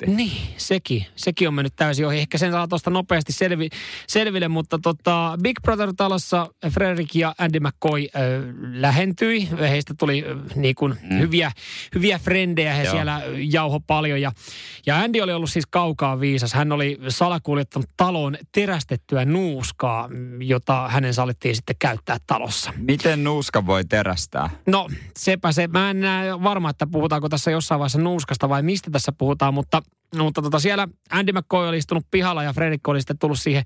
voitti. 0.08 0.16
Niin, 0.24 0.54
sekin. 0.58 1.06
Sekin 1.16 1.48
on 1.48 1.54
mennyt 1.54 1.74
täysin 1.76 2.08
ohi. 2.08 2.20
Ehkä 2.20 2.38
sen 2.38 2.52
saa 2.52 2.68
tuosta 2.68 2.90
nopeasti 2.90 3.34
selvi, 3.34 3.70
selville, 4.08 4.48
mutta 4.48 4.80
tota, 4.84 5.38
Big 5.44 5.58
Brother-talossa 5.62 6.48
Frederik 6.70 7.16
ja 7.16 7.36
Andy 7.38 7.60
McCoy 7.60 8.02
äh, 8.02 8.22
lähentyi. 8.74 9.50
Heistä 9.60 9.94
tuli 10.00 10.26
äh, 10.28 10.56
niin 10.56 10.76
kuin 10.76 10.98
mm. 11.04 11.20
hyviä, 11.20 11.52
hyviä 11.96 12.20
frendejä. 12.20 12.74
He 12.74 12.84
Joo. 12.84 12.94
siellä 12.94 13.22
jauho 13.36 13.80
paljon. 13.80 14.22
Ja, 14.22 14.32
ja 14.86 14.98
Andy 14.98 15.22
oli 15.22 15.34
ollut 15.34 15.50
siis 15.50 15.66
kaukaa 15.66 16.20
viisas. 16.20 16.54
Hän 16.54 16.72
oli 16.72 17.00
salakuljettanut 17.08 17.90
taloon 17.98 18.38
terästettyä 18.52 19.26
nuuskaa, 19.26 20.10
jota 20.40 20.88
hänen 20.88 21.14
sallittiin 21.14 21.56
sitten 21.56 21.76
käyttää 21.80 22.18
talossa. 22.28 22.74
Miten 22.78 23.24
nuuska 23.24 23.66
voi 23.66 23.86
terästää? 23.86 24.50
No 24.68 24.88
sepä 25.18 25.52
se. 25.52 25.68
Mä 25.68 25.90
en 25.90 26.00
näe 26.00 26.44
varma, 26.44 26.70
että 26.70 26.88
puhutaanko 26.88 27.30
tässä 27.30 27.52
jossain 27.52 27.80
vaiheessa 27.80 28.00
nuuskasta 28.00 28.50
vai 28.50 28.64
mistä 28.64 28.92
tässä 28.92 29.12
puhutaan, 29.12 29.54
mutta, 29.54 29.82
mutta 30.17 30.41
tota 30.41 30.60
siellä 30.60 30.88
Andy 31.10 31.32
McCoy 31.32 31.67
oli 31.67 31.78
istunut 31.78 32.06
pihalla 32.12 32.43
ja 32.43 32.54
Fredrik 32.54 32.88
oli 32.88 33.02
sitten 33.02 33.17
tullut 33.17 33.39
siihen 33.39 33.63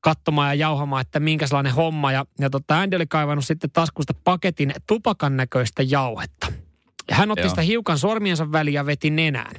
katsomaan 0.00 0.48
ja 0.48 0.54
jauhamaan, 0.54 1.00
että 1.00 1.20
minkälainen 1.20 1.74
homma. 1.74 2.12
Ja, 2.12 2.24
ja 2.38 2.50
tota, 2.50 2.80
Andy 2.80 2.96
oli 2.96 3.06
kaivannut 3.06 3.44
sitten 3.44 3.70
taskusta 3.70 4.14
paketin 4.24 4.74
tupakan 4.86 5.36
näköistä 5.36 5.82
jauhetta. 5.82 6.46
Ja 7.10 7.16
hän 7.16 7.30
otti 7.30 7.42
Joo. 7.42 7.48
sitä 7.48 7.62
hiukan 7.62 7.98
sormiensa 7.98 8.52
väliin 8.52 8.74
ja 8.74 8.86
veti 8.86 9.10
nenään. 9.10 9.54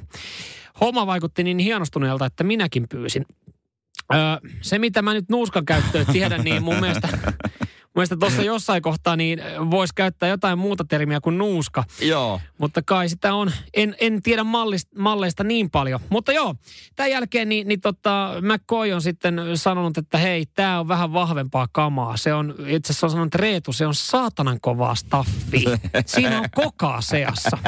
Homma 0.80 1.06
vaikutti 1.06 1.44
niin 1.44 1.58
hienostuneelta, 1.58 2.26
että 2.26 2.44
minäkin 2.44 2.88
pyysin 2.88 3.26
Öö, 4.14 4.50
se, 4.60 4.78
mitä 4.78 5.02
mä 5.02 5.14
nyt 5.14 5.28
nuuskan 5.28 5.64
käyttöön 5.64 6.06
tiedän, 6.12 6.44
niin 6.44 6.62
mun 6.62 6.80
mielestä 6.80 7.08
Mielestäni 7.96 8.18
tuossa 8.18 8.42
jossain 8.52 8.82
kohtaa 8.82 9.16
niin 9.16 9.40
voisi 9.70 9.94
käyttää 9.94 10.28
jotain 10.28 10.58
muuta 10.58 10.84
termiä 10.84 11.20
kuin 11.20 11.38
nuuska. 11.38 11.84
Joo. 12.00 12.40
Mutta 12.58 12.82
kai 12.82 13.08
sitä 13.08 13.34
on, 13.34 13.52
en, 13.74 13.96
en 14.00 14.22
tiedä 14.22 14.44
mallista, 14.44 15.00
malleista 15.00 15.44
niin 15.44 15.70
paljon. 15.70 16.00
Mutta 16.10 16.32
joo, 16.32 16.54
tämän 16.96 17.10
jälkeen 17.10 17.48
niin, 17.48 17.68
niin 17.68 17.80
tota, 17.80 18.32
McCoy 18.40 18.92
on 18.92 19.02
sitten 19.02 19.40
sanonut, 19.54 19.98
että 19.98 20.18
hei, 20.18 20.46
tämä 20.46 20.80
on 20.80 20.88
vähän 20.88 21.12
vahvempaa 21.12 21.68
kamaa. 21.72 22.16
Se 22.16 22.34
on, 22.34 22.54
itse 22.66 22.92
asiassa 22.92 23.06
on 23.06 23.10
sanonut, 23.10 23.34
että 23.34 23.42
Reetu, 23.42 23.72
se 23.72 23.86
on 23.86 23.94
saatanan 23.94 24.60
kovaa 24.60 24.94
staffi. 24.94 25.64
Siinä 26.06 26.38
on 26.38 26.48
kokaa 26.54 27.00
seassa. 27.00 27.58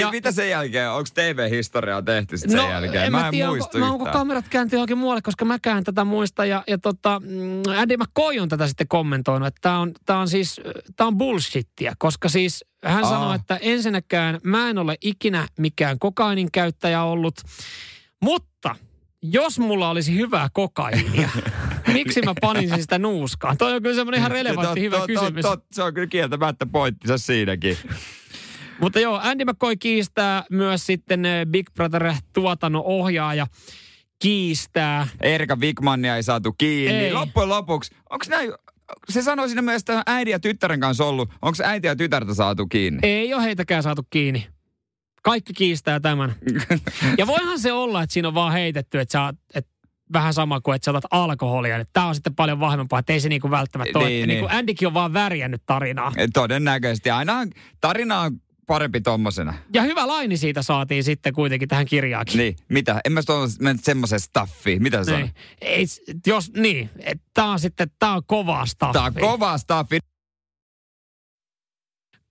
Ja, 0.00 0.10
Mitä 0.10 0.32
sen 0.32 0.50
jälkeen? 0.50 0.90
Onko 0.90 1.08
TV-historiaa 1.14 2.02
tehty 2.02 2.36
sitten 2.36 2.56
no, 2.56 2.62
sen 2.62 2.72
jälkeen? 2.72 3.04
En 3.04 3.12
mä, 3.12 3.26
en 3.26 3.30
tiedä, 3.30 3.48
muista 3.48 3.78
onko, 3.78 3.88
onko 3.88 4.04
kamerat 4.04 4.48
kääntyy 4.48 4.76
johonkin 4.76 4.98
muualle, 4.98 5.22
koska 5.22 5.44
mäkään 5.44 5.84
tätä 5.84 6.04
muista. 6.04 6.44
Ja, 6.44 6.64
ja 6.68 6.78
tota, 6.78 7.20
mm, 7.24 7.62
Andy 7.78 7.96
McCoy 7.96 8.38
on 8.38 8.48
tätä 8.48 8.66
sitten 8.66 8.88
kommentoinut 8.88 9.48
että 9.48 9.58
tämä 9.60 9.78
on, 9.78 9.92
tää 10.06 10.18
on 10.18 10.28
siis, 10.28 10.60
tämä 10.96 11.08
on 11.08 11.18
bullshittia, 11.18 11.92
koska 11.98 12.28
siis 12.28 12.64
hän 12.84 13.04
Aa. 13.04 13.10
sanoi, 13.10 13.36
että 13.36 13.56
ensinnäkään 13.56 14.40
mä 14.42 14.70
en 14.70 14.78
ole 14.78 14.96
ikinä 15.00 15.48
mikään 15.58 15.98
kokainin 15.98 16.52
käyttäjä 16.52 17.02
ollut, 17.02 17.34
mutta 18.22 18.74
jos 19.22 19.58
mulla 19.58 19.90
olisi 19.90 20.16
hyvää 20.16 20.48
kokainia, 20.52 21.28
miksi 21.92 22.22
mä 22.22 22.34
panisin 22.40 22.82
sitä 22.82 22.98
nuuskaan? 22.98 23.58
Toi 23.58 23.72
on 23.72 23.82
kyllä 23.82 23.96
semmoinen 23.96 24.18
ihan 24.18 24.30
relevantti 24.30 24.80
hyvä 24.80 25.06
kysymys. 25.06 25.44
Se 25.72 25.82
on 25.82 25.94
kyllä 25.94 26.06
kieltämättä 26.06 26.66
pointtinsa 26.66 27.18
siinäkin. 27.18 27.78
Mutta 28.80 29.00
joo, 29.00 29.20
Andy 29.22 29.44
McCoy 29.44 29.76
kiistää 29.76 30.44
myös 30.50 30.86
sitten 30.86 31.26
eh, 31.26 31.46
Big 31.46 31.70
Brother-tuotannon 31.74 32.82
ohjaaja 32.84 33.46
kiistää. 34.22 35.08
Erika 35.20 35.56
Wigmania 35.56 36.16
ei 36.16 36.22
saatu 36.22 36.52
kiinni. 36.52 36.98
Ei. 36.98 37.12
Loppujen 37.12 37.48
lopuksi, 37.48 37.94
onko 38.10 38.24
näin, 38.28 38.52
se 39.08 39.22
sanoi 39.22 39.48
sinne 39.48 39.62
myös, 39.62 39.82
että 39.82 40.02
äidin 40.06 40.32
ja 40.32 40.40
tyttären 40.40 40.80
kanssa 40.80 41.04
ollut. 41.04 41.30
Onko 41.42 41.58
äiti 41.64 41.86
ja 41.86 41.96
tytärtä 41.96 42.34
saatu 42.34 42.66
kiinni? 42.66 43.00
Ei 43.02 43.34
ole 43.34 43.42
heitäkään 43.42 43.82
saatu 43.82 44.02
kiinni. 44.10 44.46
Kaikki 45.22 45.52
kiistää 45.52 46.00
tämän. 46.00 46.34
ja 47.18 47.26
voihan 47.26 47.58
se 47.58 47.72
olla, 47.72 48.02
että 48.02 48.12
siinä 48.12 48.28
on 48.28 48.34
vaan 48.34 48.52
heitetty, 48.52 49.00
että 49.00 49.12
sä 49.12 49.34
että 49.54 49.72
vähän 50.12 50.34
sama 50.34 50.60
kuin, 50.60 50.76
että 50.76 50.84
sä 50.84 50.90
otat 50.90 51.04
alkoholia. 51.10 51.84
Tämä 51.92 52.06
on 52.06 52.14
sitten 52.14 52.34
paljon 52.34 52.60
vahvempaa, 52.60 52.98
että 52.98 53.12
ei 53.12 53.20
se 53.20 53.28
niinku 53.28 53.50
välttämättä 53.50 53.98
niin, 53.98 54.06
ole. 54.06 54.08
Niin. 54.08 54.28
Niin 54.28 54.40
kuin 54.40 54.52
Andykin 54.52 54.88
on 54.88 54.94
vaan 54.94 55.12
värjännyt 55.12 55.62
tarinaa. 55.66 56.12
Todennäköisesti. 56.32 57.10
Aina 57.10 57.46
tarina 57.80 58.20
on 58.20 58.40
parempi 58.66 59.00
tommosena. 59.00 59.54
Ja 59.72 59.82
hyvä 59.82 60.08
laini 60.08 60.36
siitä 60.36 60.62
saatiin 60.62 61.04
sitten 61.04 61.32
kuitenkin 61.32 61.68
tähän 61.68 61.86
kirjaakin. 61.86 62.38
Niin, 62.38 62.56
mitä? 62.68 63.00
En 63.04 63.12
mä 63.12 63.20
mennyt 63.60 63.84
semmoisen 63.84 64.20
staffiin. 64.20 64.82
Mitä 64.82 65.04
se 65.04 65.12
niin. 65.12 65.24
on? 65.24 65.30
Ei, 65.60 65.86
jos, 66.26 66.52
niin, 66.56 66.90
tää 67.34 67.46
on 67.46 67.60
sitten, 67.60 67.90
tää 67.98 68.12
on 68.12 68.22
kovaa 68.26 68.66
staffi. 68.66 68.92
Tää 68.92 69.04
on 69.04 69.14
kovaa 69.14 69.58
staffi. 69.58 69.98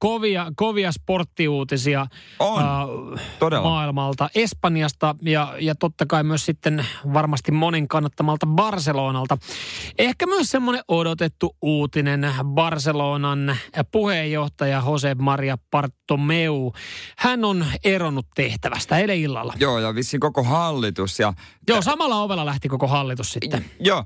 Kovia, 0.01 0.51
kovia 0.55 0.91
sporttiuutisia 0.91 2.07
On, 2.39 2.63
uh, 2.89 3.61
maailmalta, 3.61 4.29
Espanjasta 4.35 5.15
ja, 5.21 5.55
ja 5.59 5.75
totta 5.75 6.05
kai 6.05 6.23
myös 6.23 6.45
sitten 6.45 6.85
varmasti 7.13 7.51
monin 7.51 7.87
kannattamalta 7.87 8.45
Barcelonalta. 8.45 9.37
Ehkä 9.97 10.25
myös 10.27 10.49
semmoinen 10.49 10.83
odotettu 10.87 11.57
uutinen 11.61 12.33
Barcelonan 12.43 13.57
puheenjohtaja 13.91 14.83
Jose 14.85 15.15
Maria 15.15 15.57
Bartomeu. 15.71 16.73
Hän 17.17 17.45
on 17.45 17.65
eronnut 17.83 18.27
tehtävästä 18.35 18.97
eilen 18.97 19.17
illalla. 19.17 19.53
Joo, 19.59 19.79
ja 19.79 19.95
vissiin 19.95 20.21
koko 20.21 20.43
hallitus. 20.43 21.19
Ja... 21.19 21.33
Joo, 21.67 21.81
samalla 21.81 22.21
ovella 22.21 22.45
lähti 22.45 22.69
koko 22.69 22.87
hallitus 22.87 23.33
sitten. 23.33 23.65
Joo, 23.79 24.05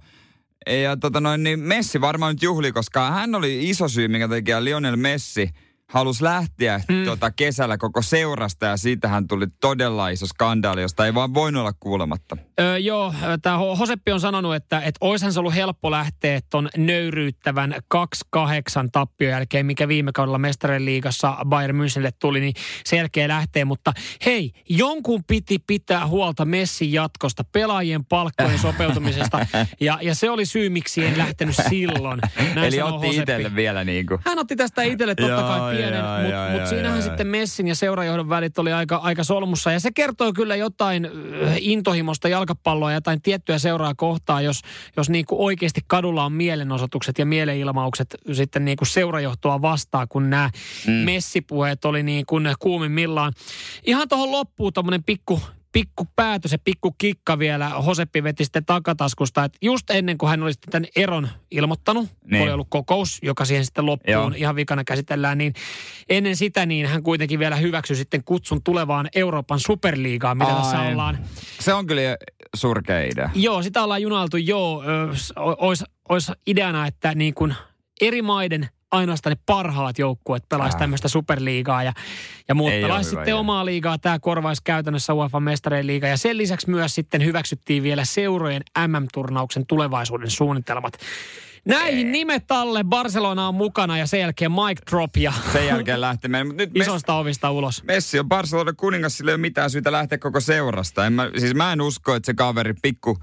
ja 0.83 0.97
tota 0.97 1.21
noin, 1.21 1.43
niin 1.43 1.59
Messi 1.59 2.01
varmaan 2.01 2.35
nyt 2.35 2.43
juhli, 2.43 2.71
koska 2.71 3.11
hän 3.11 3.35
oli 3.35 3.69
iso 3.69 3.87
syy, 3.87 4.07
minkä 4.07 4.27
takia 4.27 4.63
Lionel 4.63 4.95
Messi– 4.95 5.49
halusi 5.91 6.23
lähteä 6.23 6.81
mm. 6.89 7.05
tota 7.05 7.31
kesällä 7.31 7.77
koko 7.77 8.01
seurasta 8.01 8.65
ja 8.65 8.77
siitähän 8.77 9.27
tuli 9.27 9.45
todella 9.61 10.09
iso 10.09 10.27
skandaali, 10.27 10.81
josta 10.81 11.05
ei 11.05 11.13
vaan 11.13 11.33
voinut 11.33 11.61
olla 11.61 11.73
kuulematta. 11.79 12.37
Öö, 12.59 12.77
joo, 12.77 13.13
tämä 13.41 13.57
Hoseppi 13.57 14.11
on 14.11 14.19
sanonut, 14.19 14.55
että, 14.55 14.79
että 14.79 14.97
oishan 15.01 15.33
se 15.33 15.39
ollut 15.39 15.55
helppo 15.55 15.91
lähteä 15.91 16.39
ton 16.49 16.69
nöyryyttävän 16.77 17.75
2-8 17.95 18.07
tappion 18.91 19.31
jälkeen, 19.31 19.65
mikä 19.65 19.87
viime 19.87 20.11
kaudella 20.11 20.37
mestarien 20.37 20.85
liigassa 20.85 21.37
Bayern 21.45 21.77
Münchenille 21.77 22.11
tuli, 22.19 22.39
niin 22.39 22.53
sen 22.85 22.97
jälkeen 22.97 23.29
lähtee. 23.29 23.65
Mutta 23.65 23.93
hei, 24.25 24.51
jonkun 24.69 25.23
piti 25.27 25.59
pitää 25.59 26.07
huolta 26.07 26.45
Messin 26.45 26.93
jatkosta, 26.93 27.43
pelaajien 27.51 28.05
palkkojen 28.05 28.59
sopeutumisesta, 28.59 29.45
ja, 29.79 29.99
ja 30.01 30.15
se 30.15 30.29
oli 30.29 30.45
syy, 30.45 30.69
miksi 30.69 31.05
en 31.05 31.17
lähtenyt 31.17 31.55
silloin. 31.69 32.19
Näin 32.55 32.67
Eli 32.67 32.81
otti 32.81 33.07
itselle 33.07 33.55
vielä 33.55 33.83
niin 33.83 34.05
kuin. 34.05 34.19
Hän 34.25 34.39
otti 34.39 34.55
tästä 34.55 34.83
itselle 34.83 35.15
totta 35.15 35.41
kai 35.41 35.75
pienen, 35.91 36.05
mutta 36.21 36.59
mut 36.59 36.67
siinähän 36.67 37.03
sitten 37.03 37.27
Messin 37.27 37.67
ja 37.67 37.75
seurajohdon 37.75 38.29
välit 38.29 38.57
oli 38.57 38.73
aika, 38.73 38.95
aika 38.95 39.23
solmussa. 39.23 39.71
Ja 39.71 39.79
se 39.79 39.91
kertoo 39.91 40.33
kyllä 40.33 40.55
jotain 40.55 41.09
intohimosta 41.59 42.27
jalkapalloa 42.27 42.91
ja 42.91 42.97
jotain 42.97 43.21
tiettyä 43.21 43.57
seuraa 43.57 43.93
kohtaa, 43.95 44.41
jos, 44.41 44.61
jos 44.97 45.09
niin 45.09 45.25
kuin 45.25 45.41
oikeasti 45.41 45.81
kadulla 45.87 46.25
on 46.25 46.33
mielenosoitukset 46.33 47.19
ja 47.19 47.25
mielenilmaukset 47.25 48.15
sitten 48.33 48.65
niin 48.65 48.77
kuin 48.77 48.87
seurajohtoa 48.87 49.61
vastaan, 49.61 50.07
kun 50.07 50.29
nämä 50.29 50.49
mm. 50.87 50.93
messipuheet 50.93 51.85
oli 51.85 52.03
niin 52.03 52.25
kuin 52.25 52.53
kuumimmillaan. 52.59 53.33
Ihan 53.85 54.09
tuohon 54.09 54.31
loppuun 54.31 54.73
tämmöinen 54.73 55.03
pikku, 55.03 55.41
pikku 55.75 56.07
päätös 56.15 56.51
ja 56.51 56.57
pikku 56.63 56.95
kikka 56.97 57.39
vielä 57.39 57.69
Hoseppi 57.69 58.23
veti 58.23 58.43
sitten 58.43 58.65
takataskusta, 58.65 59.43
että 59.43 59.57
just 59.61 59.89
ennen 59.89 60.17
kuin 60.17 60.29
hän 60.29 60.43
oli 60.43 60.53
sitten 60.53 60.71
tämän 60.71 60.89
eron 60.95 61.29
ilmoittanut, 61.51 62.09
niin. 62.31 62.43
oli 62.43 62.51
ollut 62.51 62.67
kokous, 62.69 63.19
joka 63.21 63.45
siihen 63.45 63.65
sitten 63.65 63.85
loppuun 63.85 64.13
Joo. 64.13 64.31
ihan 64.35 64.55
vikana 64.55 64.83
käsitellään, 64.83 65.37
niin 65.37 65.53
ennen 66.09 66.35
sitä 66.35 66.65
niin 66.65 66.85
hän 66.85 67.03
kuitenkin 67.03 67.39
vielä 67.39 67.55
hyväksyi 67.55 67.95
sitten 67.95 68.23
kutsun 68.23 68.63
tulevaan 68.63 69.09
Euroopan 69.15 69.59
superliigaan, 69.59 70.37
mitä 70.37 70.55
Ai. 70.55 70.61
tässä 70.61 70.81
ollaan. 70.81 71.17
Se 71.59 71.73
on 71.73 71.87
kyllä 71.87 72.01
surkea 72.55 73.01
idea. 73.01 73.29
Joo, 73.35 73.63
sitä 73.63 73.83
ollaan 73.83 74.01
junailtu, 74.01 74.37
joo, 74.37 74.83
olisi 76.09 76.31
ideana, 76.47 76.87
että 76.87 77.15
niin 77.15 77.33
kuin 77.33 77.53
eri 78.01 78.21
maiden 78.21 78.69
ainoastaan 78.91 79.31
ne 79.31 79.41
parhaat 79.45 79.99
joukkueet 79.99 80.43
pelaisi 80.49 80.75
äh. 80.75 80.79
tämmöistä 80.79 81.07
superliigaa 81.07 81.83
ja, 81.83 81.93
ja 82.47 82.55
muut 82.55 82.71
pelaisi 82.71 83.09
sitten 83.09 83.23
idea. 83.23 83.37
omaa 83.37 83.65
liigaa. 83.65 83.97
Tämä 83.97 84.19
korvaisi 84.19 84.61
käytännössä 84.63 85.13
UEFA 85.13 85.39
mestareen 85.39 85.87
liiga 85.87 86.07
ja 86.07 86.17
sen 86.17 86.37
lisäksi 86.37 86.69
myös 86.69 86.95
sitten 86.95 87.25
hyväksyttiin 87.25 87.83
vielä 87.83 88.05
seurojen 88.05 88.61
MM-turnauksen 88.87 89.65
tulevaisuuden 89.67 90.29
suunnitelmat. 90.31 90.93
Näihin 91.65 92.11
nimet 92.11 92.51
alle, 92.51 92.83
Barcelona 92.83 93.47
on 93.47 93.55
mukana 93.55 93.97
ja 93.97 94.07
sen 94.07 94.19
jälkeen 94.19 94.51
Mike 94.51 94.81
Drop 94.91 95.17
ja 95.17 95.33
sen 95.53 95.67
jälkeen 95.67 96.01
lähtemään. 96.01 96.47
Nyt 96.47 96.69
isosta 96.75 97.13
Messi, 97.13 97.21
ovista 97.21 97.51
ulos. 97.51 97.83
Messi 97.83 98.19
on 98.19 98.27
Barcelona 98.27 98.73
kuningas, 98.73 99.17
sillä 99.17 99.31
ei 99.31 99.33
ole 99.33 99.41
mitään 99.41 99.69
syytä 99.69 99.91
lähteä 99.91 100.17
koko 100.17 100.39
seurasta. 100.39 101.05
En 101.05 101.13
mä, 101.13 101.31
siis 101.37 101.55
mä 101.55 101.73
en 101.73 101.81
usko, 101.81 102.15
että 102.15 102.25
se 102.25 102.33
kaveri, 102.33 102.73
pikku, 102.81 103.17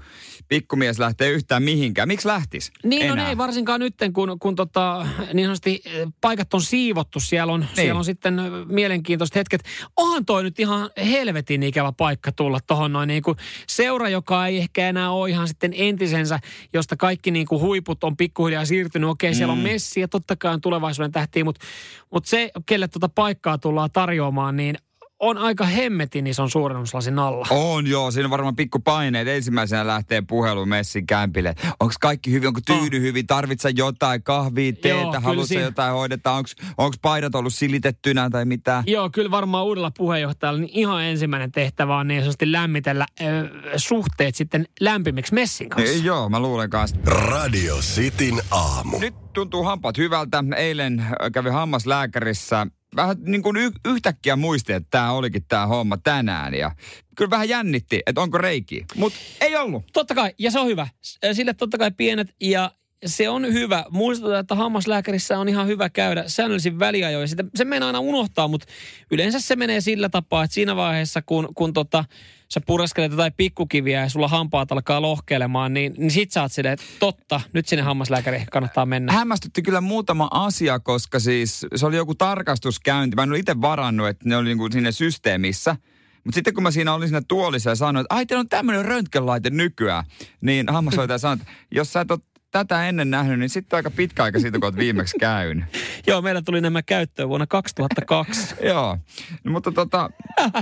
pikkumies 0.47 0.99
lähtee 0.99 1.29
yhtään 1.29 1.63
mihinkään. 1.63 2.07
Miksi 2.07 2.27
lähtis? 2.27 2.71
Niin 2.83 3.07
no 3.07 3.13
Enää? 3.13 3.25
no 3.25 3.29
ei, 3.29 3.37
varsinkaan 3.37 3.79
nyt, 3.79 3.95
kun, 4.13 4.37
kun 4.39 4.55
tota, 4.55 5.07
niin 5.33 5.45
sanotusti 5.45 5.81
eh, 5.85 6.07
paikat 6.21 6.53
on 6.53 6.61
siivottu. 6.61 7.19
Siellä 7.19 7.53
on, 7.53 7.59
niin. 7.59 7.69
siellä 7.75 7.97
on 7.97 8.05
sitten 8.05 8.39
eh, 8.39 8.45
mielenkiintoiset 8.67 9.35
hetket. 9.35 9.63
Onhan 9.97 10.25
toi 10.25 10.43
nyt 10.43 10.59
ihan 10.59 10.89
helvetin 11.11 11.63
ikävä 11.63 11.91
paikka 11.91 12.31
tulla 12.31 12.59
tuohon 12.67 12.93
noin 12.93 13.07
niin 13.07 13.23
kuin 13.23 13.37
seura, 13.67 14.09
joka 14.09 14.47
ei 14.47 14.57
ehkä 14.57 14.89
enää 14.89 15.11
ole 15.11 15.29
ihan 15.29 15.47
sitten 15.47 15.73
entisensä, 15.75 16.39
josta 16.73 16.95
kaikki 16.97 17.31
niin 17.31 17.47
kuin 17.47 17.61
huiput 17.61 18.03
on 18.03 18.17
pikkuhiljaa 18.33 18.65
siirtynyt. 18.65 19.09
Okei, 19.09 19.31
mm. 19.31 19.35
siellä 19.35 19.51
on 19.51 19.57
mm. 19.57 19.63
Messi 19.63 20.01
ja 20.01 20.07
totta 20.07 20.35
kai 20.35 20.53
on 20.53 20.61
tulevaisuuden 20.61 21.11
tähtiä, 21.11 21.43
mutta, 21.43 21.65
mutta 22.11 22.29
se, 22.29 22.51
kelle 22.65 22.87
tuota 22.87 23.09
paikkaa 23.09 23.57
tullaan 23.57 23.89
tarjoamaan, 23.93 24.55
niin 24.57 24.75
on 25.23 25.37
aika 25.37 25.65
hemmetin 25.65 26.27
ison 26.27 26.49
suurennuslasin 26.49 27.19
alla. 27.19 27.47
On 27.49 27.87
joo, 27.87 28.11
siinä 28.11 28.27
on 28.27 28.31
varmaan 28.31 28.55
pikku 28.55 28.79
paineet. 28.79 29.27
Ensimmäisenä 29.27 29.87
lähtee 29.87 30.21
puhelu 30.21 30.65
Messin 30.65 31.07
kämpille. 31.07 31.55
Onko 31.79 31.93
kaikki 32.01 32.31
hyvin, 32.31 32.47
onko 32.47 32.59
tyydy 32.65 32.97
oh. 32.97 33.01
hyvin, 33.01 33.27
tarvitse 33.27 33.69
jotain 33.75 34.23
kahvia, 34.23 34.73
teetä, 34.73 35.19
haluatko 35.19 35.47
siinä... 35.47 35.63
jotain 35.63 35.93
hoidetaan, 35.93 36.45
onko 36.77 36.95
paidat 37.01 37.35
ollut 37.35 37.53
silitettynä 37.53 38.29
tai 38.29 38.45
mitä? 38.45 38.83
Joo, 38.87 39.09
kyllä 39.09 39.31
varmaan 39.31 39.65
uudella 39.65 39.91
puheenjohtajalla 39.97 40.59
niin 40.59 40.71
ihan 40.73 41.03
ensimmäinen 41.03 41.51
tehtävä 41.51 41.97
on 41.97 42.07
niin 42.07 42.21
sanotusti 42.21 42.51
lämmitellä 42.51 43.05
äh, 43.21 43.27
suhteet 43.75 44.35
sitten 44.35 44.65
lämpimiksi 44.79 45.33
Messin 45.33 45.69
kanssa. 45.69 45.95
E, 45.95 45.97
joo, 45.97 46.29
mä 46.29 46.39
luulen 46.39 46.69
kanssa. 46.69 46.97
Radio 47.05 47.75
Cityn 47.77 48.41
aamu. 48.51 48.99
Nyt 48.99 49.33
tuntuu 49.33 49.63
hampaat 49.63 49.97
hyvältä. 49.97 50.43
Eilen 50.57 51.05
kävi 51.33 51.49
hammaslääkärissä 51.49 52.67
vähän 52.95 53.17
niin 53.19 53.43
kuin 53.43 53.57
y- 53.57 53.71
yhtäkkiä 53.85 54.35
muisti, 54.35 54.73
että 54.73 54.87
tämä 54.91 55.11
olikin 55.11 55.45
tämä 55.47 55.67
homma 55.67 55.97
tänään. 55.97 56.53
Ja 56.53 56.71
kyllä 57.17 57.29
vähän 57.29 57.49
jännitti, 57.49 58.01
että 58.05 58.21
onko 58.21 58.37
reiki. 58.37 58.85
Mutta 58.95 59.19
ei 59.41 59.55
ollut. 59.55 59.83
Totta 59.93 60.15
kai, 60.15 60.33
ja 60.39 60.51
se 60.51 60.59
on 60.59 60.67
hyvä. 60.67 60.87
Sille 61.33 61.53
totta 61.53 61.77
kai 61.77 61.91
pienet 61.91 62.35
ja 62.41 62.71
se 63.05 63.29
on 63.29 63.53
hyvä. 63.53 63.85
Muistutaan, 63.89 64.39
että 64.39 64.55
hammaslääkärissä 64.55 65.39
on 65.39 65.49
ihan 65.49 65.67
hyvä 65.67 65.89
käydä 65.89 66.23
säännöllisin 66.27 66.79
väliajoin. 66.79 67.27
Sitä, 67.27 67.43
se 67.55 67.65
menee 67.65 67.87
aina 67.87 67.99
unohtaa, 67.99 68.47
mutta 68.47 68.67
yleensä 69.11 69.39
se 69.39 69.55
menee 69.55 69.81
sillä 69.81 70.09
tapaa, 70.09 70.43
että 70.43 70.53
siinä 70.53 70.75
vaiheessa, 70.75 71.21
kun, 71.21 71.49
kun 71.55 71.73
tota, 71.73 72.05
sä 72.49 72.61
pureskelet 72.65 73.11
jotain 73.11 73.33
pikkukiviä 73.37 74.01
ja 74.01 74.09
sulla 74.09 74.27
hampaat 74.27 74.71
alkaa 74.71 75.01
lohkeilemaan, 75.01 75.73
niin, 75.73 75.93
niin 75.97 76.11
sit 76.11 76.31
sä 76.31 76.41
oot 76.41 76.51
silleen, 76.51 76.73
että 76.73 76.85
totta, 76.99 77.41
nyt 77.53 77.67
sinne 77.67 77.83
hammaslääkäriin 77.83 78.45
kannattaa 78.51 78.85
mennä. 78.85 79.13
Hämmästytti 79.13 79.61
kyllä 79.61 79.81
muutama 79.81 80.27
asia, 80.31 80.79
koska 80.79 81.19
siis 81.19 81.65
se 81.75 81.85
oli 81.85 81.95
joku 81.95 82.15
tarkastuskäynti. 82.15 83.15
Mä 83.15 83.23
en 83.23 83.29
ole 83.29 83.39
itse 83.39 83.61
varannut, 83.61 84.07
että 84.07 84.29
ne 84.29 84.37
oli 84.37 84.55
kuin 84.55 84.71
siinä 84.71 84.91
systeemissä. 84.91 85.75
Mutta 86.23 86.35
sitten 86.35 86.53
kun 86.53 86.63
mä 86.63 86.71
siinä 86.71 86.93
olin 86.93 87.07
siinä 87.07 87.21
tuolissa 87.27 87.69
ja 87.69 87.75
sanoin, 87.75 88.05
että 88.05 88.15
ai 88.15 88.25
teillä 88.25 88.39
on 88.39 88.49
tämmöinen 88.49 88.85
röntgenlaite 88.85 89.49
nykyään, 89.49 90.03
niin 90.41 90.65
hammashoitaja 90.69 91.17
sanoi, 91.17 91.33
että 91.33 91.47
jos 91.71 91.93
sä 91.93 92.01
et 92.01 92.11
ole 92.11 92.19
tätä 92.53 92.89
ennen 92.89 93.11
nähnyt, 93.11 93.39
niin 93.39 93.49
sitten 93.49 93.77
aika 93.77 93.91
pitkä 93.91 94.23
aika 94.23 94.39
siitä, 94.39 94.59
kun 94.59 94.65
olet 94.65 94.77
viimeksi 94.77 95.17
käynyt. 95.19 95.65
Joo, 96.07 96.21
meillä 96.21 96.41
tuli 96.41 96.61
nämä 96.61 96.81
käyttöön 96.81 97.29
vuonna 97.29 97.47
2002. 97.47 98.55
Joo, 98.65 98.97
no, 99.43 99.51
mutta 99.51 99.71
tota... 99.71 100.09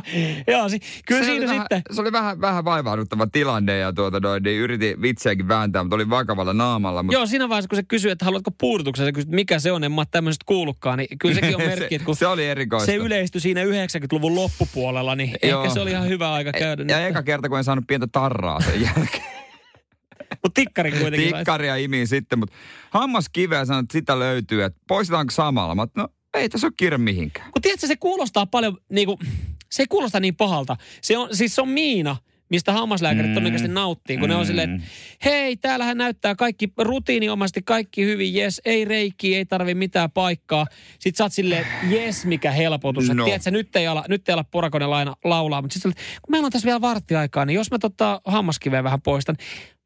Joo, 0.51 0.69
si- 0.69 0.79
kyllä 1.05 1.23
siinä 1.23 1.47
vähän, 1.47 1.61
sitten... 1.61 1.81
Se 1.91 2.01
oli 2.01 2.11
vähän, 2.11 2.41
vähän 2.41 2.65
vaivauduttava 2.65 3.27
tilanne 3.27 3.77
ja 3.77 3.93
tuota 3.93 4.19
noin, 4.19 4.43
niin 4.43 4.59
yritin 4.59 5.01
vitsiäkin 5.01 5.47
vääntää, 5.47 5.83
mutta 5.83 5.95
oli 5.95 6.09
vakavalla 6.09 6.53
naamalla. 6.53 7.03
Mutta... 7.03 7.17
Joo, 7.17 7.25
siinä 7.25 7.49
vaiheessa, 7.49 7.69
kun 7.69 7.75
se 7.75 7.83
kysyi, 7.83 8.11
että 8.11 8.25
haluatko 8.25 8.51
puudutuksen, 8.51 9.05
se 9.05 9.11
kysyi, 9.11 9.31
mikä 9.31 9.59
se 9.59 9.71
on, 9.71 9.83
en 9.83 9.91
mä 9.91 10.05
tämmöisestä 10.11 10.43
kuullutkaan, 10.45 10.97
niin 10.97 11.17
kyllä 11.19 11.35
sekin 11.35 11.55
on 11.55 11.61
merkki, 11.61 11.95
että 11.95 12.05
kun 12.05 12.15
se, 12.15 12.27
oli 12.27 12.47
erikoista. 12.47 12.85
se 12.85 12.95
yleistyi 12.95 13.41
siinä 13.41 13.63
90-luvun 13.63 14.35
loppupuolella, 14.35 15.15
niin 15.15 15.33
Joo. 15.43 15.63
ehkä 15.63 15.73
se 15.73 15.79
oli 15.79 15.91
ihan 15.91 16.07
hyvä 16.07 16.33
aika 16.33 16.51
käydä. 16.51 16.83
Ja, 16.87 16.99
ja 16.99 17.07
eka 17.07 17.23
kerta, 17.23 17.49
kun 17.49 17.57
en 17.57 17.63
saanut 17.63 17.87
pientä 17.87 18.07
tarraa 18.11 18.61
sen 18.61 18.81
jälkeen. 18.81 19.40
Mutta 20.43 20.61
tikkari 20.61 20.91
kuitenkin. 20.91 21.35
Tikkaria 21.35 21.75
imiin 21.75 22.07
sitten, 22.07 22.39
mutta 22.39 22.55
hammaskiveä 22.89 23.65
sanoi, 23.65 23.83
että 23.83 23.93
sitä 23.93 24.19
löytyy, 24.19 24.63
että 24.63 24.79
poistetaanko 24.87 25.31
samalla? 25.31 25.75
Mä, 25.75 25.87
no 25.95 26.07
ei 26.33 26.49
tässä 26.49 26.67
ole 26.67 26.73
kiire 26.77 26.97
mihinkään. 26.97 27.51
Kun 27.51 27.61
tiedätkö, 27.61 27.87
se 27.87 27.95
kuulostaa 27.95 28.45
paljon, 28.45 28.77
niin 28.89 29.07
kuin, 29.07 29.17
se 29.71 29.83
ei 29.83 29.87
kuulosta 29.87 30.19
niin 30.19 30.35
pahalta. 30.35 30.77
Se 31.01 31.17
on, 31.17 31.29
siis 31.35 31.55
se 31.55 31.61
on 31.61 31.69
miina, 31.69 32.15
mistä 32.49 32.73
hammaslääkärit 32.73 33.31
mm. 33.31 33.45
oikeasti 33.45 33.67
nauttii, 33.67 34.17
kun 34.17 34.25
mm. 34.25 34.29
ne 34.29 34.35
on 34.35 34.45
silleen, 34.45 34.75
että 34.75 34.87
hei, 35.25 35.57
täällähän 35.57 35.97
näyttää 35.97 36.35
kaikki 36.35 36.73
rutiiniomasti, 36.77 37.61
kaikki 37.61 38.05
hyvin, 38.05 38.33
jes, 38.33 38.61
ei 38.65 38.85
reikki, 38.85 39.35
ei 39.35 39.45
tarvi 39.45 39.73
mitään 39.73 40.11
paikkaa. 40.11 40.65
Sitten 40.99 41.17
sä 41.17 41.23
oot 41.23 41.33
silleen, 41.33 41.67
jes, 41.89 42.25
mikä 42.25 42.51
helpotus. 42.51 43.07
No. 43.07 43.11
Että 43.11 43.25
tiedätkö, 43.25 43.51
nyt 43.51 43.75
ei 43.75 43.87
ala, 43.87 44.05
nyt 44.09 44.29
ei 44.29 44.33
ala 44.33 44.43
porakone 44.43 44.85
laina, 44.85 45.15
laulaa, 45.23 45.61
mutta 45.61 45.73
sitten 45.73 45.93
kun 45.93 46.31
meillä 46.31 46.45
on 46.45 46.51
tässä 46.51 46.65
vielä 46.65 46.81
varttiaikaa, 46.81 47.45
niin 47.45 47.55
jos 47.55 47.71
mä 47.71 47.79
tota 47.79 48.21
hammaskiveen 48.25 48.83
vähän 48.83 49.01
poistan, 49.01 49.37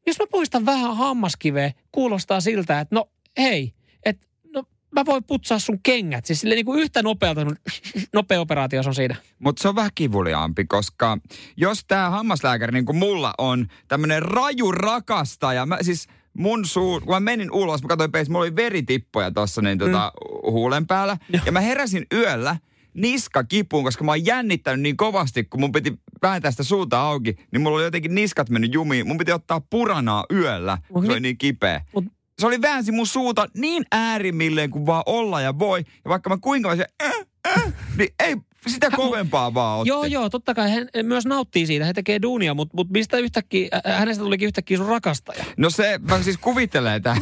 jos 0.08 0.20
mä 0.20 0.26
poistan 0.32 0.66
vähän 0.66 0.98
hammaskiveä, 0.98 1.72
kuulostaa 1.92 2.42
siltä, 2.42 2.80
että 2.80 2.96
no 2.96 3.10
hei, 3.38 3.74
että 4.06 4.28
no 4.54 4.64
mä 4.92 5.06
voin 5.06 5.24
putsaa 5.24 5.60
sun 5.60 5.80
kengät. 5.84 6.26
Siis 6.26 6.42
sille 6.42 6.56
niin 6.56 6.66
kuin 6.66 6.80
yhtä 6.80 7.04
nopealta, 7.04 7.42
nopea 8.14 8.42
operaatio 8.42 8.82
on 8.86 8.96
siinä. 8.96 9.16
Mutta 9.40 9.62
se 9.62 9.68
on 9.68 9.76
vähän 9.76 9.92
kivuliaampi, 9.96 10.66
koska 10.66 11.18
jos 11.58 11.86
tämä 11.88 12.10
hammaslääkäri 12.10 12.72
niin 12.72 12.86
kuin 12.86 12.98
mulla 12.98 13.34
on 13.38 13.68
tämmöinen 13.88 14.22
raju 14.22 14.72
rakastaja, 14.72 15.66
mä 15.66 15.78
siis 15.82 16.08
mun 16.34 16.66
suu, 16.66 17.00
kun 17.00 17.14
mä 17.14 17.20
menin 17.20 17.52
ulos, 17.52 17.82
mä 17.82 17.88
katsoin 17.88 18.12
peistä, 18.12 18.32
mulla 18.32 18.44
oli 18.44 18.56
veritippoja 18.56 19.32
tossa 19.32 19.62
niin 19.62 19.78
tota, 19.78 20.12
mm. 20.16 20.52
huulen 20.52 20.88
päällä. 20.88 21.18
Ja 21.46 21.52
mä 21.52 21.60
heräsin 21.60 22.06
yöllä 22.14 22.58
niska 22.94 23.44
kipuun, 23.44 23.84
koska 23.84 24.04
mä 24.04 24.12
oon 24.12 24.26
jännittänyt 24.26 24.82
niin 24.82 24.98
kovasti, 24.98 25.44
kun 25.44 25.60
mun 25.60 25.72
piti 25.72 26.00
vääntää 26.26 26.52
sitä 26.52 26.64
suuta 26.64 27.02
auki, 27.02 27.36
niin 27.52 27.62
mulla 27.62 27.76
oli 27.76 27.84
jotenkin 27.84 28.16
niskat 28.16 28.50
mennyt 28.50 28.74
jumiin. 28.74 29.08
Mun 29.08 29.18
piti 29.18 29.32
ottaa 29.32 29.62
puranaa 29.70 30.26
yöllä, 30.34 30.78
se 30.88 31.12
oli 31.12 31.20
niin 31.20 31.38
kipeä. 31.38 31.82
Mut, 31.94 32.06
se 32.40 32.48
oli 32.48 32.62
väänsi 32.62 32.92
mun 32.92 33.08
suuta 33.08 33.48
niin 33.58 33.86
äärimmilleen 33.92 34.70
kuin 34.70 34.86
vaan 34.86 35.04
olla 35.06 35.42
ja 35.42 35.60
voi. 35.60 35.80
Ja 36.06 36.10
vaikka 36.10 36.30
mä 36.30 36.38
kuinka 36.42 36.70
mä 36.70 36.76
se, 36.76 36.86
äh, 37.04 37.12
äh, 37.48 37.74
niin 37.98 38.10
ei 38.24 38.36
sitä 38.68 38.92
kovempaa 38.92 39.54
vaan 39.54 39.80
otti. 39.80 39.90
Joo, 39.90 40.06
joo, 40.06 40.30
totta 40.30 40.54
kai 40.54 40.72
hän 40.72 40.88
myös 41.04 41.26
nauttii 41.26 41.66
siitä, 41.66 41.86
hän 41.86 41.96
tekee 41.96 42.22
duunia, 42.22 42.54
mutta, 42.54 42.78
mutta 42.78 42.92
mistä 42.92 43.18
yhtäkkiä, 43.18 43.70
hänestä 43.86 44.24
tulikin 44.24 44.46
yhtäkkiä 44.46 44.78
sun 44.78 44.88
rakastaja? 44.88 45.46
No 45.58 45.70
se, 45.70 46.00
mä 46.10 46.24
siis 46.24 46.38
kuvittelen, 46.38 46.94
että 46.94 47.18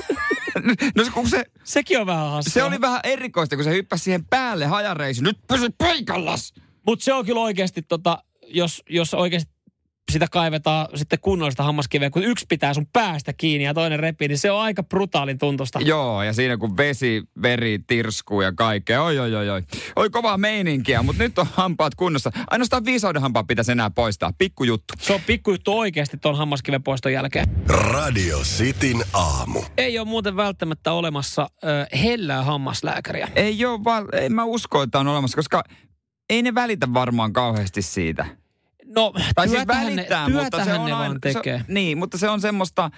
no 0.96 1.04
kun 1.14 1.30
se, 1.30 1.46
Sekin 1.64 2.00
on 2.00 2.08
vähän 2.08 2.32
hassua. 2.32 2.52
Se 2.54 2.64
oli 2.64 2.82
vähän 2.82 3.00
erikoista, 3.04 3.56
kun 3.56 3.64
se 3.64 3.72
hyppäsi 3.72 4.04
siihen 4.04 4.26
päälle 4.26 4.66
hajareisiin. 4.66 5.24
Nyt 5.24 5.38
pysy 5.48 5.70
paikallas! 5.78 6.54
Mutta 6.86 7.06
se 7.06 7.14
on 7.14 7.26
kyllä 7.26 7.42
oikeasti, 7.42 7.82
tota, 7.82 8.24
jos, 8.48 8.84
jos 8.90 9.14
oikeasti 9.14 9.54
sitä 10.12 10.28
kaivetaan 10.32 10.88
sitten 10.96 11.20
kunnollista 11.22 11.64
hammaskiveä, 11.64 12.10
kun 12.10 12.24
yksi 12.24 12.46
pitää 12.50 12.74
sun 12.74 12.88
päästä 12.94 13.34
kiinni 13.34 13.66
ja 13.66 13.74
toinen 13.74 14.00
repii, 14.00 14.28
niin 14.28 14.38
se 14.38 14.52
on 14.52 14.62
aika 14.62 14.84
brutaalin 14.84 15.38
tuntusta. 15.38 15.80
Joo, 15.80 16.24
ja 16.24 16.34
siinä 16.34 16.58
kun 16.58 16.78
vesi, 16.78 17.24
veri, 17.42 17.80
tirskuu 17.88 18.42
ja 18.42 18.52
kaikkea, 18.52 19.04
oi 19.04 19.20
oi 19.20 19.36
oi 19.36 19.50
oi. 19.50 19.64
Oi 19.96 20.10
kovaa 20.10 20.38
meininkiä, 20.38 21.04
mutta 21.04 21.24
nyt 21.24 21.38
on 21.40 21.48
hampaat 21.54 21.96
kunnossa. 21.96 22.32
Ainoastaan 22.50 22.86
viisauden 22.86 23.22
hampaat 23.22 23.48
pitäisi 23.48 23.72
enää 23.72 23.90
poistaa, 23.90 24.32
pikkujuttu. 24.38 24.94
Se 25.00 25.14
on 25.14 25.22
pikkujuttu 25.28 25.80
oikeasti 25.80 26.18
tuon 26.18 26.38
hammaskiven 26.38 26.84
poiston 26.84 27.14
jälkeen. 27.14 27.46
Radio 27.68 28.40
Cityn 28.40 29.04
aamu. 29.14 29.62
Ei 29.78 30.00
ole 30.00 30.08
muuten 30.08 30.36
välttämättä 30.36 30.92
olemassa 30.92 31.50
ö, 31.64 31.98
hellää 31.98 32.44
hammaslääkäriä. 32.44 33.28
Ei 33.36 33.66
ole, 33.66 33.84
vaan 33.84 34.06
en 34.14 34.34
mä 34.34 34.44
usko, 34.44 34.82
että 34.82 35.00
on 35.00 35.08
olemassa, 35.08 35.36
koska 35.36 35.64
ei 36.30 36.42
ne 36.42 36.56
välitä 36.56 36.94
varmaan 36.94 37.34
kauheasti 37.34 37.82
siitä. 37.82 38.26
No, 38.96 39.14
tai 39.36 39.48
siis 39.50 39.68
välittää, 39.68 40.30
ne, 40.30 40.44
mutta 40.44 40.66
se 40.66 40.74
on 40.74 40.86
ne 40.86 40.92
vaan 40.92 41.22
tekee. 41.22 41.58
Se, 41.60 41.66
niin, 41.68 41.98
mutta 41.98 42.18
se 42.18 42.30
on 42.30 42.42
semmoista, 42.42 42.92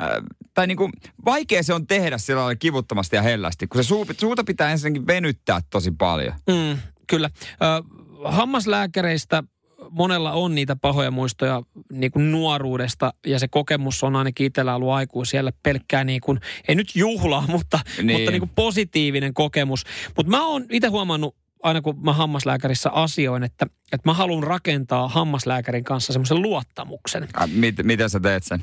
äh, 0.00 0.08
tai 0.54 0.66
niinku, 0.66 0.90
vaikea 1.24 1.62
se 1.62 1.74
on 1.74 1.86
tehdä 1.86 2.18
sillä 2.18 2.40
lailla 2.40 2.56
kivuttomasti 2.56 3.16
ja 3.16 3.22
hellästi, 3.22 3.66
kun 3.66 3.84
se 3.84 3.88
suu, 3.88 4.06
suuta 4.18 4.44
pitää 4.44 4.70
ensinnäkin 4.70 5.06
venyttää 5.06 5.60
tosi 5.70 5.90
paljon. 5.90 6.34
Mm, 6.46 6.78
kyllä. 7.06 7.30
Äh, 7.62 8.02
hammaslääkäreistä 8.24 9.42
monella 9.90 10.32
on 10.32 10.54
niitä 10.54 10.76
pahoja 10.76 11.10
muistoja 11.10 11.62
niin 11.92 12.12
kuin 12.12 12.32
nuoruudesta 12.32 13.14
ja 13.26 13.38
se 13.38 13.48
kokemus 13.48 14.04
on 14.04 14.16
ainakin 14.16 14.46
itsellä 14.46 14.74
ollut 14.74 14.90
aikuis 14.90 15.30
siellä 15.30 15.52
pelkkää 15.62 16.04
niin 16.04 16.20
kuin, 16.20 16.40
ei 16.68 16.74
nyt 16.74 16.96
juhlaa, 16.96 17.44
mutta, 17.52 17.80
niin. 18.02 18.18
mutta 18.18 18.30
niin 18.30 18.40
kuin 18.40 18.52
positiivinen 18.54 19.34
kokemus. 19.34 19.84
Mutta 20.16 20.30
mä 20.30 20.46
oon 20.46 20.66
itse 20.70 20.88
huomannut 20.88 21.36
aina 21.62 21.82
kun 21.82 22.02
mä 22.04 22.12
hammaslääkärissä 22.12 22.90
asioin, 22.90 23.42
että, 23.42 23.66
että 23.92 24.08
mä 24.08 24.14
haluan 24.14 24.42
rakentaa 24.42 25.08
hammaslääkärin 25.08 25.84
kanssa 25.84 26.12
semmoisen 26.12 26.42
luottamuksen. 26.42 27.28
Äh, 27.40 27.48
mit, 27.48 27.74
miten 27.82 28.10
sä 28.10 28.20
teet 28.20 28.44
sen? 28.44 28.62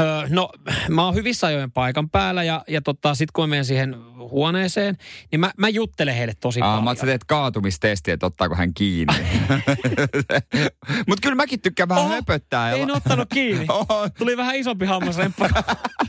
Öö, 0.00 0.26
no, 0.28 0.50
mä 0.88 1.04
oon 1.04 1.14
hyvissä 1.14 1.46
ajoin 1.46 1.72
paikan 1.72 2.10
päällä 2.10 2.44
ja, 2.44 2.64
ja 2.68 2.82
tota, 2.82 3.14
sit 3.14 3.30
kun 3.30 3.44
mä 3.44 3.46
menen 3.46 3.64
siihen 3.64 3.96
huoneeseen, 4.18 4.96
niin 5.32 5.40
mä, 5.40 5.52
mä 5.58 5.68
juttelen 5.68 6.14
heille 6.14 6.34
tosi 6.40 6.60
Aa, 6.60 6.68
paljon. 6.68 6.84
Mä 6.84 6.94
sä 6.94 7.06
teet 7.06 7.24
kaatumistestiä, 7.24 8.14
että 8.14 8.26
ottaako 8.26 8.54
hän 8.54 8.74
kiinni. 8.74 9.14
Mutta 11.08 11.20
kyllä 11.22 11.34
mäkin 11.34 11.60
tykkään 11.60 11.88
vähän 11.88 12.04
Oho, 12.04 12.14
höpöttää. 12.14 12.72
En 12.72 12.90
ottanut 12.90 13.28
kiinni. 13.34 13.66
Oho. 13.88 14.08
Tuli 14.18 14.36
vähän 14.36 14.56
isompi 14.56 14.86
hammasremppa. 14.86 15.48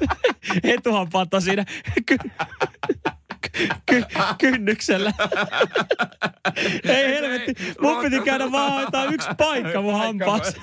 Etuhampaatta 0.64 1.42
siinä 1.42 1.66
ky- 3.86 4.06
kynnyksellä. 4.38 5.14
Ei 6.90 7.08
helvetti, 7.08 7.54
mun 7.82 8.04
piti 8.04 8.20
käydä 8.20 8.52
vaan 8.52 9.14
yksi 9.14 9.30
paikka 9.38 9.82
mun 9.82 9.94
hampaassa. 10.00 10.58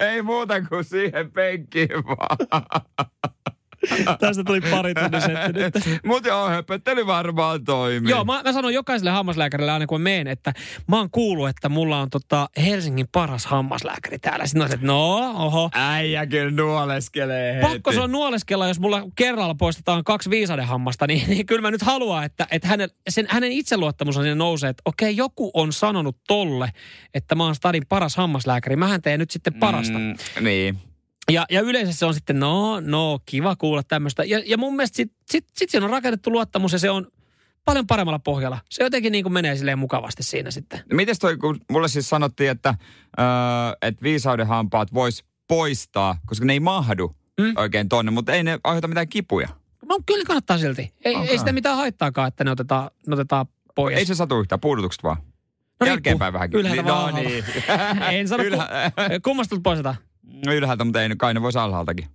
ei 0.00 0.22
muuta 0.22 0.60
kuin 0.62 0.84
siihen 0.84 1.32
penkkiin 1.32 1.88
vaan. 1.88 2.38
Tästä 4.20 4.44
tuli 4.44 4.60
pari 4.60 4.92
nyt. 5.52 5.84
Mutta 6.06 6.28
joo, 6.28 6.48
höpöttely 6.48 7.06
varmaan 7.06 7.64
toimii. 7.64 8.10
Joo, 8.10 8.24
mä, 8.24 8.42
mä 8.44 8.52
sanon 8.52 8.74
jokaiselle 8.74 9.10
hammaslääkärille 9.10 9.72
aina 9.72 9.86
kun 9.86 10.00
meen, 10.00 10.26
että 10.26 10.52
mä 10.86 10.96
oon 10.96 11.10
kuullut, 11.10 11.48
että 11.48 11.68
mulla 11.68 12.00
on 12.00 12.10
tota 12.10 12.48
Helsingin 12.56 13.08
paras 13.12 13.46
hammaslääkäri 13.46 14.18
täällä. 14.18 14.46
Sitten 14.46 14.62
on 14.62 14.72
että 14.72 14.86
no, 14.86 15.16
oho. 15.44 15.70
Äijä 15.74 16.26
kyllä 16.26 16.50
nuoleskelee 16.50 17.54
heti. 17.54 17.66
Pakko 17.66 17.92
se 17.92 18.00
on 18.00 18.12
nuoleskella, 18.12 18.68
jos 18.68 18.80
mulla 18.80 19.02
kerralla 19.16 19.54
poistetaan 19.54 20.04
kaksi 20.04 20.30
viisadehammasta, 20.30 21.06
niin, 21.06 21.28
niin 21.28 21.46
kyllä 21.46 21.62
mä 21.62 21.70
nyt 21.70 21.82
haluan, 21.82 22.24
että, 22.24 22.46
että 22.50 22.68
hänen, 22.68 22.90
sen, 23.08 23.26
hänen 23.28 23.52
itseluottamus 23.52 24.16
on 24.16 24.22
siinä 24.22 24.34
nousee, 24.34 24.70
että 24.70 24.82
okei, 24.84 25.16
joku 25.16 25.50
on 25.54 25.72
sanonut 25.72 26.16
tolle, 26.26 26.68
että 27.14 27.34
mä 27.34 27.44
oon 27.44 27.54
stadin 27.54 27.86
paras 27.88 28.16
hammaslääkäri. 28.16 28.76
Mähän 28.76 29.02
teen 29.02 29.20
nyt 29.20 29.30
sitten 29.30 29.54
parasta. 29.54 29.98
Mm, 29.98 30.14
niin. 30.40 30.78
Ja, 31.28 31.46
ja 31.50 31.60
yleensä 31.60 31.92
se 31.92 32.06
on 32.06 32.14
sitten, 32.14 32.40
no, 32.40 32.80
no, 32.80 33.18
kiva 33.26 33.56
kuulla 33.56 33.82
tämmöistä. 33.82 34.24
Ja, 34.24 34.42
ja 34.46 34.58
mun 34.58 34.76
mielestä 34.76 34.96
sitten 34.96 35.18
sit, 35.30 35.44
sit 35.56 35.70
siinä 35.70 35.86
on 35.86 35.90
rakennettu 35.90 36.32
luottamus 36.32 36.72
ja 36.72 36.78
se 36.78 36.90
on 36.90 37.06
paljon 37.64 37.86
paremmalla 37.86 38.18
pohjalla. 38.18 38.58
Se 38.70 38.84
jotenkin 38.84 39.12
niin 39.12 39.24
kuin 39.24 39.32
menee 39.32 39.56
silleen 39.56 39.78
mukavasti 39.78 40.22
siinä 40.22 40.50
sitten. 40.50 40.80
Mites 40.92 41.18
toi, 41.18 41.36
kun 41.36 41.60
mulle 41.70 41.88
siis 41.88 42.08
sanottiin, 42.08 42.50
että, 42.50 42.74
öö, 43.18 43.24
että 43.82 44.02
viisaudenhampaat 44.02 44.94
vois 44.94 45.24
poistaa, 45.48 46.18
koska 46.26 46.44
ne 46.44 46.52
ei 46.52 46.60
mahdu 46.60 47.14
mm. 47.40 47.52
oikein 47.56 47.88
tonne, 47.88 48.10
mutta 48.10 48.32
ei 48.32 48.42
ne 48.42 48.58
aiheuta 48.64 48.88
mitään 48.88 49.08
kipuja. 49.08 49.48
No 49.88 49.98
kyllä 50.06 50.24
kannattaa 50.24 50.58
silti. 50.58 50.92
Ei, 51.04 51.14
okay. 51.14 51.28
ei 51.28 51.38
sitä 51.38 51.52
mitään 51.52 51.76
haittaakaan, 51.76 52.28
että 52.28 52.44
ne 52.44 52.50
otetaan, 52.50 52.90
ne 53.06 53.14
otetaan 53.14 53.46
pois. 53.74 53.98
Ei 53.98 54.06
se 54.06 54.14
satu 54.14 54.40
yhtään, 54.40 54.60
puudutukset 54.60 55.02
vaan. 55.02 55.16
No 55.80 55.86
Jälkeenpäin 55.86 56.32
vähänkin. 56.32 56.60
Ylhäältä 56.60 56.82
niin, 56.82 56.92
no, 56.92 57.10
niin. 57.10 57.44
en 58.18 58.28
sano, 58.28 58.44
Ylhä... 58.44 58.68
kummasta 59.22 59.56
poistetaan? 59.62 59.96
No 60.46 60.52
ylhäältä, 60.52 60.84
mutta 60.84 61.02
ei, 61.02 61.08
kai 61.16 61.34
ne 61.34 61.42
voisi 61.42 61.58
alhaaltakin. 61.58 62.08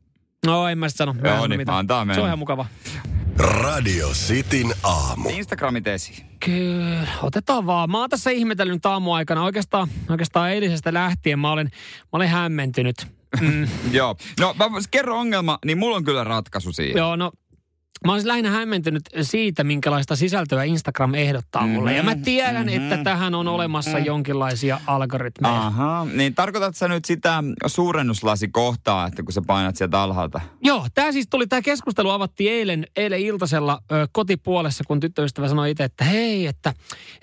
No 0.46 0.68
en 0.68 0.78
mä 0.78 0.90
sit 0.90 0.98
sano. 0.98 1.16
Joo, 1.24 1.48
niin, 1.48 1.60
mitään. 1.60 1.78
antaa 1.78 2.06
mennä. 2.06 2.16
Se 2.16 2.22
on 2.22 2.28
ihan 2.28 2.40
mukava. 2.40 2.66
Radio 3.38 4.10
Cityn 4.10 4.74
aamu. 4.84 5.30
Instagramit 5.30 5.88
esiin. 5.88 6.26
Kyllä, 6.46 7.08
otetaan 7.22 7.66
vaan. 7.66 7.92
Mä 7.92 8.00
oon 8.00 8.10
tässä 8.10 8.32
ihmetellyt 8.32 8.86
aamuaikana. 8.86 9.44
Oikeastaan, 9.44 9.88
oikeastaan 10.10 10.52
eilisestä 10.52 10.94
lähtien 10.94 11.40
mä 11.40 11.52
olen, 11.52 11.70
mä 11.74 12.10
olen 12.12 12.30
hämmentynyt. 12.30 13.08
Mm. 13.42 13.68
Joo. 13.92 14.16
No 14.40 14.56
mä 14.60 14.66
kerro 14.92 15.20
ongelma, 15.20 15.60
niin 15.66 15.78
mulla 15.78 15.96
on 15.96 16.04
kyllä 16.04 16.24
ratkaisu 16.24 16.74
siihen. 16.74 16.98
Joo, 16.98 17.16
no 17.16 17.32
Mä 18.06 18.12
olisin 18.12 18.28
lähinnä 18.28 18.50
hämmentynyt 18.50 19.04
siitä, 19.22 19.64
minkälaista 19.64 20.16
sisältöä 20.16 20.64
Instagram 20.64 21.14
ehdottaa 21.14 21.62
mm-hmm. 21.62 21.76
mulle. 21.76 21.94
Ja 21.94 22.04
mä 22.04 22.14
mhm. 22.14 22.24
tiedän, 22.24 22.66
mm-hmm. 22.66 22.92
että 22.92 23.04
tähän 23.04 23.36
on 23.36 23.48
olemassa 23.48 23.92
mm-hmm. 23.92 24.06
jonkinlaisia 24.06 24.80
algoritmeja. 24.88 25.62
Aha, 25.62 26.08
niin 26.14 26.36
tarkoitatko 26.36 26.78
sä 26.78 26.88
nyt 26.88 27.06
sitä 27.06 27.44
suurennuslasi-kohtaa, 27.66 29.08
että 29.08 29.24
kun 29.24 29.34
sä 29.34 29.42
painat 29.48 29.76
sieltä 29.76 30.02
alhaalta? 30.02 30.42
Joo, 30.62 30.88
tämä 30.94 31.12
siis 31.12 31.28
tuli, 31.30 31.48
tämä 31.48 31.62
keskustelu 31.62 32.10
avattiin 32.10 32.54
eilen, 32.54 32.88
eilen 32.96 33.20
iltasella 33.20 33.80
ö, 33.92 34.08
kotipuolessa, 34.12 34.84
kun 34.88 35.00
tyttöystävä 35.00 35.48
sanoi 35.48 35.72
itse, 35.72 35.84
että 35.84 36.04
hei, 36.04 36.48
että 36.48 36.74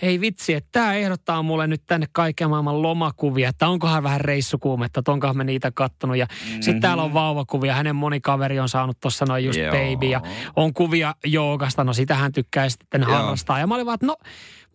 ei 0.03 0.21
vitsi, 0.21 0.55
että 0.55 0.69
tämä 0.73 0.95
ehdottaa 0.95 1.43
mulle 1.43 1.67
nyt 1.67 1.83
tänne 1.87 2.07
kaiken 2.13 2.51
maailman 2.51 2.83
lomakuvia, 2.83 3.49
että 3.49 3.69
onkohan 3.69 4.03
vähän 4.03 4.21
reissukuumetta, 4.21 5.01
että 5.01 5.13
onkohan 5.13 5.37
me 5.37 5.45
niitä 5.45 5.71
kattonut. 5.71 6.17
Ja 6.17 6.27
mm-hmm. 6.27 6.63
sitten 6.63 6.81
täällä 6.81 7.03
on 7.03 7.15
vauvakuvia, 7.15 7.75
hänen 7.75 7.97
moni 7.97 8.21
kaveri 8.21 8.61
on 8.61 8.69
saanut 8.69 9.01
tuossa 9.01 9.25
noin 9.29 9.45
just 9.45 9.59
Joo. 9.59 9.73
baby 9.73 10.07
ja 10.07 10.21
on 10.57 10.70
kuvia 10.75 11.15
joogasta, 11.25 11.85
no 11.85 11.93
sitä 11.93 12.15
hän 12.15 12.33
tykkää 12.33 12.69
sitten 12.69 13.03
harrastaa. 13.03 13.59
Ja 13.59 13.67
mä 13.67 13.75
olin 13.75 13.87
vaan, 13.87 13.95
että 13.95 14.07
no, 14.07 14.17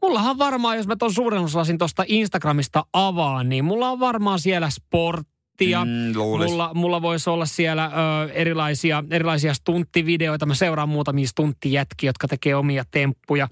mullahan 0.01 0.37
varmaan, 0.37 0.77
jos 0.77 0.87
mä 0.87 0.95
ton 0.95 1.13
suurennuslasin 1.13 1.77
tuosta 1.77 2.03
Instagramista 2.07 2.85
avaan, 2.93 3.49
niin 3.49 3.65
mulla 3.65 3.89
on 3.89 3.99
varmaan 3.99 4.39
siellä 4.39 4.69
sport, 4.69 5.27
Mm, 5.85 6.17
mulla, 6.51 6.73
mulla 6.73 7.01
voisi 7.01 7.29
olla 7.29 7.45
siellä 7.45 7.85
ö, 7.85 8.31
erilaisia, 8.33 9.03
erilaisia 9.11 9.53
stunttivideoita. 9.53 10.45
Mä 10.45 10.55
seuraan 10.55 10.89
muutamia 10.89 11.27
stunttijätkiä, 11.27 12.09
jotka 12.09 12.27
tekee 12.27 12.55
omia 12.55 12.83
temppuja. 12.91 13.47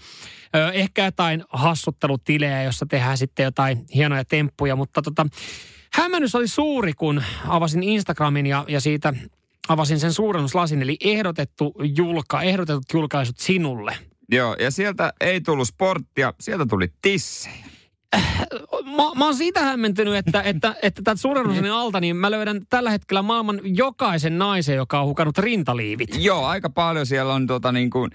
Ö, 0.55 0.71
ehkä 0.71 1.05
jotain 1.05 1.43
hassuttelutilejä, 1.49 2.63
jossa 2.63 2.85
tehdään 2.89 3.17
sitten 3.17 3.43
jotain 3.43 3.85
hienoja 3.95 4.25
temppuja. 4.25 4.75
Mutta 4.75 5.01
tota, 5.01 5.27
hämmennys 5.93 6.35
oli 6.35 6.47
suuri, 6.47 6.93
kun 6.93 7.23
avasin 7.47 7.83
Instagramin 7.83 8.45
ja, 8.45 8.65
ja 8.67 8.81
siitä 8.81 9.13
avasin 9.67 9.99
sen 9.99 10.13
suurennuslasin, 10.13 10.81
eli 10.81 10.97
ehdotettu 11.03 11.73
julka, 11.97 12.41
ehdotetut 12.41 12.93
julkaisut 12.93 13.37
sinulle. 13.37 13.97
Joo, 14.31 14.55
ja 14.59 14.71
sieltä 14.71 15.13
ei 15.21 15.41
tullut 15.41 15.67
sporttia, 15.67 16.33
sieltä 16.39 16.65
tuli 16.65 16.87
tissejä. 17.01 17.72
Mä, 18.85 19.03
mä 19.15 19.25
oon 19.25 19.35
siitä 19.35 19.59
hämmentynyt, 19.59 20.15
että, 20.15 20.41
että, 20.41 20.75
että 20.81 21.01
täältä 21.03 21.21
suurennusanin 21.21 21.71
alta, 21.71 21.99
niin 21.99 22.15
mä 22.15 22.31
löydän 22.31 22.61
tällä 22.69 22.89
hetkellä 22.89 23.21
maailman 23.21 23.59
jokaisen 23.63 24.37
naisen, 24.37 24.75
joka 24.75 24.99
on 24.99 25.07
hukannut 25.07 25.37
rintaliivit. 25.37 26.09
Joo, 26.19 26.45
aika 26.45 26.69
paljon 26.69 27.05
siellä 27.05 27.33
on 27.33 27.47
tota 27.47 27.71
niin 27.71 27.89
kuin 27.89 28.11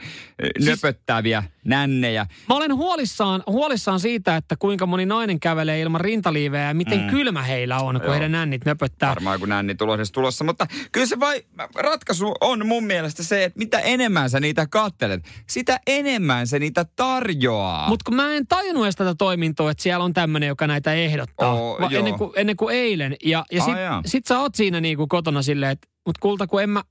siis, 0.59 0.69
nöpöttäviä 0.69 1.43
nännejä. 1.65 2.27
Mä 2.49 2.55
olen 2.55 2.75
huolissaan, 2.75 3.43
huolissaan 3.47 4.01
siitä, 4.01 4.37
että 4.37 4.57
kuinka 4.59 4.87
moni 4.87 5.07
nainen 5.07 5.41
kävelee 5.41 5.81
ilman 5.81 6.01
rintaliivejä 6.01 6.69
ja 6.69 6.75
miten 6.75 7.01
mm. 7.01 7.07
kylmä 7.07 7.43
heillä 7.43 7.79
on, 7.79 7.95
kun 7.95 8.05
Joo. 8.05 8.13
heidän 8.13 8.33
nännit 8.33 8.65
nöpöttää. 8.65 9.09
Varmaan 9.09 9.41
kun 9.41 9.49
nänni 9.49 9.75
tulossa 9.75 10.13
tulossa, 10.13 10.45
mutta 10.45 10.67
kyllä 10.93 11.07
se 11.07 11.21
vai, 11.21 11.43
ratkaisu 11.75 12.35
on 12.41 12.67
mun 12.67 12.85
mielestä 12.85 13.23
se, 13.23 13.45
että 13.45 13.59
mitä 13.59 13.81
enemmän 13.81 14.31
sä 14.31 14.41
niitä 14.41 14.67
kattelet, 14.67 15.25
sitä 15.47 15.81
enemmän 15.87 16.47
se 16.47 16.59
niitä 16.59 16.87
tarjoaa. 16.97 17.89
Mutta 17.89 18.05
kun 18.05 18.17
mä 18.17 18.33
en 18.33 18.47
tajunnut 18.47 18.85
edes 18.85 18.97
tätä 18.97 19.15
toimintoa, 19.15 19.71
että 19.71 19.83
siellä 19.89 20.05
on 20.05 20.13
tämmöinen, 20.13 20.47
joka 20.47 20.67
näitä 20.67 20.93
ehdottaa. 20.93 21.53
Oh, 21.55 21.93
ennen, 21.93 22.15
kuin, 22.15 22.31
ennen 22.37 22.57
kuin 22.57 22.75
eilen. 22.75 23.17
Ja, 23.25 23.45
ja 23.53 23.63
sit, 23.63 23.75
ah, 23.75 24.03
sit 24.07 24.27
sä 24.27 24.39
oot 24.39 24.55
siinä 24.55 24.81
niinku 24.81 25.07
kotona 25.07 25.43
silleen, 25.43 25.73
että 25.73 25.89
mut 26.07 26.19
kulta, 26.19 26.47
kun 26.47 26.63
en 26.63 26.71
mä, 26.71 26.83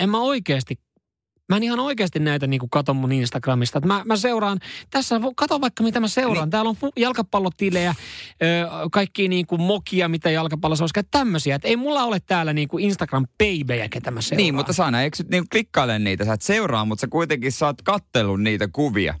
en 0.00 0.10
mä 0.10 0.20
oikeasti 0.20 0.78
Mä 1.48 1.56
en 1.56 1.62
ihan 1.62 1.80
oikeasti 1.80 2.18
näitä 2.18 2.46
niin 2.46 2.60
kuin 2.60 2.70
katon 2.70 2.96
mun 2.96 3.12
Instagramista. 3.12 3.80
Mä, 3.80 4.02
mä 4.04 4.16
seuraan, 4.16 4.58
tässä 4.90 5.20
kato 5.36 5.60
vaikka 5.60 5.82
mitä 5.82 6.00
mä 6.00 6.08
seuraan. 6.08 6.46
Niin. 6.46 6.50
Täällä 6.50 6.70
on 6.70 6.90
jalkapallotilejä, 6.96 7.94
kaikki 8.92 9.28
niin 9.28 9.46
kuin 9.46 9.62
mokia, 9.62 10.08
mitä 10.08 10.30
jalkapallossa 10.30 10.84
olisi, 10.84 11.08
tämmöisiä. 11.10 11.54
Että 11.54 11.68
ei 11.68 11.76
mulla 11.76 12.04
ole 12.04 12.20
täällä 12.26 12.52
niin 12.52 12.68
kuin 12.68 12.84
instagram 12.84 13.26
peibejä 13.38 13.88
ketä 13.88 14.10
mä 14.10 14.20
seuraan. 14.20 14.42
Niin, 14.42 14.54
mutta 14.54 14.72
sä 14.72 14.84
aina 14.84 15.02
eksyt 15.02 15.28
niin 15.28 15.44
klikkaile 15.52 15.98
niitä. 15.98 16.24
Sä 16.24 16.32
et 16.32 16.42
seuraa, 16.42 16.84
mutta 16.84 17.00
sä 17.00 17.06
kuitenkin 17.06 17.52
saat 17.52 17.82
kattelun 17.82 18.44
niitä 18.44 18.68
kuvia. 18.72 19.14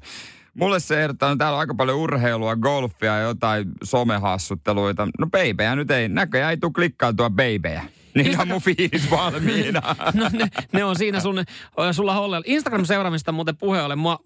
Mulle 0.54 0.80
se 0.80 1.02
ehdottaa, 1.02 1.36
täällä 1.36 1.56
on 1.56 1.60
aika 1.60 1.74
paljon 1.74 1.98
urheilua, 1.98 2.56
golfia 2.56 3.16
ja 3.16 3.22
jotain 3.22 3.68
somehassutteluita. 3.82 5.08
No 5.18 5.26
beibejä 5.26 5.76
nyt 5.76 5.90
ei, 5.90 6.08
näköjään 6.08 6.50
ei 6.50 6.56
tule 6.56 6.72
klikkailtua 6.72 7.30
beibejä. 7.30 7.82
Niin 8.14 8.40
on 8.40 8.48
mun 8.48 8.60
fiilis 8.60 9.10
valmiina. 9.10 9.82
no 10.14 10.28
ne, 10.32 10.48
ne, 10.72 10.84
on 10.84 10.96
siinä 10.96 11.20
sun, 11.20 11.44
sulla 11.92 12.14
hollella. 12.14 12.44
Instagram-seuraamista 12.46 13.32
muuten 13.32 13.56
puhe 13.56 13.82
ole. 13.82 13.96
Mua, 13.96 14.18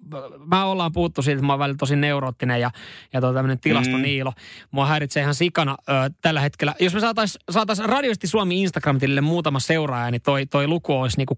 mä 0.46 0.64
ollaan 0.64 0.92
puhuttu 0.92 1.22
siitä, 1.22 1.36
että 1.36 1.46
mä 1.46 1.52
oon 1.52 1.58
välillä 1.58 1.76
tosi 1.78 1.96
neuroottinen 1.96 2.60
ja, 2.60 2.70
ja 3.12 3.20
tuo 3.20 3.32
tämmönen 3.32 3.58
tilastoniilo. 3.60 4.30
Mm. 4.30 4.68
Mua 4.70 4.86
häiritsee 4.86 5.22
ihan 5.22 5.34
sikana 5.34 5.76
ö, 5.88 5.92
tällä 6.20 6.40
hetkellä. 6.40 6.74
Jos 6.80 6.94
me 6.94 7.00
saatais, 7.00 7.38
saatais 7.50 7.78
radiosti 7.78 8.26
Suomi 8.26 8.62
Instagram-tilille 8.62 9.20
muutama 9.20 9.60
seuraaja, 9.60 10.10
niin 10.10 10.22
toi, 10.22 10.46
toi 10.46 10.66
luku 10.66 11.00
olisi 11.00 11.16
niinku 11.16 11.36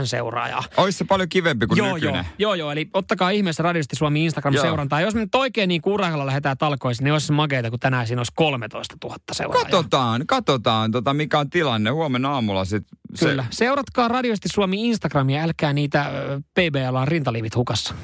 12,9 0.00 0.06
seuraajaa. 0.06 0.64
Olisi 0.76 0.98
se 0.98 1.04
paljon 1.04 1.28
kivempi 1.28 1.66
kuin 1.66 1.78
joo, 1.78 1.94
nykyinen. 1.94 2.24
Joo, 2.38 2.54
joo, 2.54 2.54
joo. 2.54 2.72
Eli 2.72 2.90
ottakaa 2.94 3.30
ihmeessä 3.30 3.62
radiosti 3.62 3.96
Suomi 3.96 4.24
Instagram-seurantaa. 4.24 5.00
Jos 5.00 5.14
me 5.14 5.20
nyt 5.20 5.34
oikein 5.34 5.68
niin 5.68 5.82
urheilla 5.86 6.26
lähdetään 6.26 6.58
talkoisiin, 6.58 7.04
niin 7.04 7.12
olisi 7.12 7.32
makeita, 7.32 7.70
kun 7.70 7.80
tänään 7.80 8.06
siinä 8.06 8.20
olisi 8.20 8.32
13 8.34 8.96
000 9.04 9.16
seuraajaa. 9.32 9.64
Katsotaan, 9.64 10.26
katsotaan, 10.26 10.90
tota, 10.90 11.14
mikä 11.14 11.37
on 11.38 11.50
tilanne. 11.50 11.90
Huomenna 11.90 12.30
aamulla 12.30 12.64
sitten. 12.64 12.98
Se... 13.14 13.26
Kyllä. 13.26 13.44
Seuratkaa 13.50 14.08
radiosti 14.08 14.48
Suomi 14.48 14.88
Instagramia, 14.88 15.42
älkää 15.42 15.72
niitä 15.72 16.10
PBL 16.54 17.04
rintaliivit 17.04 17.56
hukassa. 17.56 17.94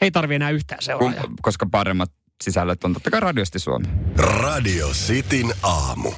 Ei 0.00 0.10
tarvi 0.10 0.34
enää 0.34 0.50
yhtään 0.50 0.82
seuraajaa. 0.82 1.24
Koska 1.42 1.66
paremmat 1.70 2.10
sisällöt 2.44 2.84
on 2.84 2.92
totta 2.92 3.10
kai 3.10 3.20
radiosti 3.20 3.58
Suomi. 3.58 3.86
Radio 4.16 4.88
Cityn 4.88 5.52
aamu. 5.62 6.12